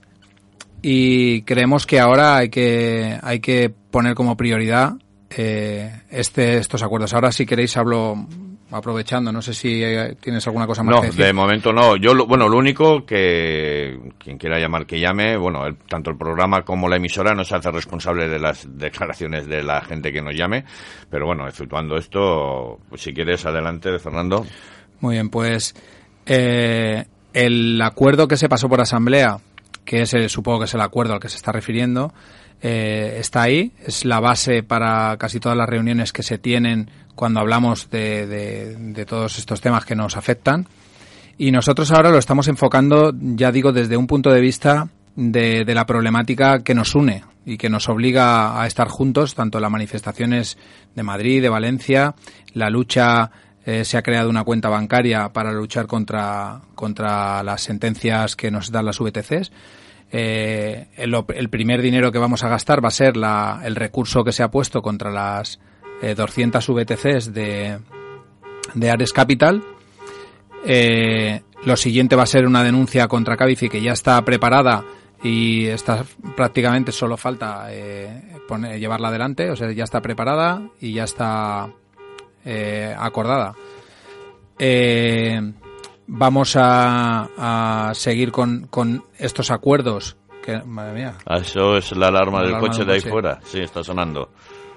y 0.81 1.41
creemos 1.41 1.85
que 1.85 1.99
ahora 1.99 2.37
hay 2.37 2.49
que, 2.49 3.19
hay 3.21 3.41
que 3.41 3.69
poner 3.91 4.15
como 4.15 4.37
prioridad 4.37 4.93
eh, 5.29 6.01
este, 6.09 6.57
estos 6.57 6.81
acuerdos. 6.81 7.13
Ahora, 7.13 7.33
si 7.33 7.45
queréis, 7.45 7.75
hablo 7.75 8.25
aprovechando. 8.71 9.31
No 9.31 9.41
sé 9.41 9.53
si 9.53 9.83
eh, 9.83 10.15
tienes 10.19 10.45
alguna 10.47 10.67
cosa 10.67 10.83
más 10.83 10.95
No, 10.95 11.01
que 11.01 11.07
decir. 11.07 11.25
de 11.25 11.33
momento 11.33 11.73
no. 11.73 11.95
Yo, 11.97 12.13
lo- 12.13 12.27
bueno, 12.27 12.47
lo 12.47 12.57
único 12.57 13.05
que 13.05 13.99
quien 14.17 14.37
quiera 14.37 14.59
llamar 14.59 14.85
que 14.85 14.99
llame, 14.99 15.37
bueno, 15.37 15.65
el- 15.65 15.77
tanto 15.77 16.11
el 16.11 16.17
programa 16.17 16.63
como 16.63 16.87
la 16.87 16.97
emisora 16.97 17.33
no 17.33 17.43
se 17.43 17.55
hace 17.55 17.71
responsable 17.71 18.27
de 18.29 18.39
las 18.39 18.67
declaraciones 18.77 19.47
de 19.47 19.63
la 19.63 19.81
gente 19.81 20.11
que 20.11 20.21
nos 20.21 20.35
llame, 20.35 20.65
pero 21.09 21.25
bueno, 21.25 21.47
efectuando 21.47 21.95
esto, 21.97 22.79
pues 22.89 23.01
si 23.01 23.13
quieres 23.13 23.45
adelante, 23.45 23.97
Fernando. 23.99 24.45
Muy 24.99 25.15
bien, 25.15 25.29
pues 25.29 25.73
eh, 26.25 27.05
el 27.33 27.81
acuerdo 27.81 28.27
que 28.27 28.37
se 28.37 28.49
pasó 28.49 28.69
por 28.69 28.81
asamblea, 28.81 29.37
que 29.85 30.01
es 30.01 30.13
el, 30.13 30.29
supongo 30.29 30.59
que 30.59 30.65
es 30.65 30.73
el 30.73 30.81
acuerdo 30.81 31.13
al 31.13 31.19
que 31.19 31.29
se 31.29 31.37
está 31.37 31.51
refiriendo, 31.51 32.13
eh, 32.61 33.17
está 33.19 33.43
ahí, 33.43 33.71
es 33.85 34.05
la 34.05 34.19
base 34.19 34.63
para 34.63 35.15
casi 35.17 35.39
todas 35.39 35.57
las 35.57 35.69
reuniones 35.69 36.11
que 36.13 36.23
se 36.23 36.37
tienen 36.37 36.89
cuando 37.15 37.39
hablamos 37.39 37.89
de, 37.89 38.27
de- 38.27 38.75
de 38.75 39.05
todos 39.05 39.37
estos 39.37 39.61
temas 39.61 39.85
que 39.85 39.95
nos 39.95 40.15
afectan. 40.17 40.67
Y 41.37 41.51
nosotros 41.51 41.91
ahora 41.91 42.09
lo 42.11 42.17
estamos 42.17 42.47
enfocando, 42.49 43.13
ya 43.17 43.51
digo, 43.51 43.71
desde 43.71 43.95
un 43.97 44.07
punto 44.07 44.29
de 44.29 44.41
vista 44.41 44.89
de, 45.15 45.63
la 45.73 45.85
problemática 45.85 46.63
que 46.63 46.75
nos 46.75 46.95
une 46.95 47.23
y 47.45 47.57
que 47.57 47.69
nos 47.69 47.87
obliga 47.89 48.61
a 48.61 48.67
estar 48.67 48.89
juntos, 48.89 49.35
tanto 49.35 49.59
las 49.59 49.71
manifestaciones 49.71 50.57
de 50.95 51.03
Madrid, 51.03 51.41
de 51.41 51.49
Valencia, 51.49 52.15
la 52.53 52.69
lucha, 52.69 53.31
eh, 53.65 53.85
se 53.85 53.97
ha 53.97 54.01
creado 54.01 54.29
una 54.29 54.43
cuenta 54.43 54.67
bancaria 54.69 55.29
para 55.29 55.51
luchar 55.53 55.87
contra, 55.87 56.61
contra 56.75 57.41
las 57.43 57.61
sentencias 57.61 58.35
que 58.35 58.51
nos 58.51 58.71
dan 58.71 58.85
las 58.85 58.99
VTCs. 58.99 59.51
Eh, 60.11 60.87
el, 60.97 61.49
primer 61.49 61.81
dinero 61.81 62.11
que 62.11 62.17
vamos 62.17 62.43
a 62.43 62.49
gastar 62.49 62.83
va 62.83 62.87
a 62.87 62.91
ser 62.91 63.15
la, 63.15 63.61
el 63.63 63.75
recurso 63.75 64.23
que 64.23 64.31
se 64.31 64.41
ha 64.41 64.49
puesto 64.49 64.81
contra 64.81 65.11
las 65.11 65.59
eh, 66.01 66.15
200 66.15 66.67
VTCs 66.67 67.33
de, 67.33 67.79
de 68.73 68.89
Ares 68.89 69.13
Capital. 69.13 69.63
Eh, 70.65 71.41
lo 71.63 71.75
siguiente 71.77 72.15
va 72.15 72.23
a 72.23 72.27
ser 72.27 72.45
una 72.45 72.63
denuncia 72.63 73.07
contra 73.07 73.37
Cabify 73.37 73.69
que 73.69 73.81
ya 73.81 73.93
está 73.93 74.23
preparada 74.23 74.83
y 75.21 75.67
está 75.67 76.05
prácticamente 76.35 76.91
solo 76.91 77.17
falta 77.17 77.67
eh, 77.69 78.39
llevarla 78.79 79.09
adelante, 79.09 79.51
o 79.51 79.55
sea, 79.55 79.71
ya 79.71 79.83
está 79.83 80.01
preparada 80.01 80.61
y 80.79 80.93
ya 80.93 81.03
está 81.03 81.69
acordada. 82.97 83.53
Eh, 84.57 85.53
vamos 86.11 86.55
a, 86.57 87.29
a 87.37 87.93
seguir 87.93 88.31
con, 88.31 88.67
con 88.67 89.03
estos 89.17 89.51
acuerdos 89.51 90.17
que, 90.43 90.61
madre 90.63 90.93
mía, 90.93 91.13
Ah, 91.25 91.37
Eso 91.37 91.77
es 91.77 91.95
la 91.95 92.07
alarma 92.07 92.39
La 92.39 92.45
del 92.45 92.49
alarma 92.55 92.67
coche 92.67 92.79
del 92.79 92.87
de 92.87 92.93
ahí 92.93 93.01
fuera. 93.01 93.39
Sí, 93.43 93.59
está 93.59 93.83
sonando. 93.83 94.31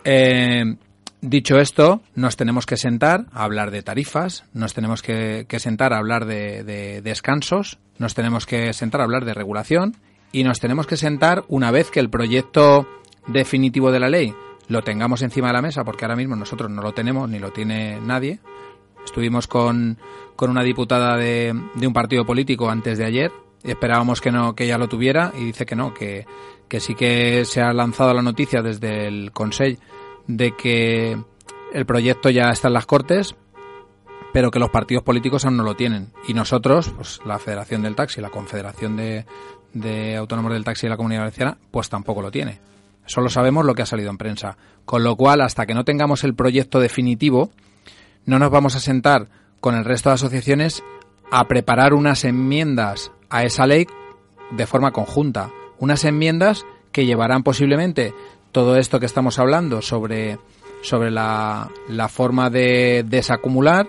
Eh, 0.04 0.76
dicho 1.20 1.58
esto, 1.58 2.02
nos 2.14 2.36
tenemos 2.36 2.66
que 2.66 2.76
sentar 2.76 3.26
a 3.32 3.44
hablar 3.44 3.70
de 3.70 3.82
tarifas, 3.82 4.44
nos 4.52 4.74
tenemos 4.74 5.02
que, 5.02 5.46
que 5.48 5.58
sentar 5.58 5.92
a 5.92 5.98
hablar 5.98 6.26
de, 6.26 6.64
de 6.64 7.00
descansos, 7.00 7.78
nos 7.98 8.14
tenemos 8.14 8.44
que 8.46 8.72
sentar 8.72 9.00
a 9.00 9.04
hablar 9.04 9.24
de 9.24 9.34
regulación 9.34 9.96
y 10.32 10.44
nos 10.44 10.60
tenemos 10.60 10.86
que 10.86 10.96
sentar 10.96 11.44
una 11.48 11.70
vez 11.70 11.90
que 11.90 12.00
el 12.00 12.10
proyecto 12.10 12.86
definitivo 13.26 13.90
de 13.92 14.00
la 14.00 14.08
ley 14.08 14.34
lo 14.68 14.82
tengamos 14.82 15.22
encima 15.22 15.48
de 15.48 15.52
la 15.54 15.62
mesa, 15.62 15.84
porque 15.84 16.04
ahora 16.04 16.16
mismo 16.16 16.34
nosotros 16.36 16.70
no 16.70 16.82
lo 16.82 16.92
tenemos 16.92 17.28
ni 17.28 17.38
lo 17.38 17.50
tiene 17.52 18.00
nadie. 18.00 18.40
Estuvimos 19.04 19.46
con, 19.46 19.98
con 20.36 20.50
una 20.50 20.62
diputada 20.62 21.16
de, 21.16 21.54
de 21.74 21.86
un 21.86 21.92
partido 21.92 22.24
político 22.24 22.70
antes 22.70 22.98
de 22.98 23.04
ayer. 23.04 23.32
Esperábamos 23.62 24.20
que 24.20 24.32
no 24.32 24.54
que 24.54 24.64
ella 24.64 24.78
lo 24.78 24.88
tuviera 24.88 25.32
y 25.36 25.44
dice 25.44 25.66
que 25.66 25.76
no, 25.76 25.94
que, 25.94 26.26
que 26.68 26.80
sí 26.80 26.94
que 26.94 27.44
se 27.44 27.60
ha 27.60 27.72
lanzado 27.72 28.12
la 28.14 28.22
noticia 28.22 28.62
desde 28.62 29.06
el 29.06 29.30
Consell 29.32 29.78
de 30.26 30.52
que 30.56 31.16
el 31.72 31.86
proyecto 31.86 32.30
ya 32.30 32.50
está 32.50 32.68
en 32.68 32.74
las 32.74 32.86
Cortes, 32.86 33.36
pero 34.32 34.50
que 34.50 34.58
los 34.58 34.70
partidos 34.70 35.04
políticos 35.04 35.44
aún 35.44 35.56
no 35.56 35.62
lo 35.62 35.74
tienen. 35.74 36.12
Y 36.26 36.34
nosotros, 36.34 36.92
pues 36.96 37.20
la 37.24 37.38
Federación 37.38 37.82
del 37.82 37.94
Taxi, 37.94 38.20
la 38.20 38.30
Confederación 38.30 38.96
de, 38.96 39.26
de 39.74 40.16
Autónomos 40.16 40.52
del 40.52 40.64
Taxi 40.64 40.86
de 40.86 40.90
la 40.90 40.96
Comunidad 40.96 41.20
Valenciana, 41.20 41.58
pues 41.70 41.88
tampoco 41.88 42.22
lo 42.22 42.30
tiene. 42.30 42.60
Solo 43.04 43.28
sabemos 43.28 43.64
lo 43.64 43.74
que 43.74 43.82
ha 43.82 43.86
salido 43.86 44.10
en 44.10 44.18
prensa. 44.18 44.56
Con 44.84 45.04
lo 45.04 45.16
cual, 45.16 45.40
hasta 45.40 45.66
que 45.66 45.74
no 45.74 45.84
tengamos 45.84 46.24
el 46.24 46.34
proyecto 46.34 46.80
definitivo, 46.80 47.50
no 48.26 48.38
nos 48.38 48.50
vamos 48.50 48.76
a 48.76 48.80
sentar 48.80 49.28
con 49.60 49.74
el 49.74 49.84
resto 49.84 50.08
de 50.10 50.14
asociaciones 50.14 50.82
a 51.30 51.46
preparar 51.48 51.94
unas 51.94 52.24
enmiendas 52.24 53.10
a 53.30 53.44
esa 53.44 53.66
ley 53.66 53.86
de 54.50 54.66
forma 54.66 54.90
conjunta. 54.92 55.50
Unas 55.78 56.04
enmiendas 56.04 56.64
que 56.92 57.06
llevarán 57.06 57.42
posiblemente 57.42 58.12
todo 58.52 58.76
esto 58.76 59.00
que 59.00 59.06
estamos 59.06 59.38
hablando 59.38 59.80
sobre, 59.82 60.38
sobre 60.82 61.10
la, 61.10 61.70
la 61.88 62.08
forma 62.08 62.50
de 62.50 63.04
desacumular 63.08 63.88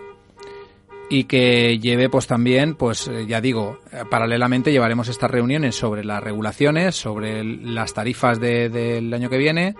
y 1.09 1.25
que 1.25 1.77
lleve 1.79 2.09
pues 2.09 2.27
también 2.27 2.75
pues 2.75 3.07
eh, 3.09 3.25
ya 3.27 3.41
digo 3.41 3.79
eh, 3.91 4.03
paralelamente 4.09 4.71
llevaremos 4.71 5.09
estas 5.09 5.29
reuniones 5.29 5.75
sobre 5.75 6.05
las 6.05 6.23
regulaciones 6.23 6.95
sobre 6.95 7.43
las 7.43 7.93
tarifas 7.93 8.39
de- 8.39 8.69
del 8.69 9.13
año 9.13 9.29
que 9.29 9.37
viene 9.37 9.75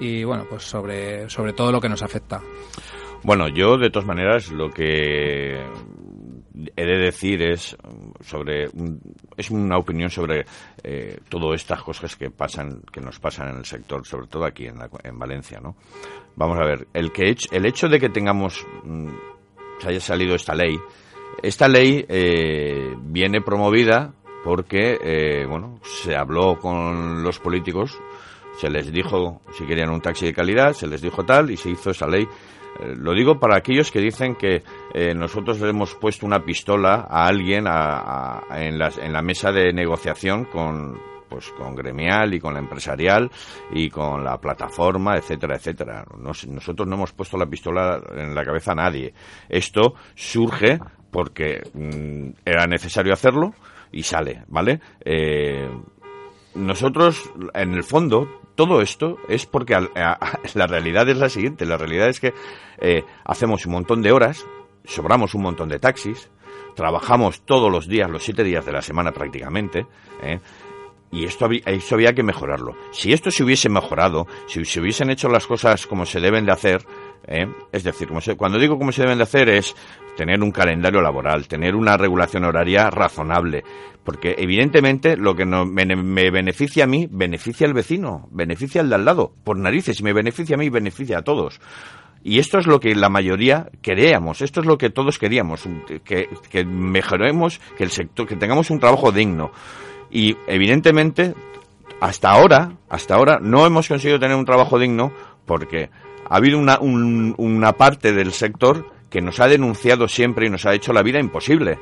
y 0.00 0.22
bueno, 0.24 0.46
pues 0.48 0.62
sobre, 0.62 1.28
sobre 1.28 1.52
todo 1.52 1.70
lo 1.72 1.80
que 1.80 1.88
nos 1.88 2.02
afecta. 2.02 2.40
Bueno, 3.24 3.48
yo 3.48 3.78
de 3.78 3.88
todas 3.88 4.06
maneras 4.06 4.52
lo 4.52 4.68
que 4.70 5.54
he 6.76 6.84
de 6.84 6.98
decir 6.98 7.42
es 7.42 7.74
sobre 8.20 8.68
es 9.36 9.50
una 9.50 9.78
opinión 9.78 10.10
sobre 10.10 10.44
eh, 10.82 11.18
todas 11.30 11.58
estas 11.58 11.82
cosas 11.82 12.16
que 12.16 12.30
pasan 12.30 12.82
que 12.92 13.00
nos 13.00 13.18
pasan 13.18 13.48
en 13.48 13.56
el 13.56 13.64
sector 13.64 14.06
sobre 14.06 14.26
todo 14.26 14.44
aquí 14.44 14.66
en, 14.66 14.76
en 15.02 15.18
Valencia 15.18 15.58
no 15.60 15.74
vamos 16.36 16.58
a 16.58 16.64
ver 16.64 16.86
el 16.92 17.12
que 17.12 17.34
el 17.50 17.66
hecho 17.66 17.88
de 17.88 17.98
que 17.98 18.08
tengamos 18.08 18.64
mm, 18.84 19.08
se 19.80 19.88
haya 19.88 20.00
salido 20.00 20.34
esta 20.36 20.54
ley 20.54 20.78
esta 21.42 21.66
ley 21.66 22.04
eh, 22.08 22.94
viene 23.00 23.40
promovida 23.40 24.12
porque 24.44 24.98
eh, 25.02 25.46
bueno 25.48 25.80
se 25.82 26.14
habló 26.14 26.58
con 26.58 27.22
los 27.24 27.40
políticos 27.40 27.98
se 28.60 28.70
les 28.70 28.92
dijo 28.92 29.40
si 29.52 29.64
querían 29.64 29.90
un 29.90 30.00
taxi 30.00 30.26
de 30.26 30.34
calidad 30.34 30.72
se 30.72 30.86
les 30.86 31.02
dijo 31.02 31.24
tal 31.24 31.50
y 31.50 31.56
se 31.56 31.70
hizo 31.70 31.90
esa 31.90 32.06
ley 32.06 32.28
lo 32.96 33.12
digo 33.14 33.38
para 33.38 33.56
aquellos 33.56 33.90
que 33.90 34.00
dicen 34.00 34.34
que 34.34 34.62
eh, 34.92 35.14
nosotros 35.14 35.60
hemos 35.62 35.94
puesto 35.94 36.26
una 36.26 36.44
pistola 36.44 37.06
a 37.08 37.26
alguien 37.26 37.66
en, 37.66 38.78
la 38.78 39.22
mesa 39.22 39.52
de 39.52 39.72
negociación 39.72 40.46
con, 40.46 40.98
pues 41.28 41.50
con 41.50 41.74
gremial 41.74 42.34
y 42.34 42.40
con 42.40 42.54
la 42.54 42.60
empresarial 42.60 43.30
y 43.72 43.90
con 43.90 44.22
la 44.22 44.38
plataforma, 44.38 45.16
etcétera, 45.16 45.56
etcétera. 45.56 46.04
nosotros 46.16 46.86
no 46.86 46.94
hemos 46.94 47.12
puesto 47.12 47.36
la 47.36 47.46
pistola 47.46 48.00
en 48.16 48.34
la 48.34 48.44
cabeza 48.44 48.72
a 48.72 48.76
nadie. 48.76 49.12
Esto 49.48 49.94
surge 50.14 50.78
porque 51.10 51.62
mm, 51.72 52.40
era 52.44 52.66
necesario 52.66 53.12
hacerlo 53.12 53.54
y 53.92 54.02
sale, 54.02 54.44
¿vale? 54.48 54.80
Eh, 55.04 55.68
nosotros, 56.54 57.30
en 57.52 57.74
el 57.74 57.82
fondo, 57.82 58.28
todo 58.54 58.80
esto 58.80 59.18
es 59.28 59.46
porque 59.46 59.74
la 59.74 60.66
realidad 60.66 61.08
es 61.08 61.16
la 61.16 61.28
siguiente. 61.28 61.66
La 61.66 61.76
realidad 61.76 62.08
es 62.08 62.20
que 62.20 62.34
eh, 62.78 63.04
hacemos 63.24 63.66
un 63.66 63.72
montón 63.72 64.02
de 64.02 64.12
horas, 64.12 64.46
sobramos 64.84 65.34
un 65.34 65.42
montón 65.42 65.68
de 65.68 65.78
taxis, 65.78 66.30
trabajamos 66.74 67.42
todos 67.42 67.70
los 67.70 67.88
días, 67.88 68.10
los 68.10 68.22
siete 68.22 68.44
días 68.44 68.66
de 68.66 68.72
la 68.72 68.82
semana 68.82 69.12
prácticamente, 69.12 69.86
¿eh? 70.22 70.40
y 71.10 71.24
esto 71.24 71.48
esto 71.66 71.94
había 71.94 72.12
que 72.12 72.22
mejorarlo. 72.22 72.76
Si 72.90 73.12
esto 73.12 73.30
se 73.30 73.44
hubiese 73.44 73.68
mejorado, 73.68 74.26
si 74.46 74.64
se 74.64 74.80
hubiesen 74.80 75.10
hecho 75.10 75.28
las 75.28 75.46
cosas 75.46 75.86
como 75.86 76.06
se 76.06 76.20
deben 76.20 76.44
de 76.44 76.52
hacer, 76.52 76.84
¿eh? 77.26 77.46
es 77.72 77.84
decir, 77.84 78.08
como 78.08 78.20
cuando 78.36 78.58
digo 78.58 78.78
cómo 78.78 78.92
se 78.92 79.02
deben 79.02 79.18
de 79.18 79.24
hacer 79.24 79.48
es 79.48 79.74
tener 80.16 80.42
un 80.42 80.50
calendario 80.50 81.00
laboral, 81.00 81.48
tener 81.48 81.74
una 81.74 81.96
regulación 81.96 82.44
horaria 82.44 82.90
razonable, 82.90 83.64
porque 84.04 84.34
evidentemente 84.38 85.16
lo 85.16 85.34
que 85.34 85.44
me, 85.44 86.30
beneficia 86.30 86.84
a 86.84 86.86
mí, 86.86 87.08
beneficia 87.10 87.66
al 87.66 87.74
vecino, 87.74 88.28
beneficia 88.30 88.80
al 88.80 88.88
de 88.88 88.94
al 88.94 89.04
lado, 89.04 89.32
por 89.44 89.58
narices, 89.58 89.96
si 89.96 90.02
me 90.02 90.12
beneficia 90.12 90.56
a 90.56 90.58
mí, 90.58 90.68
beneficia 90.68 91.18
a 91.18 91.22
todos. 91.22 91.60
Y 92.22 92.38
esto 92.38 92.58
es 92.58 92.66
lo 92.66 92.80
que 92.80 92.94
la 92.94 93.10
mayoría 93.10 93.70
queríamos, 93.82 94.40
esto 94.40 94.60
es 94.60 94.66
lo 94.66 94.78
que 94.78 94.88
todos 94.88 95.18
queríamos, 95.18 95.68
que, 96.04 96.28
que 96.50 96.64
mejoremos, 96.64 97.60
que 97.76 97.84
el 97.84 97.90
sector, 97.90 98.26
que 98.26 98.36
tengamos 98.36 98.70
un 98.70 98.80
trabajo 98.80 99.12
digno. 99.12 99.50
Y 100.10 100.36
evidentemente, 100.46 101.34
hasta 102.00 102.30
ahora, 102.30 102.72
hasta 102.88 103.14
ahora 103.14 103.38
no 103.42 103.66
hemos 103.66 103.88
conseguido 103.88 104.18
tener 104.18 104.36
un 104.36 104.46
trabajo 104.46 104.78
digno 104.78 105.12
porque 105.44 105.90
ha 106.34 106.38
habido 106.38 106.58
una, 106.58 106.80
una 106.80 107.74
parte 107.74 108.12
del 108.12 108.32
sector 108.32 108.90
que 109.08 109.20
nos 109.20 109.38
ha 109.38 109.46
denunciado 109.46 110.08
siempre 110.08 110.48
y 110.48 110.50
nos 110.50 110.66
ha 110.66 110.74
hecho 110.74 110.92
la 110.92 111.00
vida 111.00 111.20
imposible. 111.20 111.78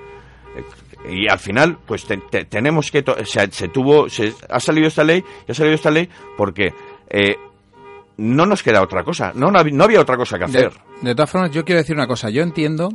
Y 1.08 1.26
al 1.26 1.38
final, 1.38 1.78
pues 1.86 2.06
tenemos 2.50 2.90
que... 2.90 3.02
se, 3.24 3.68
tuvo... 3.68 4.10
Se, 4.10 4.34
ha 4.50 4.60
salido 4.60 4.88
esta 4.88 5.04
ley, 5.04 5.24
ha 5.48 5.54
salido 5.54 5.74
esta 5.74 5.90
ley 5.90 6.06
porque... 6.36 6.74
Eh, 7.08 7.34
no 8.18 8.44
nos 8.44 8.62
queda 8.62 8.82
otra 8.82 9.02
cosa, 9.02 9.32
no, 9.34 9.50
no, 9.50 9.58
había 9.58 10.00
otra 10.00 10.18
cosa 10.18 10.38
que 10.38 10.44
hacer. 10.44 10.70
De, 11.00 11.14
todas 11.14 11.30
formas, 11.30 11.50
yo 11.50 11.64
quiero 11.64 11.80
decir 11.80 11.96
una 11.96 12.06
cosa. 12.06 12.28
Yo 12.28 12.42
entiendo 12.42 12.90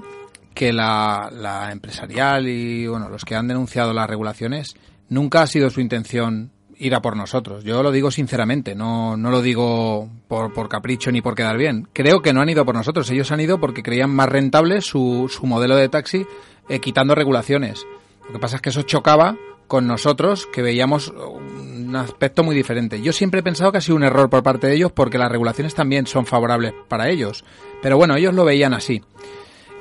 que 0.53 0.71
la, 0.71 1.29
la 1.33 1.71
empresarial 1.71 2.47
y 2.47 2.85
bueno 2.85 3.09
los 3.09 3.25
que 3.25 3.35
han 3.35 3.47
denunciado 3.47 3.93
las 3.93 4.07
regulaciones 4.07 4.75
nunca 5.09 5.41
ha 5.41 5.47
sido 5.47 5.71
su 5.71 5.81
intención 5.81 6.51
ir 6.79 6.95
a 6.95 7.01
por 7.01 7.15
nosotros. 7.15 7.63
Yo 7.63 7.81
lo 7.83 7.91
digo 7.91 8.11
sinceramente, 8.11 8.75
no, 8.75 9.17
no 9.17 9.31
lo 9.31 9.41
digo 9.41 10.09
por, 10.27 10.53
por 10.53 10.69
capricho 10.69 11.11
ni 11.11 11.21
por 11.21 11.35
quedar 11.35 11.57
bien. 11.57 11.87
Creo 11.93 12.21
que 12.21 12.33
no 12.33 12.41
han 12.41 12.49
ido 12.49 12.65
por 12.65 12.75
nosotros, 12.75 13.09
ellos 13.09 13.31
han 13.31 13.39
ido 13.39 13.59
porque 13.59 13.83
creían 13.83 14.13
más 14.13 14.29
rentable 14.29 14.81
su, 14.81 15.27
su 15.29 15.45
modelo 15.45 15.75
de 15.75 15.89
taxi 15.89 16.25
eh, 16.69 16.79
quitando 16.79 17.15
regulaciones. 17.15 17.85
Lo 18.27 18.33
que 18.33 18.39
pasa 18.39 18.57
es 18.57 18.61
que 18.61 18.69
eso 18.69 18.81
chocaba 18.83 19.37
con 19.67 19.85
nosotros, 19.87 20.47
que 20.47 20.61
veíamos 20.61 21.09
un 21.09 21.95
aspecto 21.95 22.43
muy 22.43 22.55
diferente. 22.55 23.01
Yo 23.01 23.11
siempre 23.11 23.41
he 23.41 23.43
pensado 23.43 23.71
que 23.71 23.79
ha 23.79 23.81
sido 23.81 23.97
un 23.97 24.03
error 24.03 24.29
por 24.29 24.43
parte 24.43 24.67
de 24.67 24.75
ellos 24.75 24.91
porque 24.91 25.17
las 25.17 25.31
regulaciones 25.31 25.75
también 25.75 26.07
son 26.07 26.25
favorables 26.25 26.73
para 26.87 27.09
ellos. 27.09 27.43
Pero 27.81 27.97
bueno, 27.97 28.15
ellos 28.15 28.33
lo 28.33 28.45
veían 28.45 28.73
así. 28.73 29.01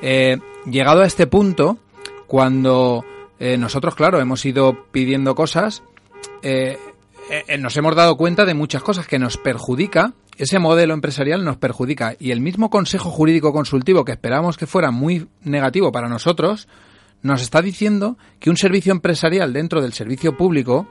Eh, 0.03 0.38
llegado 0.66 1.03
a 1.03 1.07
este 1.07 1.26
punto, 1.26 1.78
cuando 2.26 3.05
eh, 3.38 3.57
nosotros, 3.57 3.94
claro, 3.94 4.20
hemos 4.20 4.44
ido 4.44 4.86
pidiendo 4.90 5.34
cosas, 5.34 5.82
eh, 6.43 6.79
eh, 7.49 7.59
nos 7.59 7.77
hemos 7.77 7.97
dado 7.97 8.16
cuenta 8.16 8.45
de 8.45 8.55
muchas 8.55 8.83
cosas 8.83 9.07
que 9.07 9.18
nos 9.18 9.37
perjudica, 9.37 10.12
ese 10.39 10.59
modelo 10.59 10.95
empresarial 10.95 11.45
nos 11.45 11.57
perjudica 11.57 12.14
y 12.18 12.31
el 12.31 12.41
mismo 12.41 12.70
Consejo 12.70 13.11
Jurídico 13.11 13.53
Consultivo 13.53 14.05
que 14.05 14.12
esperábamos 14.12 14.57
que 14.57 14.66
fuera 14.66 14.91
muy 14.91 15.29
negativo 15.43 15.91
para 15.91 16.09
nosotros, 16.09 16.68
nos 17.22 17.43
está 17.43 17.62
diciendo 17.62 18.16
que 18.39 18.51
un 18.51 18.57
servicio 18.57 18.93
empresarial 18.93 19.53
dentro 19.53 19.81
del 19.81 19.93
servicio 19.93 20.37
público, 20.37 20.87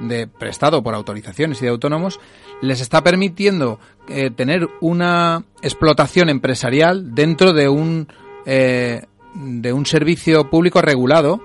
de 0.00 0.26
prestado 0.26 0.82
por 0.82 0.94
autorizaciones 0.94 1.62
y 1.62 1.64
de 1.64 1.70
autónomos, 1.70 2.20
les 2.60 2.80
está 2.80 3.02
permitiendo 3.02 3.78
eh, 4.08 4.30
tener 4.30 4.68
una 4.80 5.44
explotación 5.62 6.28
empresarial 6.28 7.14
dentro 7.14 7.52
de 7.52 7.68
un, 7.68 8.08
de 8.44 9.72
un 9.72 9.86
servicio 9.86 10.50
público 10.50 10.82
regulado 10.82 11.40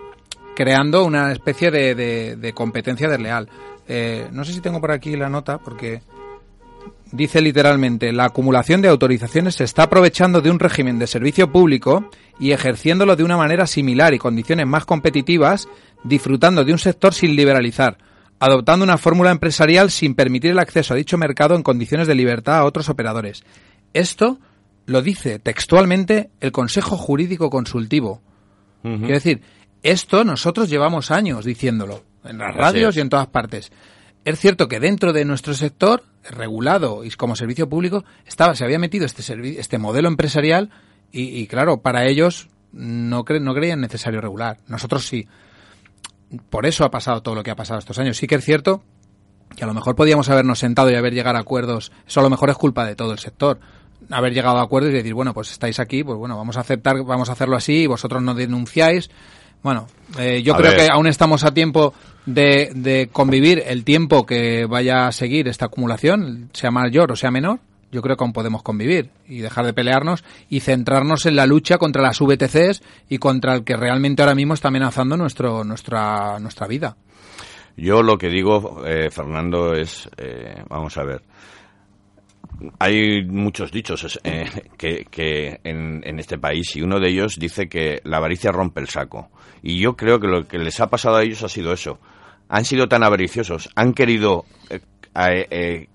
creando 0.55 1.05
una 1.05 1.31
especie 1.31 1.71
de, 1.71 2.35
de, 2.35 2.53
competencia 2.53 3.09
desleal. 3.09 3.49
Eh, 3.87 4.27
no 4.31 4.45
sé 4.45 4.53
si 4.53 4.61
tengo 4.61 4.79
por 4.79 4.91
aquí 4.91 5.15
la 5.15 5.29
nota, 5.29 5.57
porque 5.57 6.01
dice 7.11 7.41
literalmente, 7.41 8.11
la 8.11 8.25
acumulación 8.25 8.81
de 8.81 8.89
autorizaciones 8.89 9.55
se 9.55 9.63
está 9.63 9.83
aprovechando 9.83 10.41
de 10.41 10.49
un 10.49 10.59
régimen 10.59 10.99
de 10.99 11.07
servicio 11.07 11.51
público 11.51 12.09
y 12.39 12.51
ejerciéndolo 12.51 13.15
de 13.15 13.23
una 13.23 13.37
manera 13.37 13.67
similar 13.67 14.13
y 14.13 14.19
condiciones 14.19 14.67
más 14.67 14.85
competitivas, 14.85 15.67
disfrutando 16.03 16.63
de 16.63 16.71
un 16.71 16.79
sector 16.79 17.13
sin 17.13 17.35
liberalizar, 17.35 17.97
adoptando 18.39 18.83
una 18.83 18.97
fórmula 18.97 19.31
empresarial 19.31 19.91
sin 19.91 20.15
permitir 20.15 20.51
el 20.51 20.59
acceso 20.59 20.93
a 20.93 20.97
dicho 20.97 21.17
mercado 21.17 21.55
en 21.55 21.63
condiciones 21.63 22.07
de 22.07 22.15
libertad 22.15 22.57
a 22.57 22.65
otros 22.65 22.89
operadores. 22.89 23.43
Esto 23.93 24.39
lo 24.85 25.01
dice 25.01 25.39
textualmente 25.39 26.29
el 26.41 26.51
Consejo 26.51 26.97
Jurídico 26.97 27.49
Consultivo. 27.49 28.21
Quiero 28.81 29.13
decir, 29.13 29.41
esto 29.83 30.23
nosotros 30.23 30.69
llevamos 30.69 31.11
años 31.11 31.45
diciéndolo, 31.45 32.03
en 32.23 32.37
las 32.37 32.55
radios 32.55 32.95
y 32.95 33.01
en 33.01 33.09
todas 33.09 33.27
partes. 33.27 33.71
Es 34.25 34.39
cierto 34.39 34.69
que 34.69 34.79
dentro 34.79 35.11
de 35.11 35.25
nuestro 35.25 35.53
sector, 35.53 36.03
regulado 36.23 37.03
y 37.03 37.11
como 37.11 37.35
servicio 37.35 37.67
público, 37.67 38.05
estaba, 38.25 38.55
se 38.55 38.63
había 38.63 38.79
metido 38.79 39.05
este, 39.05 39.21
este 39.59 39.77
modelo 39.77 40.07
empresarial 40.07 40.69
y, 41.11 41.45
claro, 41.45 41.81
para 41.81 42.07
ellos 42.07 42.49
no, 42.71 43.23
no 43.27 43.53
creían 43.53 43.81
necesario 43.81 44.19
regular. 44.19 44.57
Nosotros 44.67 45.05
sí. 45.05 45.27
Por 46.49 46.65
eso 46.65 46.85
ha 46.85 46.89
pasado 46.89 47.21
todo 47.21 47.35
lo 47.35 47.43
que 47.43 47.51
ha 47.51 47.55
pasado 47.55 47.77
estos 47.77 47.99
años. 47.99 48.17
Sí 48.17 48.25
que 48.25 48.35
es 48.35 48.43
cierto 48.43 48.83
que 49.55 49.63
a 49.63 49.67
lo 49.67 49.75
mejor 49.75 49.95
podíamos 49.95 50.29
habernos 50.29 50.57
sentado 50.57 50.89
y 50.89 50.95
haber 50.95 51.13
llegado 51.13 51.37
a 51.37 51.41
acuerdos. 51.41 51.91
Eso 52.07 52.21
a 52.21 52.23
lo 52.23 52.31
mejor 52.31 52.49
es 52.49 52.57
culpa 52.57 52.85
de 52.85 52.95
todo 52.95 53.11
el 53.11 53.19
sector. 53.19 53.59
Haber 54.09 54.33
llegado 54.33 54.57
a 54.57 54.63
acuerdos 54.63 54.91
y 54.91 54.95
decir, 54.95 55.13
bueno, 55.13 55.35
pues 55.35 55.51
estáis 55.51 55.79
aquí, 55.79 56.03
pues 56.03 56.17
bueno, 56.17 56.35
vamos 56.35 56.57
a 56.57 56.61
aceptar, 56.61 57.03
vamos 57.03 57.29
a 57.29 57.33
hacerlo 57.33 57.55
así, 57.57 57.85
vosotros 57.85 58.23
no 58.23 58.33
denunciáis 58.33 59.11
bueno, 59.63 59.87
eh, 60.19 60.43
yo 60.43 60.55
creo 60.55 60.75
que 60.75 60.87
aún 60.91 61.07
estamos 61.07 61.43
a 61.43 61.53
tiempo 61.53 61.93
de, 62.25 62.71
de, 62.75 63.09
convivir 63.11 63.63
el 63.65 63.83
tiempo 63.83 64.25
que 64.25 64.65
vaya 64.65 65.07
a 65.07 65.11
seguir 65.11 65.47
esta 65.47 65.65
acumulación, 65.65 66.49
sea 66.53 66.71
mayor 66.71 67.11
o 67.11 67.15
sea 67.15 67.31
menor. 67.31 67.59
Yo 67.91 68.01
creo 68.01 68.17
que 68.17 68.23
aún 68.23 68.33
podemos 68.33 68.63
convivir 68.63 69.11
y 69.27 69.39
dejar 69.39 69.65
de 69.65 69.73
pelearnos 69.73 70.23
y 70.49 70.61
centrarnos 70.61 71.27
en 71.27 71.35
la 71.35 71.45
lucha 71.45 71.77
contra 71.77 72.01
las 72.01 72.19
VTCs 72.19 72.81
y 73.07 73.19
contra 73.19 73.53
el 73.53 73.63
que 73.63 73.77
realmente 73.77 74.23
ahora 74.23 74.33
mismo 74.33 74.55
está 74.55 74.69
amenazando 74.69 75.15
nuestro, 75.15 75.63
nuestra, 75.63 76.39
nuestra 76.39 76.65
vida. 76.65 76.97
Yo 77.77 78.01
lo 78.01 78.17
que 78.17 78.29
digo, 78.29 78.83
eh, 78.85 79.09
Fernando, 79.11 79.73
es, 79.73 80.09
eh, 80.17 80.63
vamos 80.69 80.97
a 80.97 81.03
ver, 81.03 81.21
hay 82.79 83.23
muchos 83.25 83.71
dichos 83.71 84.19
eh, 84.23 84.45
que, 84.77 85.59
en, 85.63 86.19
este 86.19 86.37
país 86.37 86.75
y 86.75 86.81
uno 86.81 86.99
de 86.99 87.09
ellos 87.09 87.37
dice 87.37 87.67
que 87.67 88.01
la 88.03 88.17
avaricia 88.17 88.51
rompe 88.51 88.81
el 88.81 88.89
saco. 88.89 89.29
Y 89.63 89.79
yo 89.79 89.95
creo 89.95 90.19
que 90.19 90.27
lo 90.27 90.47
que 90.47 90.59
les 90.59 90.79
ha 90.79 90.87
pasado 90.87 91.15
a 91.15 91.23
ellos 91.23 91.41
ha 91.41 91.49
sido 91.49 91.73
eso. 91.73 91.97
Han 92.49 92.65
sido 92.65 92.87
tan 92.87 93.03
avariciosos, 93.03 93.69
han 93.75 93.93
querido 93.93 94.45
eh, 94.69 94.81
eh, 95.49 95.87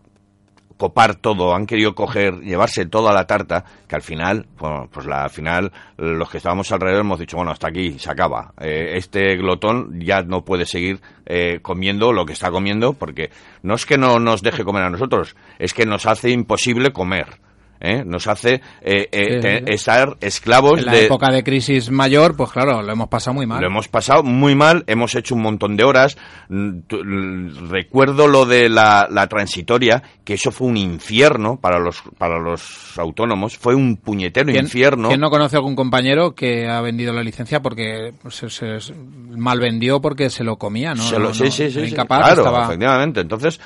copar 0.78 1.16
todo, 1.16 1.54
han 1.54 1.66
querido 1.66 1.94
coger, 1.94 2.40
llevarse 2.40 2.86
todo 2.86 3.08
a 3.08 3.12
la 3.12 3.26
tarta, 3.26 3.64
que 3.86 3.96
al 3.96 4.02
final, 4.02 4.46
pues 4.56 5.04
la, 5.06 5.24
al 5.24 5.30
final, 5.30 5.72
los 5.98 6.30
que 6.30 6.38
estábamos 6.38 6.70
alrededor 6.72 7.00
hemos 7.00 7.18
dicho, 7.18 7.36
bueno, 7.36 7.50
hasta 7.50 7.68
aquí, 7.68 7.98
se 7.98 8.10
acaba. 8.10 8.54
Eh, 8.60 8.92
este 8.94 9.36
glotón 9.36 10.00
ya 10.00 10.22
no 10.22 10.44
puede 10.44 10.64
seguir 10.64 11.00
eh, 11.26 11.58
comiendo 11.60 12.12
lo 12.12 12.24
que 12.24 12.32
está 12.32 12.50
comiendo, 12.50 12.94
porque 12.94 13.30
no 13.62 13.74
es 13.74 13.84
que 13.84 13.98
no 13.98 14.18
nos 14.20 14.40
deje 14.40 14.64
comer 14.64 14.84
a 14.84 14.90
nosotros, 14.90 15.36
es 15.58 15.74
que 15.74 15.84
nos 15.84 16.06
hace 16.06 16.30
imposible 16.30 16.92
comer. 16.92 17.26
¿Eh? 17.80 18.02
nos 18.04 18.26
hace 18.26 18.60
eh, 18.82 19.08
eh, 19.12 19.64
estar 19.68 20.16
esclavos 20.20 20.80
en 20.80 20.86
la 20.86 20.92
de 20.92 21.06
época 21.06 21.30
de 21.30 21.42
crisis 21.44 21.90
mayor 21.90 22.36
pues 22.36 22.50
claro 22.50 22.82
lo 22.82 22.92
hemos 22.92 23.08
pasado 23.08 23.34
muy 23.34 23.46
mal. 23.46 23.60
Lo 23.60 23.66
hemos 23.68 23.88
pasado 23.88 24.22
muy 24.22 24.54
mal 24.54 24.84
hemos 24.86 25.14
hecho 25.14 25.34
un 25.34 25.42
montón 25.42 25.76
de 25.76 25.84
horas. 25.84 26.16
Mm, 26.48 27.68
recuerdo 27.70 28.26
lo 28.26 28.46
de 28.46 28.68
la, 28.68 29.08
la 29.10 29.26
transitoria 29.26 30.02
que 30.24 30.34
eso 30.34 30.50
fue 30.50 30.68
un 30.68 30.76
infierno 30.76 31.58
para 31.60 31.78
los 31.78 32.02
para 32.18 32.38
los 32.38 32.98
autónomos. 32.98 33.56
Fue 33.56 33.74
un 33.74 33.96
puñetero 33.96 34.50
¿Quién, 34.52 34.64
infierno. 34.64 35.08
quién 35.08 35.20
no 35.20 35.30
conoce 35.30 35.56
a 35.56 35.58
algún 35.58 35.76
compañero 35.76 36.34
que 36.34 36.68
ha 36.68 36.80
vendido 36.80 37.12
la 37.12 37.22
licencia 37.22 37.60
porque 37.60 38.12
se, 38.28 38.48
se- 38.50 38.94
mal 38.94 39.60
vendió 39.60 40.00
porque 40.00 40.30
se 40.30 40.44
lo 40.44 40.56
comía 40.56 40.94
no, 40.94 41.02
Se 41.02 41.14
No, 41.14 41.18
lo- 41.20 41.28
no, 41.28 41.34
sí, 41.34 41.50
sí, 41.50 41.70
sí, 41.70 41.78
era 41.78 41.86
sí, 41.86 41.92
incapaz 41.92 42.18
claro, 42.24 42.42
estaba 42.42 42.64
efectivamente. 42.64 43.20
Entonces, 43.20 43.60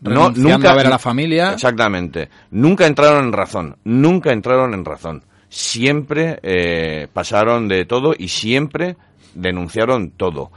no, 0.00 0.30
nunca 0.30 0.72
a 0.72 0.74
ver 0.76 0.86
a 0.86 0.90
la 0.90 0.98
familia. 0.98 1.52
Exactamente. 1.52 2.28
Nunca 2.50 2.86
entraron 2.86 3.26
en 3.26 3.32
razón. 3.32 3.76
Nunca 3.84 4.32
entraron 4.32 4.74
en 4.74 4.84
razón. 4.84 5.22
Siempre 5.48 6.38
eh, 6.42 7.08
pasaron 7.12 7.68
de 7.68 7.84
todo 7.84 8.14
y 8.16 8.28
siempre 8.28 8.96
denunciaron 9.34 10.10
todo. 10.10 10.50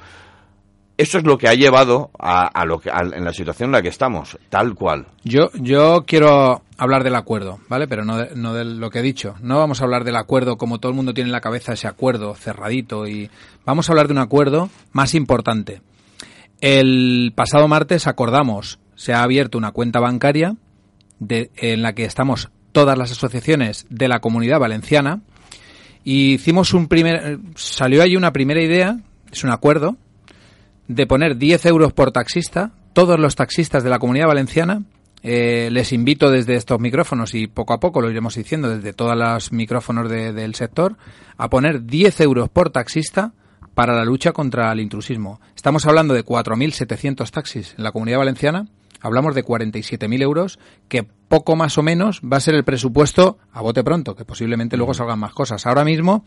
Eso 0.97 1.17
es 1.17 1.23
lo 1.23 1.37
que 1.37 1.47
ha 1.47 1.53
llevado 1.53 2.11
a, 2.19 2.45
a 2.47 2.65
lo 2.65 2.79
que, 2.79 2.89
a- 2.89 2.99
en 3.13 3.23
la 3.23 3.31
situación 3.31 3.67
en 3.67 3.71
la 3.71 3.81
que 3.81 3.87
estamos, 3.87 4.37
tal 4.49 4.75
cual. 4.75 5.05
Yo, 5.23 5.49
yo 5.53 6.03
quiero 6.05 6.61
hablar 6.77 7.05
del 7.05 7.15
acuerdo, 7.15 7.59
¿vale? 7.69 7.87
Pero 7.87 8.03
no 8.03 8.17
de, 8.17 8.35
no 8.35 8.53
de 8.53 8.65
lo 8.65 8.89
que 8.89 8.99
he 8.99 9.01
dicho. 9.01 9.35
No 9.41 9.57
vamos 9.57 9.79
a 9.79 9.85
hablar 9.85 10.03
del 10.03 10.17
acuerdo 10.17 10.57
como 10.57 10.79
todo 10.79 10.89
el 10.89 10.97
mundo 10.97 11.13
tiene 11.13 11.29
en 11.29 11.31
la 11.31 11.39
cabeza 11.39 11.71
ese 11.71 11.87
acuerdo 11.87 12.35
cerradito 12.35 13.07
y 13.07 13.29
vamos 13.65 13.87
a 13.87 13.93
hablar 13.93 14.07
de 14.07 14.13
un 14.13 14.19
acuerdo 14.19 14.69
más 14.91 15.15
importante. 15.15 15.81
El 16.59 17.31
pasado 17.33 17.69
martes 17.69 18.05
acordamos, 18.07 18.79
se 18.99 19.13
ha 19.13 19.23
abierto 19.23 19.57
una 19.57 19.71
cuenta 19.71 20.01
bancaria 20.01 20.57
en 21.29 21.81
la 21.81 21.93
que 21.93 22.03
estamos 22.03 22.49
todas 22.73 22.97
las 22.97 23.11
asociaciones 23.13 23.85
de 23.89 24.09
la 24.09 24.19
comunidad 24.19 24.59
valenciana. 24.59 25.21
Y 26.03 26.33
hicimos 26.33 26.73
un 26.73 26.87
primer, 26.89 27.39
salió 27.55 28.01
ahí 28.03 28.17
una 28.17 28.33
primera 28.33 28.61
idea, 28.61 28.99
es 29.31 29.45
un 29.45 29.51
acuerdo, 29.51 29.95
de 30.89 31.07
poner 31.07 31.37
10 31.37 31.65
euros 31.67 31.93
por 31.93 32.11
taxista, 32.11 32.71
todos 32.91 33.17
los 33.17 33.35
taxistas 33.35 33.85
de 33.85 33.89
la 33.89 33.99
comunidad 33.99 34.27
valenciana, 34.27 34.83
eh, 35.23 35.69
les 35.71 35.93
invito 35.93 36.29
desde 36.29 36.55
estos 36.55 36.79
micrófonos 36.81 37.33
y 37.35 37.47
poco 37.47 37.73
a 37.73 37.79
poco 37.79 38.01
lo 38.01 38.09
iremos 38.11 38.35
diciendo 38.35 38.69
desde 38.69 38.91
todos 38.91 39.15
los 39.17 39.53
micrófonos 39.53 40.09
de- 40.09 40.33
del 40.33 40.55
sector, 40.55 40.97
a 41.37 41.49
poner 41.49 41.85
10 41.85 42.19
euros 42.19 42.49
por 42.49 42.69
taxista 42.69 43.31
para 43.75 43.93
la 43.93 44.03
lucha 44.03 44.33
contra 44.33 44.69
el 44.73 44.81
intrusismo. 44.81 45.39
Estamos 45.55 45.85
hablando 45.85 46.13
de 46.13 46.25
4.700 46.25 47.31
taxis 47.31 47.75
en 47.77 47.83
la 47.85 47.91
comunidad 47.93 48.17
valenciana, 48.17 48.65
hablamos 49.01 49.35
de 49.35 49.43
47.000 49.43 50.21
euros, 50.21 50.59
que 50.87 51.03
poco 51.03 51.55
más 51.55 51.77
o 51.77 51.83
menos 51.83 52.21
va 52.21 52.37
a 52.37 52.41
ser 52.41 52.55
el 52.55 52.63
presupuesto 52.63 53.37
a 53.51 53.61
bote 53.61 53.83
pronto, 53.83 54.15
que 54.15 54.25
posiblemente 54.25 54.77
luego 54.77 54.93
salgan 54.93 55.19
más 55.19 55.33
cosas. 55.33 55.65
Ahora 55.65 55.83
mismo, 55.83 56.23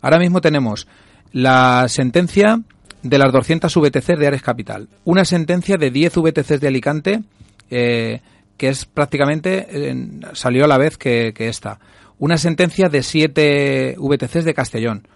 ahora 0.00 0.18
mismo 0.18 0.40
tenemos 0.40 0.86
la 1.32 1.86
sentencia 1.88 2.60
de 3.02 3.18
las 3.18 3.32
200 3.32 3.74
VTCs 3.74 4.18
de 4.18 4.26
Ares 4.26 4.42
Capital, 4.42 4.88
una 5.04 5.24
sentencia 5.24 5.76
de 5.76 5.90
10 5.90 6.16
VTCs 6.16 6.60
de 6.60 6.68
Alicante, 6.68 7.22
eh, 7.70 8.20
que 8.56 8.68
es 8.68 8.84
prácticamente, 8.86 9.66
eh, 9.70 10.20
salió 10.32 10.64
a 10.64 10.68
la 10.68 10.78
vez 10.78 10.96
que, 10.96 11.32
que 11.34 11.48
esta, 11.48 11.78
una 12.18 12.38
sentencia 12.38 12.88
de 12.88 13.02
7 13.02 13.96
VTCs 13.98 14.44
de 14.44 14.54
Castellón, 14.54 15.08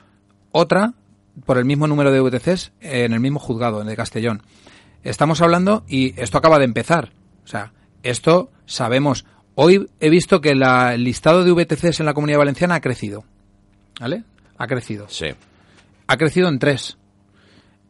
otra 0.52 0.94
por 1.46 1.58
el 1.58 1.64
mismo 1.64 1.86
número 1.86 2.12
de 2.12 2.20
VTCs 2.20 2.72
en 2.80 3.12
el 3.12 3.20
mismo 3.20 3.38
juzgado, 3.38 3.82
de 3.82 3.96
Castellón. 3.96 4.42
Estamos 5.04 5.40
hablando, 5.40 5.84
y 5.88 6.18
esto 6.20 6.38
acaba 6.38 6.58
de 6.58 6.64
empezar, 6.64 7.10
o 7.44 7.46
sea, 7.46 7.72
esto 8.02 8.50
sabemos. 8.66 9.24
Hoy 9.54 9.88
he 10.00 10.10
visto 10.10 10.40
que 10.40 10.54
la- 10.54 10.94
el 10.94 11.04
listado 11.04 11.44
de 11.44 11.52
VTCs 11.52 12.00
en 12.00 12.06
la 12.06 12.14
comunidad 12.14 12.38
valenciana 12.38 12.76
ha 12.76 12.80
crecido. 12.80 13.24
¿Vale? 14.00 14.24
Ha 14.58 14.66
crecido. 14.66 15.06
Sí. 15.08 15.26
Ha 16.06 16.16
crecido 16.16 16.48
en 16.48 16.58
tres. 16.58 16.96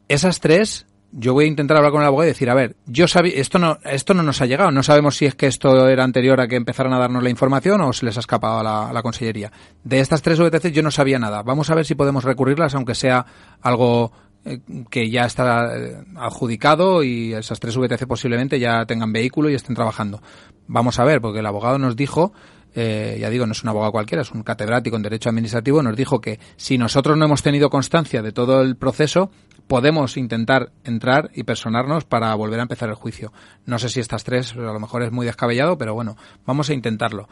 Esas 0.08 0.40
tres, 0.40 0.86
yo 1.12 1.34
voy 1.34 1.44
a 1.44 1.48
intentar 1.48 1.76
hablar 1.76 1.92
con 1.92 2.00
el 2.02 2.06
abogado 2.08 2.26
y 2.28 2.32
decir, 2.32 2.50
a 2.50 2.54
ver, 2.54 2.76
yo 2.86 3.06
sabía, 3.06 3.34
esto 3.36 3.58
no, 3.58 3.78
esto 3.84 4.14
no 4.14 4.22
nos 4.22 4.40
ha 4.40 4.46
llegado, 4.46 4.70
no 4.72 4.82
sabemos 4.82 5.16
si 5.16 5.26
es 5.26 5.34
que 5.34 5.46
esto 5.46 5.88
era 5.88 6.02
anterior 6.04 6.40
a 6.40 6.48
que 6.48 6.56
empezaran 6.56 6.92
a 6.92 6.98
darnos 6.98 7.22
la 7.22 7.30
información 7.30 7.80
o 7.82 7.92
se 7.92 8.06
les 8.06 8.16
ha 8.16 8.20
escapado 8.20 8.58
a 8.60 8.62
la, 8.64 8.88
a 8.88 8.92
la 8.92 9.02
consellería. 9.02 9.52
De 9.84 10.00
estas 10.00 10.22
tres 10.22 10.38
VTC 10.40 10.72
yo 10.72 10.82
no 10.82 10.90
sabía 10.90 11.18
nada. 11.18 11.42
Vamos 11.42 11.70
a 11.70 11.74
ver 11.74 11.84
si 11.84 11.94
podemos 11.94 12.24
recurrirlas, 12.24 12.74
aunque 12.74 12.94
sea 12.94 13.24
algo 13.60 14.12
eh, 14.44 14.60
que 14.90 15.10
ya 15.10 15.24
está 15.24 15.76
eh, 15.76 15.96
adjudicado 16.16 17.02
y 17.02 17.32
esas 17.34 17.60
tres 17.60 17.76
VTC 17.76 18.06
posiblemente 18.06 18.58
ya 18.58 18.84
tengan 18.86 19.12
vehículo 19.12 19.50
y 19.50 19.54
estén 19.54 19.74
trabajando. 19.74 20.22
Vamos 20.66 20.98
a 20.98 21.04
ver, 21.04 21.20
porque 21.20 21.40
el 21.40 21.46
abogado 21.46 21.78
nos 21.78 21.96
dijo 21.96 22.32
eh, 22.74 23.18
ya 23.20 23.30
digo, 23.30 23.46
no 23.46 23.52
es 23.52 23.62
un 23.62 23.68
abogado 23.68 23.92
cualquiera, 23.92 24.22
es 24.22 24.30
un 24.30 24.42
catedrático 24.42 24.96
en 24.96 25.02
Derecho 25.02 25.28
Administrativo, 25.28 25.82
nos 25.82 25.96
dijo 25.96 26.20
que 26.20 26.38
si 26.56 26.78
nosotros 26.78 27.16
no 27.16 27.24
hemos 27.24 27.42
tenido 27.42 27.68
constancia 27.68 28.22
de 28.22 28.32
todo 28.32 28.62
el 28.62 28.76
proceso, 28.76 29.30
podemos 29.66 30.16
intentar 30.16 30.72
entrar 30.84 31.30
y 31.34 31.42
personarnos 31.42 32.04
para 32.04 32.34
volver 32.34 32.60
a 32.60 32.62
empezar 32.62 32.88
el 32.88 32.94
juicio. 32.94 33.32
No 33.66 33.78
sé 33.78 33.88
si 33.88 34.00
estas 34.00 34.24
tres, 34.24 34.54
a 34.54 34.60
lo 34.60 34.80
mejor 34.80 35.02
es 35.02 35.10
muy 35.10 35.26
descabellado, 35.26 35.78
pero 35.78 35.94
bueno, 35.94 36.16
vamos 36.46 36.70
a 36.70 36.74
intentarlo. 36.74 37.28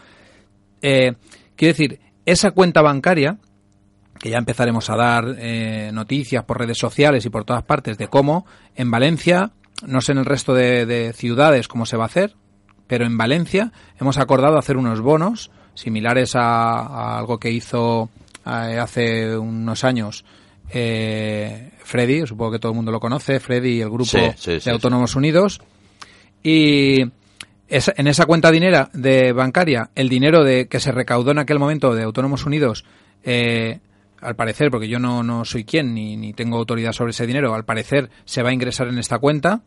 Eh, 0.82 1.14
quiero 1.56 1.72
decir, 1.72 2.00
esa 2.26 2.50
cuenta 2.50 2.82
bancaria, 2.82 3.38
que 4.18 4.30
ya 4.30 4.38
empezaremos 4.38 4.90
a 4.90 4.96
dar 4.96 5.24
eh, 5.38 5.90
noticias 5.92 6.44
por 6.44 6.58
redes 6.58 6.78
sociales 6.78 7.24
y 7.24 7.30
por 7.30 7.44
todas 7.44 7.62
partes 7.62 7.98
de 7.98 8.08
cómo 8.08 8.46
en 8.76 8.90
Valencia, 8.90 9.52
no 9.86 10.00
sé 10.00 10.12
en 10.12 10.18
el 10.18 10.24
resto 10.24 10.54
de, 10.54 10.86
de 10.86 11.12
ciudades 11.12 11.68
cómo 11.68 11.86
se 11.86 11.96
va 11.96 12.04
a 12.04 12.06
hacer, 12.06 12.34
pero 12.86 13.04
en 13.06 13.16
Valencia 13.16 13.72
hemos 14.00 14.18
acordado 14.18 14.58
hacer 14.58 14.76
unos 14.76 15.00
bonos 15.00 15.50
similares 15.74 16.34
a, 16.34 16.80
a 16.80 17.18
algo 17.18 17.38
que 17.38 17.50
hizo 17.50 18.08
eh, 18.46 18.78
hace 18.80 19.36
unos 19.36 19.84
años 19.84 20.24
eh, 20.70 21.70
Freddy, 21.84 22.26
supongo 22.26 22.52
que 22.52 22.58
todo 22.58 22.72
el 22.72 22.76
mundo 22.76 22.92
lo 22.92 23.00
conoce, 23.00 23.40
Freddy 23.40 23.76
y 23.76 23.80
el 23.80 23.88
grupo 23.88 24.04
Sí, 24.04 24.18
sí, 24.36 24.50
de 24.52 24.60
sí, 24.60 24.70
Autónomos 24.70 25.16
Unidos. 25.16 25.60
Y 26.42 27.02
esa- 27.68 27.94
en 27.96 28.06
esa 28.06 28.26
cuenta 28.26 28.50
dinera 28.50 28.90
de 28.92 29.32
bancaria, 29.32 29.90
el 29.94 30.08
dinero 30.08 30.44
de 30.44 30.68
que 30.68 30.80
se 30.80 30.92
recaudó 30.92 31.30
en 31.30 31.38
aquel 31.38 31.58
momento 31.58 31.94
de 31.94 32.02
Autónomos 32.04 32.44
Unidos, 32.46 32.84
eh, 33.24 33.80
al 34.20 34.36
parecer, 34.36 34.70
porque 34.70 34.88
yo 34.88 34.98
no, 34.98 35.22
no 35.22 35.44
soy 35.44 35.64
quien 35.64 35.94
ni, 35.94 36.16
ni 36.16 36.32
tengo 36.32 36.58
autoridad 36.58 36.92
sobre 36.92 37.10
ese 37.10 37.26
dinero, 37.26 37.54
al 37.54 37.64
parecer 37.64 38.10
se 38.24 38.42
va 38.42 38.50
a 38.50 38.52
ingresar 38.52 38.88
en 38.88 38.98
esta 38.98 39.18
cuenta. 39.18 39.62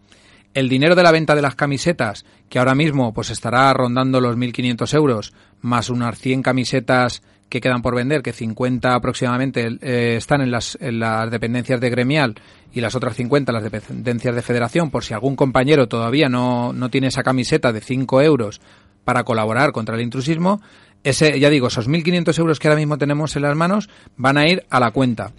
El 0.54 0.68
dinero 0.68 0.96
de 0.96 1.04
la 1.04 1.12
venta 1.12 1.34
de 1.34 1.42
las 1.42 1.56
camisetas, 1.56 2.26
que 2.50 2.60
ahora 2.60 2.76
mismo 2.76 3.14
pues 3.14 3.30
estará 3.30 3.72
rondando 3.74 4.20
los 4.20 4.36
1.500 4.36 4.94
euros, 4.96 5.34
más 5.62 5.90
unas 5.90 6.20
100 6.20 6.42
camisetas 6.42 7.22
que 7.52 7.62
quedan 7.62 7.82
por 7.82 7.96
vender, 7.96 8.22
que 8.22 8.32
50 8.32 8.96
aproximadamente 8.96 9.78
eh, 9.82 10.16
están 10.18 10.42
en 10.42 10.52
las, 10.52 10.78
en 10.82 11.00
las 11.00 11.30
dependencias 11.30 11.82
de 11.82 11.90
gremial 11.90 12.36
y 12.74 12.80
las 12.80 12.96
otras 12.96 13.16
50 13.16 13.52
en 13.52 13.54
las 13.54 13.64
dependencias 13.64 14.34
de 14.34 14.42
federación, 14.42 14.90
por 14.90 15.04
si 15.04 15.14
algún 15.14 15.36
compañero 15.36 15.88
todavía 15.88 16.30
no, 16.30 16.72
no 16.72 16.90
tiene 16.90 17.08
esa 17.08 17.24
camiseta 17.24 17.74
de 17.74 17.82
5 17.82 18.22
euros 18.22 18.62
para 19.04 19.24
colaborar 19.24 19.74
contra 19.74 19.96
el 19.96 20.02
intrusismo, 20.02 20.62
ese, 21.04 21.40
ya 21.40 21.50
digo, 21.50 21.68
esos 21.68 21.90
1.500 21.90 22.38
euros 22.40 22.60
que 22.60 22.68
ahora 22.68 22.80
mismo 22.80 22.98
tenemos 22.98 23.36
en 23.36 23.42
las 23.44 23.56
manos 23.56 23.90
van 24.18 24.38
a 24.38 24.48
ir 24.48 24.66
a 24.70 24.80
la 24.80 24.92
cuenta 24.92 25.32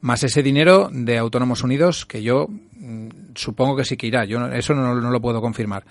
más 0.00 0.24
ese 0.24 0.42
dinero 0.42 0.90
de 0.92 1.18
Autónomos 1.18 1.62
Unidos, 1.62 2.06
que 2.06 2.22
yo 2.22 2.48
mm, 2.48 3.08
supongo 3.34 3.76
que 3.76 3.84
sí 3.84 3.96
que 3.96 4.08
irá. 4.08 4.24
Yo 4.24 4.44
eso 4.46 4.74
no, 4.74 4.94
no 4.94 5.10
lo 5.10 5.20
puedo 5.20 5.40
confirmar. 5.40 5.84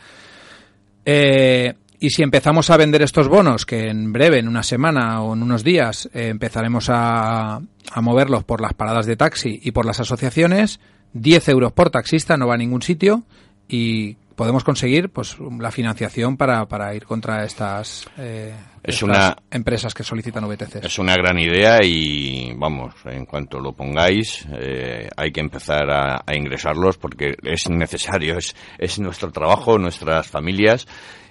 Eh, 1.05 1.73
y 1.99 2.09
si 2.09 2.21
empezamos 2.21 2.69
a 2.69 2.77
vender 2.77 3.03
estos 3.03 3.27
bonos, 3.27 3.65
que 3.65 3.87
en 3.87 4.11
breve, 4.11 4.39
en 4.39 4.47
una 4.47 4.63
semana 4.63 5.21
o 5.21 5.33
en 5.33 5.43
unos 5.43 5.63
días, 5.63 6.09
eh, 6.13 6.27
empezaremos 6.27 6.89
a 6.89 7.61
moverlos 8.01 8.43
por 8.43 8.59
las 8.59 8.73
paradas 8.73 9.05
de 9.05 9.15
taxi 9.15 9.59
y 9.63 9.71
por 9.71 9.85
las 9.85 9.99
asociaciones, 9.99 10.79
10 11.13 11.49
euros 11.49 11.71
por 11.71 11.89
taxista, 11.89 12.37
no 12.37 12.47
va 12.47 12.55
a 12.55 12.57
ningún 12.57 12.81
sitio 12.81 13.23
y 13.67 14.17
podemos 14.41 14.63
conseguir 14.63 15.09
pues 15.11 15.37
la 15.59 15.69
financiación 15.69 16.35
para, 16.35 16.65
para 16.65 16.95
ir 16.95 17.05
contra 17.05 17.45
estas, 17.45 18.09
eh, 18.17 18.55
Es 18.81 18.95
estas 18.95 19.03
una- 19.03 19.35
empresas 19.51 19.93
que 19.93 20.01
solicitan 20.03 20.47
VTCs. 20.47 20.83
Es 20.83 20.97
una 20.97 21.13
gran 21.13 21.37
idea 21.37 21.77
y 21.83 22.51
vamos, 22.55 22.95
en 23.05 23.27
cuanto 23.27 23.59
lo 23.59 23.73
pongáis, 23.73 24.47
eh, 24.59 25.07
hay 25.15 25.31
que 25.31 25.41
empezar 25.41 25.87
a, 25.91 26.23
a 26.25 26.35
ingresarlos 26.35 26.97
porque 26.97 27.35
es 27.43 27.69
necesario, 27.69 28.39
es, 28.39 28.55
es 28.79 28.97
nuestro 28.97 29.31
trabajo, 29.31 29.77
nuestras 29.77 30.25
familias 30.27 30.87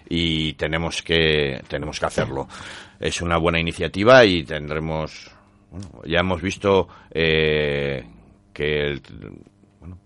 y 0.09 0.53
tenemos 0.53 1.03
que, 1.03 1.61
tenemos 1.67 1.99
que 1.99 2.07
hacerlo. 2.07 2.47
Es 3.01 3.21
una 3.23 3.39
buena 3.39 3.59
iniciativa 3.59 4.25
y 4.25 4.45
tendremos, 4.45 5.33
bueno, 5.73 5.89
ya 6.07 6.21
hemos 6.21 6.41
visto 6.41 6.87
eh, 7.11 8.05
que 8.53 8.83
el- 8.87 9.03
bueno, 9.81 9.99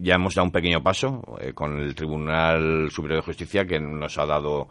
ya 0.00 0.14
hemos 0.14 0.34
dado 0.34 0.46
un 0.46 0.52
pequeño 0.52 0.82
paso 0.82 1.22
eh, 1.40 1.52
con 1.52 1.78
el 1.78 1.94
Tribunal 1.94 2.90
Superior 2.90 3.20
de 3.20 3.26
Justicia 3.26 3.66
que 3.66 3.78
nos 3.78 4.18
ha 4.18 4.26
dado 4.26 4.68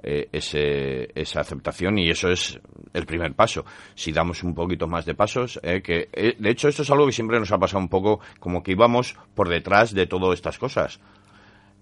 eh, 0.00 0.28
ese, 0.30 1.10
esa 1.20 1.40
aceptación 1.40 1.98
y 1.98 2.08
eso 2.08 2.30
es 2.30 2.60
el 2.94 3.04
primer 3.04 3.34
paso. 3.34 3.64
Si 3.96 4.12
damos 4.12 4.44
un 4.44 4.54
poquito 4.54 4.86
más 4.86 5.04
de 5.04 5.14
pasos, 5.14 5.58
eh, 5.60 5.82
que 5.82 6.08
eh, 6.12 6.36
de 6.38 6.50
hecho 6.50 6.68
esto 6.68 6.82
es 6.82 6.90
algo 6.90 7.06
que 7.06 7.12
siempre 7.12 7.40
nos 7.40 7.50
ha 7.50 7.58
pasado 7.58 7.80
un 7.80 7.88
poco 7.88 8.20
como 8.38 8.62
que 8.62 8.72
íbamos 8.72 9.16
por 9.34 9.48
detrás 9.48 9.92
de 9.92 10.06
todas 10.06 10.34
estas 10.34 10.56
cosas 10.56 11.00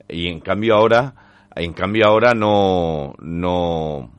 y 0.09 0.29
en 0.29 0.41
cambio 0.41 0.77
ahora, 0.77 1.15
en 1.55 1.75
cambio 1.75 2.07
ahora 2.07 2.33
no, 2.33 3.15
no 3.19 4.11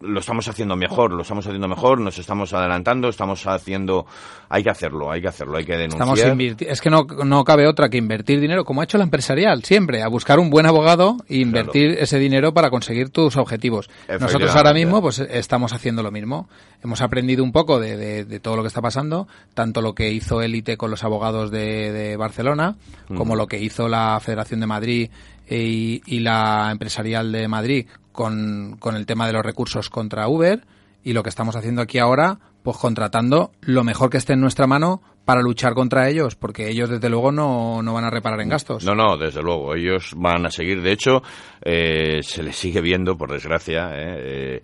lo 0.00 0.20
estamos 0.20 0.48
haciendo 0.48 0.76
mejor, 0.76 1.12
lo 1.12 1.22
estamos 1.22 1.46
haciendo 1.46 1.68
mejor, 1.68 2.00
nos 2.00 2.18
estamos 2.18 2.52
adelantando, 2.52 3.08
estamos 3.08 3.46
haciendo, 3.46 4.06
hay 4.48 4.62
que 4.62 4.70
hacerlo, 4.70 5.10
hay 5.10 5.20
que 5.20 5.28
hacerlo, 5.28 5.58
hay 5.58 5.64
que 5.64 5.76
denunciar. 5.76 6.16
Estamos 6.16 6.56
es 6.60 6.80
que 6.80 6.90
no, 6.90 7.06
no 7.24 7.44
cabe 7.44 7.66
otra 7.66 7.88
que 7.88 7.98
invertir 7.98 8.40
dinero, 8.40 8.64
como 8.64 8.80
ha 8.80 8.84
hecho 8.84 8.98
la 8.98 9.04
empresarial, 9.04 9.62
siempre, 9.64 10.02
a 10.02 10.08
buscar 10.08 10.38
un 10.38 10.50
buen 10.50 10.66
abogado 10.66 11.16
e 11.28 11.38
invertir 11.38 11.96
ese 11.98 12.18
dinero 12.18 12.54
para 12.54 12.70
conseguir 12.70 13.10
tus 13.10 13.36
objetivos. 13.36 13.90
Nosotros 14.20 14.54
ahora 14.56 14.72
mismo, 14.72 15.02
pues 15.02 15.18
estamos 15.18 15.72
haciendo 15.72 16.02
lo 16.02 16.10
mismo. 16.10 16.48
Hemos 16.82 17.02
aprendido 17.02 17.44
un 17.44 17.52
poco 17.52 17.78
de, 17.78 18.24
de, 18.24 18.40
todo 18.40 18.56
lo 18.56 18.62
que 18.62 18.68
está 18.68 18.80
pasando, 18.80 19.28
tanto 19.54 19.82
lo 19.82 19.94
que 19.94 20.10
hizo 20.10 20.40
Élite 20.40 20.76
con 20.76 20.90
los 20.90 21.04
abogados 21.04 21.50
de, 21.50 21.92
de 21.92 22.16
Barcelona, 22.16 22.76
como 23.14 23.36
lo 23.36 23.46
que 23.46 23.58
hizo 23.58 23.88
la 23.88 24.18
Federación 24.20 24.60
de 24.60 24.66
Madrid 24.66 25.10
y, 25.48 26.00
y, 26.06 26.20
la 26.20 26.68
empresarial 26.70 27.32
de 27.32 27.48
Madrid 27.48 27.86
con, 28.20 28.76
con 28.78 28.96
el 28.96 29.06
tema 29.06 29.26
de 29.26 29.32
los 29.32 29.42
recursos 29.42 29.88
contra 29.88 30.28
Uber 30.28 30.60
y 31.02 31.14
lo 31.14 31.22
que 31.22 31.30
estamos 31.30 31.56
haciendo 31.56 31.80
aquí 31.80 31.98
ahora, 31.98 32.38
pues 32.62 32.76
contratando 32.76 33.50
lo 33.62 33.82
mejor 33.82 34.10
que 34.10 34.18
esté 34.18 34.34
en 34.34 34.42
nuestra 34.42 34.66
mano 34.66 35.00
para 35.24 35.40
luchar 35.40 35.72
contra 35.72 36.06
ellos, 36.06 36.36
porque 36.36 36.68
ellos 36.68 36.90
desde 36.90 37.08
luego 37.08 37.32
no, 37.32 37.80
no 37.82 37.94
van 37.94 38.04
a 38.04 38.10
reparar 38.10 38.42
en 38.42 38.50
gastos. 38.50 38.84
No, 38.84 38.94
no, 38.94 39.16
desde 39.16 39.40
luego, 39.40 39.74
ellos 39.74 40.12
van 40.18 40.44
a 40.44 40.50
seguir. 40.50 40.82
De 40.82 40.92
hecho, 40.92 41.22
eh, 41.62 42.20
se 42.22 42.42
les 42.42 42.56
sigue 42.56 42.82
viendo, 42.82 43.16
por 43.16 43.32
desgracia, 43.32 43.88
eh, 43.94 44.62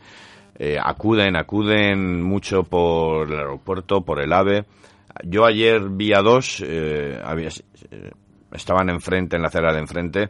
eh, 0.58 0.76
acuden, 0.78 1.34
acuden 1.34 2.22
mucho 2.22 2.62
por 2.62 3.32
el 3.32 3.38
aeropuerto, 3.38 4.02
por 4.02 4.20
el 4.20 4.34
AVE. 4.34 4.66
Yo 5.24 5.46
ayer 5.46 5.80
vi 5.88 6.12
a 6.12 6.20
dos, 6.20 6.62
había, 7.24 7.48
estaban 8.52 8.90
enfrente, 8.90 9.36
en 9.36 9.40
la 9.40 9.48
acera 9.48 9.72
de 9.72 9.78
enfrente, 9.78 10.28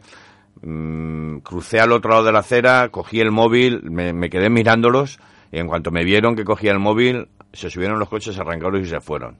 Mm, 0.61 1.39
crucé 1.39 1.79
al 1.79 1.91
otro 1.91 2.11
lado 2.11 2.23
de 2.23 2.31
la 2.31 2.39
acera, 2.39 2.89
cogí 2.89 3.19
el 3.19 3.31
móvil, 3.31 3.81
me, 3.83 4.29
quedé 4.29 4.49
mirándolos 4.49 5.19
y 5.51 5.59
en 5.59 5.67
cuanto 5.67 5.91
me 5.91 6.03
vieron 6.03 6.35
que 6.35 6.43
cogía 6.43 6.71
el 6.71 6.79
móvil, 6.79 7.27
se 7.53 7.69
subieron 7.69 7.99
los 7.99 8.09
coches, 8.09 8.37
arrancaron 8.37 8.81
y 8.81 8.85
se 8.85 8.99
fueron. 8.99 9.37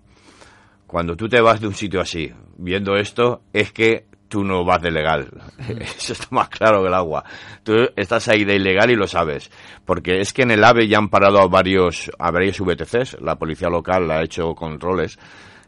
Cuando 0.86 1.16
tú 1.16 1.28
te 1.28 1.42
vas 1.42 1.60
de 1.60 1.68
un 1.68 1.74
sitio 1.74 2.00
así, 2.00 2.32
viendo 2.58 2.96
esto, 2.96 3.42
es 3.52 3.72
que 3.74 4.06
tú 4.28 4.44
no 4.44 4.64
vas 4.64 4.82
de 4.82 4.92
legal. 4.92 5.30
Eso 5.80 6.14
está 6.14 6.28
más 6.32 6.50
claro 6.50 6.82
que 6.82 6.88
el 6.88 6.94
agua. 6.94 7.24
Tú 7.64 7.74
estás 7.96 8.28
ahí 8.28 8.46
de 8.46 8.56
ilegal 8.56 8.92
y 8.92 8.96
lo 8.96 9.08
sabes. 9.08 9.52
Porque 9.86 10.20
es 10.20 10.34
que 10.34 10.44
en 10.44 10.52
el 10.52 10.64
AVE 10.64 10.88
ya 10.88 10.98
han 10.98 11.10
parado 11.10 11.42
a 11.42 11.48
varios, 11.48 12.10
a 12.18 12.32
varios 12.32 12.60
VTCs. 12.60 13.18
La 13.22 13.36
policía 13.36 13.70
local 13.70 14.10
ha 14.12 14.24
hecho 14.24 14.54
controles 14.56 15.20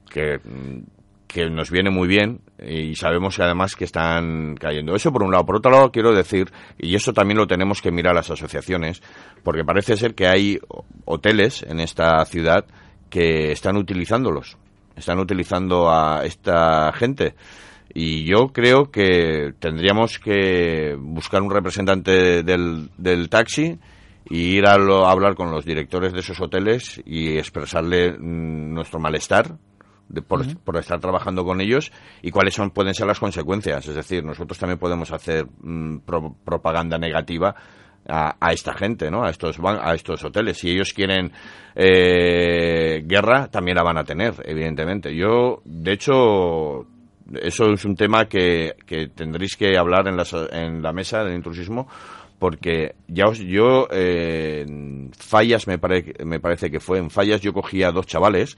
que 0.09 0.37
mm, 0.37 0.98
que 1.29 1.47
nos 1.47 1.69
viene 1.69 1.91
muy 1.91 2.07
bien 2.07 2.41
y 2.59 2.95
sabemos 2.95 3.39
además 3.39 3.75
que 3.75 3.85
están 3.85 4.55
cayendo. 4.55 4.95
Eso 4.95 5.13
por 5.13 5.21
un 5.21 5.31
lado. 5.31 5.45
Por 5.45 5.57
otro 5.57 5.71
lado, 5.71 5.91
quiero 5.91 6.11
decir, 6.11 6.51
y 6.79 6.95
eso 6.95 7.13
también 7.13 7.37
lo 7.37 7.45
tenemos 7.45 7.83
que 7.83 7.91
mirar 7.91 8.15
las 8.15 8.31
asociaciones, 8.31 9.03
porque 9.43 9.63
parece 9.63 9.95
ser 9.95 10.15
que 10.15 10.27
hay 10.27 10.59
hoteles 11.05 11.61
en 11.61 11.81
esta 11.81 12.25
ciudad 12.25 12.65
que 13.11 13.51
están 13.51 13.77
utilizándolos, 13.77 14.57
están 14.95 15.19
utilizando 15.19 15.91
a 15.91 16.25
esta 16.25 16.91
gente. 16.93 17.35
Y 17.93 18.23
yo 18.23 18.47
creo 18.47 18.89
que 18.89 19.53
tendríamos 19.59 20.17
que 20.17 20.95
buscar 20.99 21.43
un 21.43 21.51
representante 21.51 22.41
del, 22.41 23.29
taxi 23.29 23.77
y 24.27 24.57
ir 24.57 24.65
a, 24.65 24.73
a 24.73 25.11
hablar 25.11 25.35
con 25.35 25.51
los 25.51 25.63
directores 25.63 26.11
de 26.11 26.21
esos 26.21 26.41
hoteles 26.41 26.99
y 27.05 27.37
expresarle 27.37 28.13
mm, 28.13 28.73
nuestro 28.73 28.99
malestar 28.99 29.59
por, 30.27 30.77
estar 30.77 30.99
trabajando 30.99 31.43
con 31.43 31.61
ellos 31.61 31.91
y 32.21 32.31
cuáles 32.31 32.53
son 32.53 32.71
pueden 32.71 32.93
ser 32.93 33.07
las 33.07 33.19
consecuencias. 33.19 33.87
Es 33.87 33.95
decir, 33.95 34.23
nosotros 34.23 34.57
también 34.57 34.79
podemos 34.79 35.11
hacer 35.11 35.45
mm, 35.61 35.99
propaganda 36.43 36.97
negativa 36.97 37.55
a, 38.07 38.51
esta 38.51 38.73
gente, 38.73 39.11
¿no? 39.11 39.23
A 39.23 39.29
estos 39.29 39.59
a 39.59 39.93
estos 39.93 40.23
hoteles. 40.23 40.57
Si 40.57 40.69
ellos 40.69 40.93
quieren 40.93 41.31
eh, 41.75 43.03
guerra, 43.05 43.47
también 43.47 43.77
la 43.77 43.83
van 43.83 43.97
a 43.97 44.03
tener, 44.03 44.33
evidentemente. 44.45 45.15
Yo, 45.15 45.61
de 45.63 45.93
hecho, 45.93 46.87
eso 47.41 47.71
es 47.71 47.85
un 47.85 47.95
tema 47.95 48.25
que, 48.25 48.75
que 48.85 49.09
tendréis 49.09 49.55
que 49.55 49.77
hablar 49.77 50.07
en, 50.07 50.17
en 50.51 50.81
la 50.81 50.93
mesa 50.93 51.23
del 51.23 51.35
intrusismo 51.35 51.87
porque 52.39 52.95
ya 53.07 53.25
os, 53.27 53.37
yo 53.37 53.87
eh, 53.91 54.63
en 54.65 55.11
fallas 55.11 55.67
me, 55.67 55.77
me 56.23 56.39
parece 56.39 56.71
que 56.71 56.79
fue 56.79 56.97
en 56.97 57.09
fallas 57.09 57.41
yo 57.41 57.51
cogía 57.51 57.89
a 57.89 57.91
dos 57.91 58.07
chavales 58.07 58.57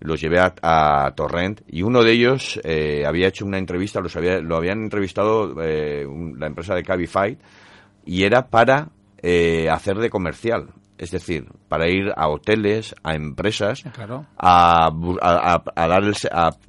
los 0.00 0.20
llevé 0.20 0.38
a, 0.40 1.12
Torrent 1.16 1.62
y 1.68 1.82
uno 1.82 2.02
de 2.02 2.12
ellos 2.12 2.60
eh, 2.64 3.04
había 3.06 3.28
hecho 3.28 3.46
una 3.46 3.58
entrevista, 3.58 4.00
los 4.00 4.14
había, 4.16 4.40
lo 4.40 4.56
habían 4.56 4.82
entrevistado 4.82 5.54
eh, 5.62 6.06
la 6.36 6.46
empresa 6.46 6.74
de 6.74 6.82
Cabify 6.82 7.38
y 8.04 8.24
era 8.24 8.48
para 8.48 8.88
eh, 9.22 9.68
hacer 9.70 9.98
de 9.98 10.10
comercial. 10.10 10.68
Es 10.96 11.10
decir, 11.10 11.46
para 11.68 11.88
ir 11.88 12.12
a 12.16 12.28
hoteles, 12.28 12.94
a 13.02 13.14
empresas, 13.14 13.82
a, 14.38 14.86
a, 14.86 15.88
dar 15.88 16.02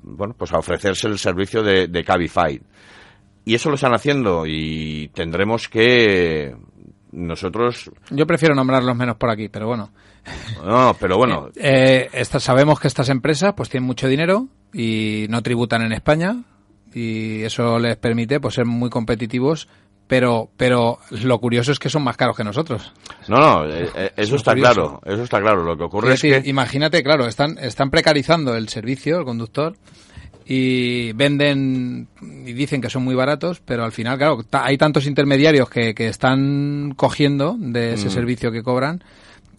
bueno, 0.01 0.33
pues 0.35 0.51
a 0.51 0.57
ofrecerse 0.57 1.07
el 1.07 1.19
servicio 1.19 1.61
de, 1.61 1.87
de 1.87 2.03
Cabify. 2.03 2.59
Y 3.45 3.53
eso 3.53 3.69
lo 3.69 3.75
están 3.75 3.93
haciendo 3.93 4.45
y 4.47 5.09
tendremos 5.09 5.69
que 5.69 6.55
nosotros... 7.11 7.91
Yo 8.09 8.25
prefiero 8.25 8.55
nombrarlos 8.55 8.95
menos 8.95 9.17
por 9.17 9.29
aquí, 9.29 9.49
pero 9.49 9.67
bueno. 9.67 9.91
No, 10.63 10.95
pero 10.99 11.17
bueno. 11.17 11.49
Eh, 11.55 12.09
eh 12.11 12.25
sabemos 12.25 12.79
que 12.79 12.87
estas 12.87 13.09
empresas 13.09 13.53
pues 13.55 13.69
tienen 13.69 13.87
mucho 13.87 14.07
dinero 14.07 14.47
y 14.73 15.27
no 15.29 15.41
tributan 15.43 15.81
en 15.83 15.93
España 15.93 16.43
y 16.93 17.43
eso 17.43 17.77
les 17.77 17.97
permite 17.97 18.39
pues 18.39 18.55
ser 18.55 18.65
muy 18.65 18.89
competitivos 18.89 19.67
pero 20.07 20.49
pero 20.55 20.99
lo 21.09 21.39
curioso 21.39 21.71
es 21.71 21.79
que 21.79 21.89
son 21.89 22.03
más 22.03 22.17
caros 22.17 22.37
que 22.37 22.43
nosotros. 22.43 22.93
No, 23.27 23.37
no, 23.37 23.65
eh, 23.65 23.89
eh, 23.95 24.11
eso 24.17 24.35
está 24.35 24.53
claro, 24.53 25.01
eso 25.05 25.23
está 25.23 25.39
claro. 25.41 25.63
Lo 25.63 25.77
que 25.77 25.83
ocurre 25.83 26.13
es, 26.13 26.21
que 26.21 26.41
imagínate, 26.45 27.03
claro, 27.03 27.27
están 27.27 27.57
están 27.59 27.89
precarizando 27.89 28.55
el 28.55 28.69
servicio, 28.69 29.17
el 29.19 29.25
conductor 29.25 29.75
y 30.45 31.11
venden 31.13 32.07
y 32.21 32.53
dicen 32.53 32.81
que 32.81 32.89
son 32.89 33.03
muy 33.03 33.15
baratos, 33.15 33.61
pero 33.65 33.83
al 33.83 33.91
final, 33.91 34.17
claro, 34.17 34.45
hay 34.51 34.77
tantos 34.77 35.07
intermediarios 35.07 35.69
que, 35.69 35.95
que 35.95 36.07
están 36.07 36.93
cogiendo 36.95 37.55
de 37.57 37.93
ese 37.93 38.07
mm. 38.07 38.11
servicio 38.11 38.51
que 38.51 38.61
cobran 38.61 39.03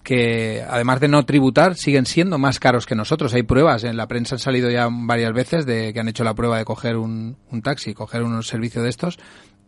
que 0.07 0.63
además 0.63 1.01
de 1.01 1.09
no 1.09 1.27
tributar 1.27 1.75
siguen 1.75 2.07
siendo 2.07 2.39
más 2.39 2.61
caros 2.61 2.87
que 2.87 2.95
nosotros. 2.95 3.35
Hay 3.35 3.43
pruebas, 3.43 3.83
en 3.83 3.97
la 3.97 4.07
prensa 4.07 4.37
han 4.37 4.39
salido 4.39 4.71
ya 4.71 4.89
varias 4.89 5.33
veces 5.33 5.67
de 5.67 5.93
que 5.93 5.99
han 5.99 6.07
hecho 6.07 6.23
la 6.23 6.33
prueba 6.33 6.59
de 6.59 6.65
coger 6.65 6.97
un, 6.97 7.37
un 7.51 7.61
taxi, 7.61 7.93
coger 7.93 8.23
un 8.23 8.41
servicio 8.45 8.85
de 8.85 8.89
estos 8.89 9.19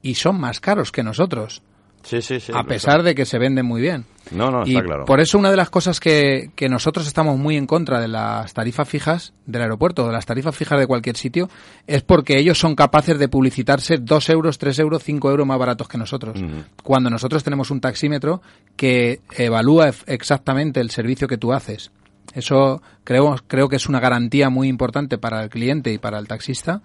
y 0.00 0.14
son 0.14 0.38
más 0.38 0.60
caros 0.60 0.92
que 0.92 1.02
nosotros. 1.02 1.64
Sí, 2.02 2.22
sí, 2.22 2.40
sí. 2.40 2.52
A 2.54 2.64
pesar 2.64 3.02
de 3.02 3.14
que 3.14 3.24
se 3.24 3.38
venden 3.38 3.66
muy 3.66 3.80
bien. 3.80 4.04
No, 4.30 4.50
no, 4.50 4.62
está 4.62 4.82
claro. 4.82 5.04
Por 5.04 5.20
eso 5.20 5.38
una 5.38 5.50
de 5.50 5.56
las 5.56 5.70
cosas 5.70 6.00
que, 6.00 6.50
que 6.54 6.68
nosotros 6.68 7.06
estamos 7.06 7.38
muy 7.38 7.56
en 7.56 7.66
contra 7.66 8.00
de 8.00 8.08
las 8.08 8.52
tarifas 8.52 8.88
fijas 8.88 9.32
del 9.46 9.62
aeropuerto, 9.62 10.06
de 10.06 10.12
las 10.12 10.26
tarifas 10.26 10.54
fijas 10.56 10.78
de 10.78 10.86
cualquier 10.86 11.16
sitio, 11.16 11.48
es 11.86 12.02
porque 12.02 12.38
ellos 12.38 12.58
son 12.58 12.74
capaces 12.74 13.18
de 13.18 13.28
publicitarse 13.28 13.96
dos 13.98 14.28
euros, 14.28 14.58
tres 14.58 14.78
euros, 14.78 15.02
cinco 15.02 15.30
euros 15.30 15.46
más 15.46 15.58
baratos 15.58 15.88
que 15.88 15.98
nosotros. 15.98 16.40
Cuando 16.82 17.10
nosotros 17.10 17.42
tenemos 17.42 17.70
un 17.70 17.80
taxímetro 17.80 18.42
que 18.76 19.20
evalúa 19.36 19.90
exactamente 20.06 20.80
el 20.80 20.90
servicio 20.90 21.28
que 21.28 21.38
tú 21.38 21.52
haces. 21.52 21.90
Eso 22.34 22.82
creo, 23.04 23.36
creo 23.46 23.68
que 23.68 23.76
es 23.76 23.88
una 23.88 24.00
garantía 24.00 24.50
muy 24.50 24.68
importante 24.68 25.18
para 25.18 25.42
el 25.42 25.48
cliente 25.48 25.92
y 25.92 25.98
para 25.98 26.18
el 26.18 26.28
taxista 26.28 26.82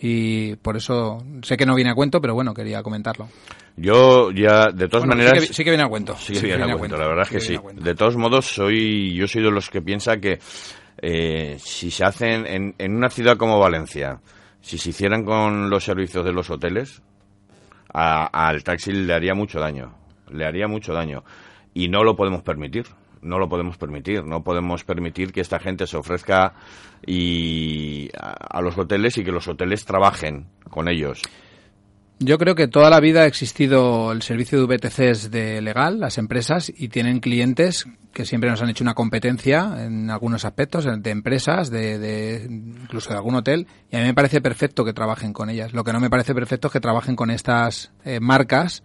y 0.00 0.56
por 0.56 0.76
eso 0.76 1.18
sé 1.42 1.56
que 1.56 1.66
no 1.66 1.74
viene 1.74 1.90
a 1.90 1.94
cuento, 1.94 2.20
pero 2.20 2.34
bueno, 2.34 2.54
quería 2.54 2.82
comentarlo. 2.82 3.28
Yo 3.76 4.30
ya, 4.30 4.70
de 4.72 4.88
todas 4.88 5.06
maneras... 5.06 5.48
Sí 5.50 5.64
que, 5.64 5.70
viene 5.70 5.84
a 5.84 5.88
cuento. 5.88 6.16
Sí 6.16 6.32
que 6.32 6.46
viene, 6.46 6.72
a, 6.72 6.76
cuento, 6.76 6.96
la 6.96 7.06
verdad 7.06 7.24
es 7.24 7.30
que 7.30 7.40
sí. 7.40 7.58
De 7.74 7.94
todos 7.94 8.16
modos, 8.16 8.46
soy 8.46 9.14
yo 9.14 9.26
soy 9.26 9.42
de 9.42 9.50
los 9.50 9.70
que 9.70 9.82
piensa 9.82 10.18
que 10.18 10.38
eh, 11.00 11.56
si 11.58 11.90
se 11.90 12.04
hacen 12.04 12.46
en, 12.46 12.74
en 12.78 12.96
una 12.96 13.08
ciudad 13.08 13.36
como 13.36 13.58
Valencia, 13.58 14.20
si 14.60 14.78
se 14.78 14.90
hicieran 14.90 15.24
con 15.24 15.70
los 15.70 15.84
servicios 15.84 16.24
de 16.24 16.32
los 16.32 16.50
hoteles, 16.50 17.02
al 17.92 18.62
taxi 18.64 18.92
le 18.92 19.14
haría 19.14 19.34
mucho 19.34 19.58
daño. 19.58 19.94
Le 20.30 20.44
haría 20.44 20.68
mucho 20.68 20.92
daño. 20.92 21.24
Y 21.74 21.88
no 21.88 22.04
lo 22.04 22.16
podemos 22.16 22.42
permitir 22.42 22.86
no 23.22 23.38
lo 23.38 23.48
podemos 23.48 23.76
permitir. 23.76 24.24
No 24.24 24.42
podemos 24.42 24.84
permitir 24.84 25.32
que 25.32 25.40
esta 25.40 25.58
gente 25.58 25.86
se 25.86 25.96
ofrezca 25.96 26.54
y 27.06 28.08
a, 28.18 28.60
los 28.60 28.76
hoteles 28.76 29.16
y 29.18 29.24
que 29.24 29.32
los 29.32 29.48
hoteles 29.48 29.84
trabajen 29.84 30.46
con 30.70 30.88
ellos. 30.88 31.22
Yo 32.20 32.36
creo 32.36 32.56
que 32.56 32.66
toda 32.66 32.90
la 32.90 32.98
vida 32.98 33.22
ha 33.22 33.26
existido 33.26 34.10
el 34.10 34.22
servicio 34.22 34.58
de 34.58 34.66
VTCs 34.66 35.30
de 35.30 35.62
legal, 35.62 36.00
las 36.00 36.18
empresas, 36.18 36.72
y 36.74 36.88
tienen 36.88 37.20
clientes 37.20 37.86
que 38.12 38.24
siempre 38.24 38.50
nos 38.50 38.60
han 38.60 38.70
hecho 38.70 38.82
una 38.82 38.94
competencia 38.94 39.84
en 39.84 40.10
algunos 40.10 40.44
aspectos, 40.44 40.84
de 40.84 41.10
empresas, 41.10 41.70
de, 41.70 42.44
incluso 42.50 43.10
de 43.10 43.16
algún 43.16 43.36
hotel, 43.36 43.68
y 43.88 43.96
a 43.96 44.00
mí 44.00 44.06
me 44.06 44.14
parece 44.14 44.40
perfecto 44.40 44.84
que 44.84 44.92
trabajen 44.92 45.32
con 45.32 45.48
ellas. 45.48 45.72
Lo 45.72 45.84
que 45.84 45.92
no 45.92 46.00
me 46.00 46.10
parece 46.10 46.34
perfecto 46.34 46.66
es 46.66 46.72
que 46.72 46.80
trabajen 46.80 47.14
con 47.14 47.30
estas 47.30 47.92
eh, 48.04 48.18
marcas 48.18 48.82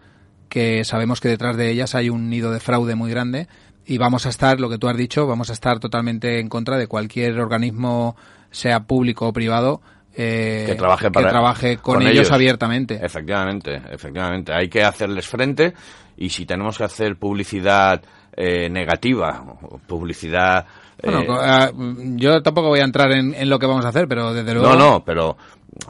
que 0.47 0.83
sabemos 0.83 1.19
que 1.19 1.29
detrás 1.29 1.57
de 1.57 1.71
ellas 1.71 1.95
hay 1.95 2.11
un 2.11 2.29
nido 2.29 2.51
de 2.51 2.59
fraude 2.59 2.93
muy 2.93 3.09
grande 3.09 3.47
y 3.85 3.97
vamos 3.97 4.25
a 4.25 4.29
estar, 4.29 4.59
lo 4.59 4.69
que 4.69 4.77
tú 4.77 4.87
has 4.87 4.97
dicho, 4.97 5.27
vamos 5.27 5.49
a 5.49 5.53
estar 5.53 5.79
totalmente 5.79 6.39
en 6.39 6.49
contra 6.49 6.77
de 6.77 6.87
cualquier 6.87 7.39
organismo, 7.39 8.15
sea 8.51 8.81
público 8.81 9.27
o 9.27 9.33
privado, 9.33 9.81
eh, 10.15 10.65
que 10.67 10.75
trabaje, 10.75 11.09
para, 11.09 11.29
trabaje 11.29 11.77
con, 11.77 12.05
ellos, 12.05 12.31
abiertamente. 12.31 12.99
Efectivamente, 13.03 13.81
efectivamente. 13.89 14.53
Hay 14.53 14.69
que 14.69 14.83
hacerles 14.83 15.27
frente 15.27 15.73
y 16.17 16.29
si 16.29 16.45
tenemos 16.45 16.77
que 16.77 16.83
hacer 16.83 17.15
publicidad 17.17 18.01
eh, 18.35 18.69
negativa, 18.69 19.43
publicidad... 19.87 20.65
Bueno, 21.01 21.23
eh, 21.43 21.71
yo 22.15 22.41
tampoco 22.41 22.69
voy 22.69 22.79
a 22.79 22.85
entrar 22.85 23.11
en, 23.11 23.33
en, 23.33 23.49
lo 23.49 23.57
que 23.57 23.65
vamos 23.65 23.83
a 23.85 23.89
hacer, 23.89 24.07
pero 24.07 24.33
desde 24.33 24.53
luego... 24.53 24.69
No, 24.69 24.75
no, 24.75 25.03
pero... 25.03 25.35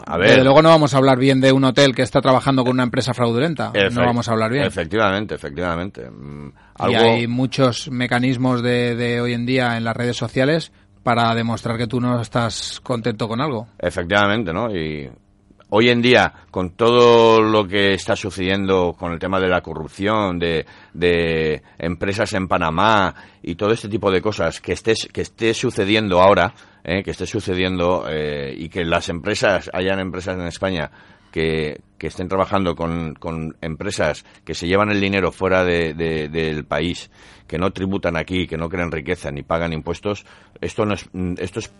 A 0.07 0.17
ver. 0.17 0.29
Desde 0.29 0.43
luego 0.45 0.61
no 0.61 0.69
vamos 0.69 0.93
a 0.93 0.97
hablar 0.97 1.19
bien 1.19 1.41
de 1.41 1.51
un 1.51 1.65
hotel 1.65 1.93
que 1.93 2.03
está 2.03 2.21
trabajando 2.21 2.63
con 2.63 2.71
una 2.71 2.83
empresa 2.83 3.13
fraudulenta. 3.13 3.73
no 3.91 4.05
vamos 4.05 4.29
a 4.29 4.31
hablar 4.31 4.49
bien. 4.49 4.63
Efectivamente, 4.63 5.35
efectivamente. 5.35 6.09
Y 6.87 6.95
hay 6.95 7.27
muchos 7.27 7.89
mecanismos 7.91 8.61
de, 8.63 8.95
de 8.95 9.21
hoy 9.21 9.33
en 9.33 9.45
día 9.45 9.77
en 9.77 9.83
las 9.83 9.95
redes 9.95 10.17
sociales 10.17 10.71
para 11.03 11.35
demostrar 11.35 11.77
que 11.77 11.87
tú 11.87 11.99
no 11.99 12.19
estás 12.19 12.79
contento 12.81 13.27
con 13.27 13.41
algo. 13.41 13.67
Efectivamente, 13.77 14.53
¿no? 14.53 14.73
Y 14.73 15.09
hoy 15.69 15.89
en 15.89 16.01
día, 16.01 16.31
con 16.51 16.71
todo 16.71 17.41
lo 17.41 17.67
que 17.67 17.93
está 17.93 18.15
sucediendo 18.15 18.95
con 18.97 19.11
el 19.11 19.19
tema 19.19 19.39
de 19.39 19.49
la 19.49 19.61
corrupción, 19.61 20.39
de, 20.39 20.65
de 20.93 21.63
empresas 21.79 22.31
en 22.33 22.47
Panamá 22.47 23.13
y 23.41 23.55
todo 23.55 23.71
este 23.71 23.89
tipo 23.89 24.11
de 24.11 24.21
cosas 24.21 24.61
que 24.61 24.73
esté, 24.73 24.93
que 25.11 25.21
esté 25.21 25.53
sucediendo 25.53 26.21
ahora, 26.21 26.53
eh, 26.83 27.03
que 27.03 27.11
esté 27.11 27.25
sucediendo 27.25 28.05
eh, 28.07 28.53
y 28.55 28.69
que 28.69 28.85
las 28.85 29.09
empresas, 29.09 29.69
hayan 29.73 29.99
empresas 29.99 30.37
en 30.37 30.47
España 30.47 30.91
que, 31.33 31.81
que 31.97 32.07
estén 32.07 32.27
trabajando 32.27 32.75
con, 32.75 33.15
con, 33.15 33.57
empresas 33.59 34.23
que 34.45 34.53
se 34.53 34.67
llevan 34.67 34.91
el 34.91 35.01
dinero 35.01 35.31
fuera 35.31 35.63
de, 35.65 35.95
del 35.95 36.63
país, 36.63 37.09
que 37.47 37.57
no 37.57 37.71
tributan 37.71 38.15
aquí, 38.15 38.45
que 38.45 38.55
no 38.55 38.69
crean 38.69 38.91
riqueza 38.91 39.31
ni 39.31 39.41
pagan 39.41 39.73
impuestos, 39.73 40.27
esto 40.61 40.85
no 40.85 40.93
es, 40.93 41.09
esto 41.39 41.59
es, 41.59 41.73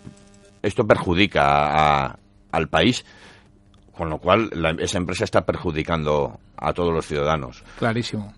esto 0.64 0.88
perjudica 0.88 2.18
al 2.52 2.68
país, 2.68 3.06
con 3.96 4.10
lo 4.10 4.18
cual 4.18 4.50
esa 4.80 4.98
empresa 4.98 5.24
está 5.24 5.46
perjudicando 5.46 6.40
a 6.58 6.74
todos 6.74 6.92
los 6.92 7.06
ciudadanos. 7.06 7.64
Clarísimo. 7.78 8.34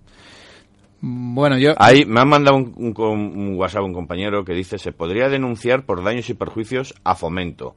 Bueno, 0.99 1.57
yo. 1.57 1.76
Ahí 1.78 2.03
me 2.05 2.20
han 2.20 2.28
mandado 2.28 2.57
un, 2.57 2.74
un, 2.76 2.93
un 2.97 3.55
WhatsApp 3.55 3.84
un 3.84 3.93
compañero 3.93 4.43
que 4.43 4.53
dice: 4.53 4.78
se 4.80 4.91
podría 4.91 5.30
denunciar 5.30 5.86
por 5.86 6.03
daños 6.03 6.30
y 6.30 6.34
perjuicios 6.34 6.93
a 7.05 7.16
fomento 7.16 7.76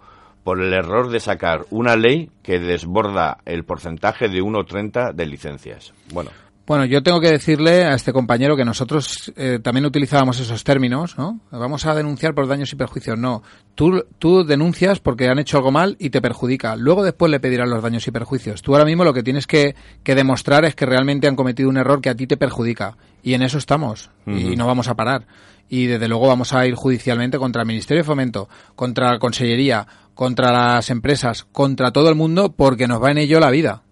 por 0.49 0.63
el 0.63 0.73
error 0.73 1.11
de 1.11 1.21
sacar 1.21 1.67
una 1.69 1.95
ley 1.95 2.31
que 2.43 2.59
desborda 2.59 3.37
el 3.45 3.65
porcentaje 3.65 4.31
de 4.31 4.41
1,30 4.41 5.13
de 5.13 5.27
licencias. 5.27 5.93
Bueno. 6.11 6.31
Bueno, 6.67 6.87
yo 6.87 7.03
tengo 7.03 7.21
que 7.21 7.31
decirle 7.31 7.85
a 7.85 7.95
este 7.95 8.15
compañero 8.15 8.57
que 8.57 8.65
nosotros 8.65 9.31
eh, 9.37 9.59
también 9.63 9.85
utilizábamos 9.85 10.41
esos 10.41 10.65
términos, 10.65 11.19
¿no? 11.19 11.39
Vamos 11.51 11.85
a 11.85 11.95
denunciar 11.95 12.35
por 12.35 12.49
daños 12.49 12.73
y 12.73 12.77
perjuicios. 12.77 13.19
No, 13.19 13.43
tú, 13.75 14.07
tú 14.19 14.43
denuncias 14.43 15.01
porque 15.01 15.29
han 15.29 15.39
hecho 15.39 15.59
algo 15.59 15.71
mal 15.71 15.97
y 15.99 16.09
te 16.09 16.23
perjudica. 16.23 16.77
Luego 16.77 17.05
después 17.05 17.31
le 17.31 17.41
pedirán 17.41 17.69
los 17.69 17.83
daños 17.83 18.09
y 18.09 18.11
perjuicios. 18.11 18.63
Tú 18.63 18.73
ahora 18.73 18.87
mismo 18.87 19.05
lo 19.05 19.13
que 19.13 19.23
tienes 19.23 19.47
que, 19.47 19.75
que 20.03 20.15
demostrar 20.15 20.65
es 20.65 20.75
que 20.75 20.87
realmente 20.87 21.29
han 21.29 21.37
cometido 21.37 21.69
un 21.69 21.77
error 21.77 22.01
que 22.01 22.09
a 22.09 22.15
ti 22.15 22.27
te 22.27 22.39
perjudica. 22.39 22.97
Y 23.23 23.35
en 23.35 23.43
eso 23.43 23.59
estamos. 23.59 24.09
Y 24.27 24.57
no 24.57 24.67
vamos 24.67 24.89
a 24.89 24.95
parar. 24.95 25.27
Y 25.69 25.87
desde 25.87 26.09
luego 26.09 26.29
vamos 26.29 26.55
a 26.55 26.67
ir 26.67 26.75
judicialmente 26.75 27.39
contra 27.39 27.63
el 27.63 27.69
Ministerio 27.69 28.03
de 28.03 28.07
Fomento, 28.07 28.49
contra 28.75 29.13
la 29.13 29.19
Consellería, 29.19 29.87
contra 30.19 30.51
las 30.51 30.91
empresas, 30.91 31.45
contra 31.45 31.93
todo 31.93 32.09
el 32.09 32.17
mundo, 32.17 32.53
porque 32.53 32.89
nos 32.89 33.01
va 33.01 33.13
en 33.13 33.19
ello 33.19 33.39
la 33.39 33.53
vida. 33.53 33.85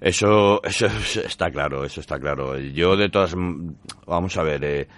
Eso, 0.00 0.62
eso 0.64 0.86
está 1.26 1.50
claro, 1.50 1.84
eso 1.84 2.00
está 2.00 2.18
claro. 2.18 2.58
Yo 2.58 2.96
de 2.96 3.10
todas, 3.10 3.34
vamos 4.06 4.38
a 4.38 4.42
ver, 4.42 4.64
eh, 4.64 4.88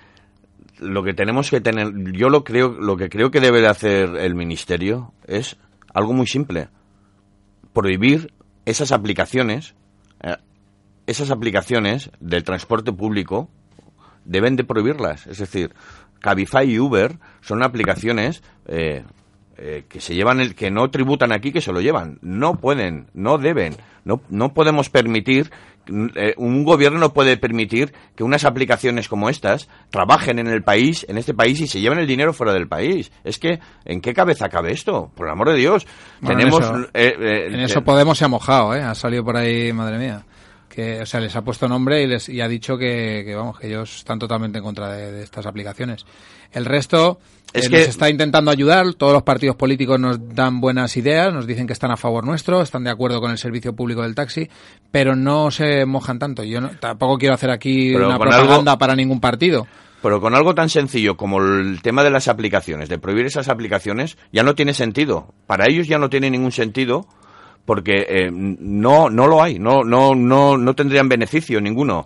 lo 0.79 1.03
que 1.03 1.13
tenemos 1.13 1.51
que 1.51 1.61
tener, 1.61 1.93
yo 2.13 2.29
lo 2.29 2.45
creo, 2.45 2.69
lo 2.69 2.97
que 2.97 3.09
creo 3.09 3.33
que 3.33 3.41
debe 3.41 3.63
de 3.63 3.67
hacer 3.67 4.11
el 4.15 4.37
ministerio 4.37 5.13
es 5.27 5.57
algo 5.93 6.13
muy 6.13 6.29
simple, 6.29 6.69
prohibir 7.73 8.33
esas 8.65 8.93
aplicaciones, 8.93 9.75
eh, 10.23 10.37
esas 11.09 11.33
aplicaciones 11.33 12.13
del 12.21 12.45
transporte 12.45 12.93
público 12.93 13.51
deben 14.25 14.55
de 14.55 14.63
prohibirlas, 14.63 15.27
es 15.27 15.39
decir, 15.39 15.75
Cabify 16.21 16.71
y 16.71 16.79
Uber 16.79 17.19
son 17.41 17.65
aplicaciones 17.65 18.45
eh, 18.67 19.03
eh, 19.65 19.85
que 19.89 20.01
se 20.01 20.17
llevan 20.17 20.41
el 20.41 20.57
que 20.57 20.73
no 20.73 20.91
tributan 20.91 21.31
aquí 21.31 21.53
que 21.53 21.61
se 21.61 21.73
lo 21.73 21.81
llevan. 21.81 22.19
No 22.21 22.57
pueden 22.57 23.07
no 23.15 23.39
deben. 23.39 23.77
No 24.05 24.21
no 24.29 24.53
podemos 24.55 24.91
permitir 24.91 25.53
eh, 25.87 26.35
un 26.37 26.65
gobierno 26.65 26.99
no 26.99 27.13
puede 27.13 27.37
permitir 27.37 27.93
que 28.17 28.25
unas 28.25 28.45
aplicaciones 28.45 29.09
como 29.09 29.29
estas 29.29 29.69
trabajen 29.91 30.41
en 30.41 30.49
el 30.49 30.65
país 30.65 31.07
en 31.09 31.17
este 31.17 31.33
país 31.33 31.61
y 31.61 31.69
se 31.69 31.81
lleven 31.81 32.01
el 32.01 32.09
dinero 32.09 32.33
fuera 32.33 32.53
del 32.53 32.67
país. 32.67 33.13
Es 33.23 33.39
que 33.39 33.61
en 33.85 34.01
qué 34.01 34.13
cabeza 34.15 34.49
cabe 34.49 34.73
esto 34.73 35.13
por 35.15 35.27
el 35.27 35.33
amor 35.33 35.51
de 35.51 35.59
Dios. 35.59 35.87
Tenemos 36.27 36.69
en 36.93 37.61
eso, 37.61 37.85
Podemos 37.85 38.19
se 38.19 38.25
ha 38.25 38.29
mojado 38.29 38.75
eh 38.75 38.83
ha 38.83 38.97
salido 38.97 39.23
por 39.23 39.37
ahí 39.37 39.73
madre 39.73 39.97
mía 39.97 40.25
que 40.75 41.03
o 41.03 41.07
sea 41.07 41.21
les 41.21 41.37
ha 41.37 41.43
puesto 41.43 41.69
nombre 41.69 42.03
y 42.03 42.07
les 42.07 42.29
y 42.29 42.41
ha 42.41 42.49
dicho 42.49 42.79
que, 42.79 43.31
vamos 43.37 43.59
que 43.59 43.69
ellos 43.69 43.99
están 43.99 44.19
totalmente 44.19 44.59
en 44.59 44.65
contra 44.65 44.93
de 44.93 45.23
estas 45.23 45.47
aplicaciones 45.47 46.07
el 46.53 46.65
resto 46.65 47.19
es 47.53 47.67
eh, 47.67 47.71
que 47.71 47.79
nos 47.81 47.89
está 47.89 48.09
intentando 48.09 48.51
ayudar, 48.51 48.95
todos 48.95 49.13
los 49.13 49.23
partidos 49.23 49.57
políticos 49.57 50.01
nos 50.01 50.35
dan 50.35 50.61
buenas 50.61 50.97
ideas, 50.97 51.33
nos 51.33 51.47
dicen 51.47 51.67
que 51.67 51.73
están 51.73 51.91
a 51.91 51.97
favor 51.97 52.25
nuestro, 52.25 52.63
están 52.63 52.85
de 52.85 52.91
acuerdo 52.91 53.21
con 53.21 53.31
el 53.31 53.39
servicio 53.39 53.75
público 53.75 54.03
del 54.03 54.15
taxi, 54.15 54.49
pero 54.91 55.17
no 55.17 55.51
se 55.51 55.85
mojan 55.85 56.19
tanto. 56.19 56.45
Yo 56.45 56.61
tampoco 56.81 57.19
quiero 57.19 57.35
hacer 57.35 57.51
aquí 57.51 57.95
una 57.95 58.19
propaganda 58.19 58.79
para 58.79 58.97
ningún 58.97 59.21
partido. 59.21 59.67
Pero 60.03 60.21
con 60.21 60.35
algo 60.35 60.55
tan 60.55 60.69
sencillo 60.69 61.17
como 61.17 61.41
el 61.41 61.81
tema 61.83 62.03
de 62.03 62.11
las 62.11 62.27
aplicaciones, 62.27 62.89
de 62.89 62.99
prohibir 62.99 63.27
esas 63.27 63.49
aplicaciones, 63.49 64.17
ya 64.33 64.43
no 64.43 64.55
tiene 64.55 64.75
sentido. 64.75 65.33
Para 65.47 65.67
ellos 65.69 65.87
ya 65.87 65.99
no 65.99 66.11
tiene 66.11 66.31
ningún 66.31 66.53
sentido 66.53 67.07
porque 67.65 68.07
eh, 68.09 68.31
no 68.33 69.11
no 69.11 69.27
lo 69.27 69.43
hay, 69.43 69.59
no 69.59 69.85
no 69.85 70.15
no 70.15 70.57
no 70.57 70.75
tendrían 70.75 71.09
beneficio 71.09 71.61
ninguno. 71.61 72.05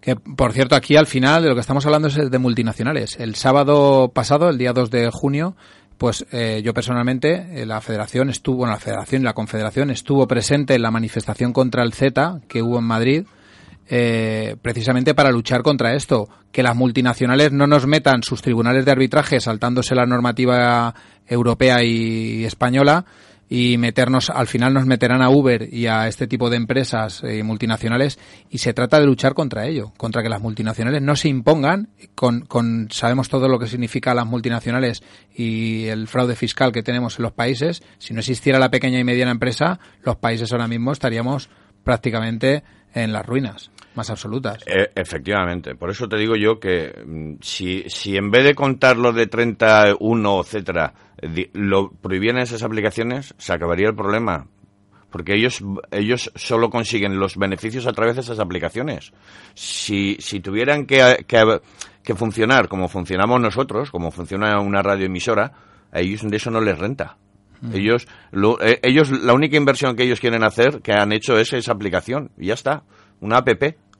Que, 0.00 0.14
por 0.14 0.52
cierto, 0.52 0.76
aquí 0.76 0.96
al 0.96 1.06
final 1.06 1.42
de 1.42 1.48
lo 1.48 1.54
que 1.54 1.60
estamos 1.60 1.84
hablando 1.84 2.06
es 2.08 2.30
de 2.30 2.38
multinacionales. 2.38 3.18
El 3.18 3.34
sábado 3.34 4.12
pasado, 4.14 4.48
el 4.48 4.56
día 4.56 4.72
2 4.72 4.90
de 4.90 5.10
junio, 5.10 5.56
pues 5.98 6.24
eh, 6.30 6.62
yo 6.64 6.72
personalmente, 6.72 7.60
eh, 7.60 7.66
la 7.66 7.80
federación 7.80 8.30
estuvo, 8.30 8.58
bueno, 8.58 8.72
la 8.72 8.78
federación 8.78 9.22
y 9.22 9.24
la 9.24 9.34
confederación 9.34 9.90
estuvo 9.90 10.28
presente 10.28 10.74
en 10.76 10.82
la 10.82 10.92
manifestación 10.92 11.52
contra 11.52 11.82
el 11.82 11.92
Z 11.92 12.40
que 12.46 12.62
hubo 12.62 12.78
en 12.78 12.84
Madrid, 12.84 13.26
eh, 13.88 14.56
precisamente 14.62 15.14
para 15.14 15.32
luchar 15.32 15.62
contra 15.62 15.94
esto, 15.94 16.28
que 16.52 16.62
las 16.62 16.76
multinacionales 16.76 17.50
no 17.52 17.66
nos 17.66 17.86
metan 17.86 18.22
sus 18.22 18.42
tribunales 18.42 18.84
de 18.84 18.92
arbitraje 18.92 19.40
saltándose 19.40 19.96
la 19.96 20.06
normativa 20.06 20.94
europea 21.26 21.82
y 21.82 22.44
española, 22.44 23.04
y 23.48 23.78
meternos, 23.78 24.30
al 24.30 24.46
final 24.46 24.74
nos 24.74 24.86
meterán 24.86 25.22
a 25.22 25.30
Uber 25.30 25.72
y 25.72 25.86
a 25.86 26.06
este 26.06 26.26
tipo 26.26 26.50
de 26.50 26.56
empresas 26.56 27.22
eh, 27.24 27.42
multinacionales 27.42 28.18
y 28.50 28.58
se 28.58 28.74
trata 28.74 29.00
de 29.00 29.06
luchar 29.06 29.34
contra 29.34 29.66
ello, 29.66 29.92
contra 29.96 30.22
que 30.22 30.28
las 30.28 30.42
multinacionales 30.42 31.00
no 31.00 31.16
se 31.16 31.28
impongan 31.28 31.88
con, 32.14 32.42
con, 32.42 32.88
sabemos 32.90 33.28
todo 33.28 33.48
lo 33.48 33.58
que 33.58 33.66
significa 33.66 34.14
las 34.14 34.26
multinacionales 34.26 35.02
y 35.34 35.86
el 35.86 36.08
fraude 36.08 36.36
fiscal 36.36 36.72
que 36.72 36.82
tenemos 36.82 37.18
en 37.18 37.22
los 37.22 37.32
países. 37.32 37.82
Si 37.98 38.12
no 38.12 38.20
existiera 38.20 38.58
la 38.58 38.70
pequeña 38.70 38.98
y 38.98 39.04
mediana 39.04 39.30
empresa, 39.30 39.80
los 40.02 40.16
países 40.16 40.52
ahora 40.52 40.68
mismo 40.68 40.92
estaríamos 40.92 41.48
prácticamente 41.84 42.62
en 42.94 43.12
las 43.12 43.24
ruinas 43.24 43.70
más 43.98 44.08
absolutas. 44.08 44.62
E, 44.66 44.90
efectivamente. 44.94 45.74
Por 45.74 45.90
eso 45.90 46.08
te 46.08 46.16
digo 46.16 46.36
yo 46.36 46.58
que 46.58 46.94
mm, 47.04 47.34
si, 47.42 47.84
si 47.88 48.16
en 48.16 48.30
vez 48.30 48.44
de 48.44 48.54
contar 48.54 48.96
lo 48.96 49.12
de 49.12 49.26
31, 49.26 50.40
etcétera, 50.40 50.94
lo 51.52 51.90
prohibieran 51.90 52.40
esas 52.40 52.62
aplicaciones, 52.62 53.34
se 53.36 53.52
acabaría 53.52 53.88
el 53.88 53.94
problema. 53.94 54.46
Porque 55.10 55.34
ellos, 55.34 55.62
ellos 55.90 56.30
solo 56.34 56.70
consiguen 56.70 57.18
los 57.18 57.36
beneficios 57.36 57.86
a 57.86 57.92
través 57.92 58.16
de 58.16 58.20
esas 58.20 58.38
aplicaciones. 58.38 59.12
Si, 59.54 60.16
si 60.20 60.40
tuvieran 60.40 60.86
que, 60.86 61.24
que, 61.26 62.14
funcionar 62.14 62.68
como 62.68 62.88
funcionamos 62.88 63.40
nosotros, 63.40 63.90
como 63.90 64.10
funciona 64.10 64.60
una 64.60 64.82
radioemisora, 64.82 65.52
a 65.90 66.00
ellos 66.00 66.22
de 66.22 66.36
eso 66.36 66.50
no 66.50 66.60
les 66.60 66.78
renta. 66.78 67.16
Mm. 67.62 67.74
Ellos, 67.74 68.06
eh, 68.60 68.80
ellos, 68.82 69.10
la 69.10 69.32
única 69.32 69.56
inversión 69.56 69.96
que 69.96 70.04
ellos 70.04 70.20
quieren 70.20 70.44
hacer, 70.44 70.82
que 70.82 70.92
han 70.92 71.12
hecho 71.12 71.38
es 71.38 71.54
esa 71.54 71.72
aplicación. 71.72 72.30
Y 72.36 72.48
ya 72.48 72.54
está. 72.54 72.84
Una 73.20 73.38
app 73.38 73.48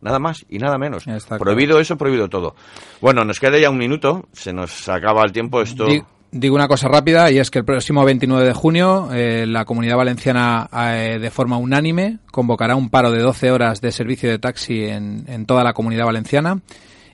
nada 0.01 0.19
más 0.19 0.45
y 0.49 0.59
nada 0.59 0.79
menos. 0.79 1.05
prohibido 1.39 1.81
eso, 1.81 1.97
prohibido 1.97 2.29
todo. 2.29 2.55
Bueno, 3.01 3.25
nos 3.25 3.41
queda 3.41 3.59
ya 3.59 3.71
un 3.71 3.79
minuto, 3.79 4.29
se 4.33 4.53
nos 4.53 4.89
acaba 4.89 5.25
el 5.25 5.33
tiempo 5.33 5.61
esto. 5.61 5.87
Digo 6.31 6.55
una 6.55 6.69
cosa 6.69 6.89
rápida 6.89 7.31
y 7.31 7.39
es 7.39 7.51
que 7.51 7.61
el 7.61 7.65
próximo 7.65 8.05
29 8.05 8.45
de 8.45 8.53
junio 8.53 9.09
eh, 9.15 9.47
la 9.47 9.65
Comunidad 9.65 9.97
Valenciana 9.97 10.69
eh, 10.93 11.19
de 11.19 11.31
forma 11.31 11.57
unánime 11.57 12.19
convocará 12.31 12.77
un 12.77 12.91
paro 12.91 13.11
de 13.11 13.23
12 13.23 13.51
horas 13.51 13.81
de 13.81 13.93
servicio 13.93 14.29
de 14.29 14.39
taxi 14.39 14.85
en, 14.85 15.25
en 15.27 15.47
toda 15.47 15.65
la 15.65 15.73
Comunidad 15.73 16.05
Valenciana 16.05 16.61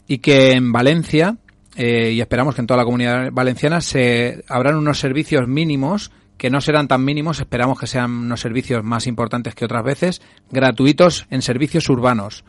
y 0.09 0.18
que 0.18 0.51
en 0.51 0.72
Valencia 0.72 1.37
eh, 1.76 2.12
y 2.12 2.20
esperamos 2.20 2.55
que 2.55 2.61
en 2.61 2.66
toda 2.66 2.78
la 2.78 2.85
Comunidad 2.85 3.30
Valenciana 3.32 3.80
se 3.80 4.45
habrán 4.49 4.76
unos 4.76 5.01
servicios 5.01 5.49
mínimos 5.49 6.12
que 6.37 6.51
no 6.51 6.61
serán 6.61 6.89
tan 6.89 7.05
mínimos, 7.05 7.41
esperamos 7.41 7.78
que 7.78 7.87
sean 7.87 8.11
unos 8.11 8.41
servicios 8.41 8.82
más 8.85 9.07
importantes 9.07 9.55
que 9.55 9.64
otras 9.64 9.85
veces, 9.85 10.22
gratuitos 10.51 11.26
en 11.30 11.43
servicios 11.43 11.89
urbanos. 11.89 12.45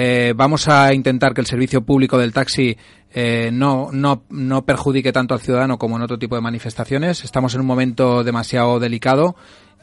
Eh, 0.00 0.32
vamos 0.36 0.68
a 0.68 0.94
intentar 0.94 1.34
que 1.34 1.40
el 1.40 1.48
servicio 1.48 1.82
público 1.82 2.18
del 2.18 2.32
taxi 2.32 2.76
eh, 3.12 3.50
no, 3.52 3.88
no, 3.90 4.22
no 4.30 4.64
perjudique 4.64 5.12
tanto 5.12 5.34
al 5.34 5.40
ciudadano 5.40 5.76
como 5.76 5.96
en 5.96 6.02
otro 6.02 6.20
tipo 6.20 6.36
de 6.36 6.40
manifestaciones. 6.40 7.24
Estamos 7.24 7.52
en 7.56 7.62
un 7.62 7.66
momento 7.66 8.22
demasiado 8.22 8.78
delicado 8.78 9.34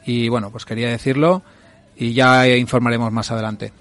y 0.06 0.30
bueno, 0.30 0.50
pues 0.50 0.64
quería 0.64 0.88
decirlo 0.88 1.42
y 1.98 2.14
ya 2.14 2.48
informaremos 2.48 3.12
más 3.12 3.30
adelante. 3.30 3.74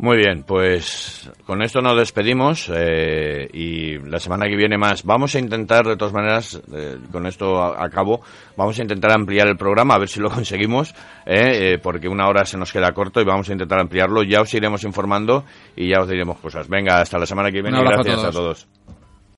Muy 0.00 0.16
bien, 0.16 0.44
pues 0.44 1.28
con 1.44 1.60
esto 1.60 1.80
nos 1.80 1.96
despedimos 1.96 2.70
eh, 2.72 3.48
y 3.52 3.98
la 3.98 4.20
semana 4.20 4.46
que 4.46 4.54
viene 4.54 4.78
más. 4.78 5.02
Vamos 5.02 5.34
a 5.34 5.40
intentar, 5.40 5.84
de 5.86 5.96
todas 5.96 6.14
maneras, 6.14 6.62
eh, 6.72 6.98
con 7.10 7.26
esto 7.26 7.60
a, 7.60 7.90
cabo, 7.90 8.20
vamos 8.56 8.78
a 8.78 8.82
intentar 8.82 9.10
ampliar 9.12 9.48
el 9.48 9.56
programa, 9.56 9.94
a 9.94 9.98
ver 9.98 10.08
si 10.08 10.20
lo 10.20 10.30
conseguimos, 10.34 10.94
eh, 11.26 11.78
porque 11.82 12.06
una 12.06 12.28
hora 12.28 12.44
se 12.44 12.56
nos 12.56 12.72
queda 12.72 12.92
corto 12.92 13.20
y 13.20 13.24
vamos 13.24 13.48
a 13.48 13.52
intentar 13.52 13.80
ampliarlo. 13.80 14.22
Ya 14.22 14.40
os 14.40 14.54
iremos 14.54 14.84
informando 14.84 15.44
y 15.74 15.88
ya 15.88 16.00
os 16.00 16.08
diremos 16.08 16.38
cosas. 16.38 16.68
Venga, 16.68 17.00
hasta 17.00 17.18
la 17.18 17.26
semana 17.26 17.50
que 17.50 17.60
viene 17.60 17.80
y 17.80 17.82
gracias 17.82 18.22
a 18.22 18.30
todos. 18.30 18.68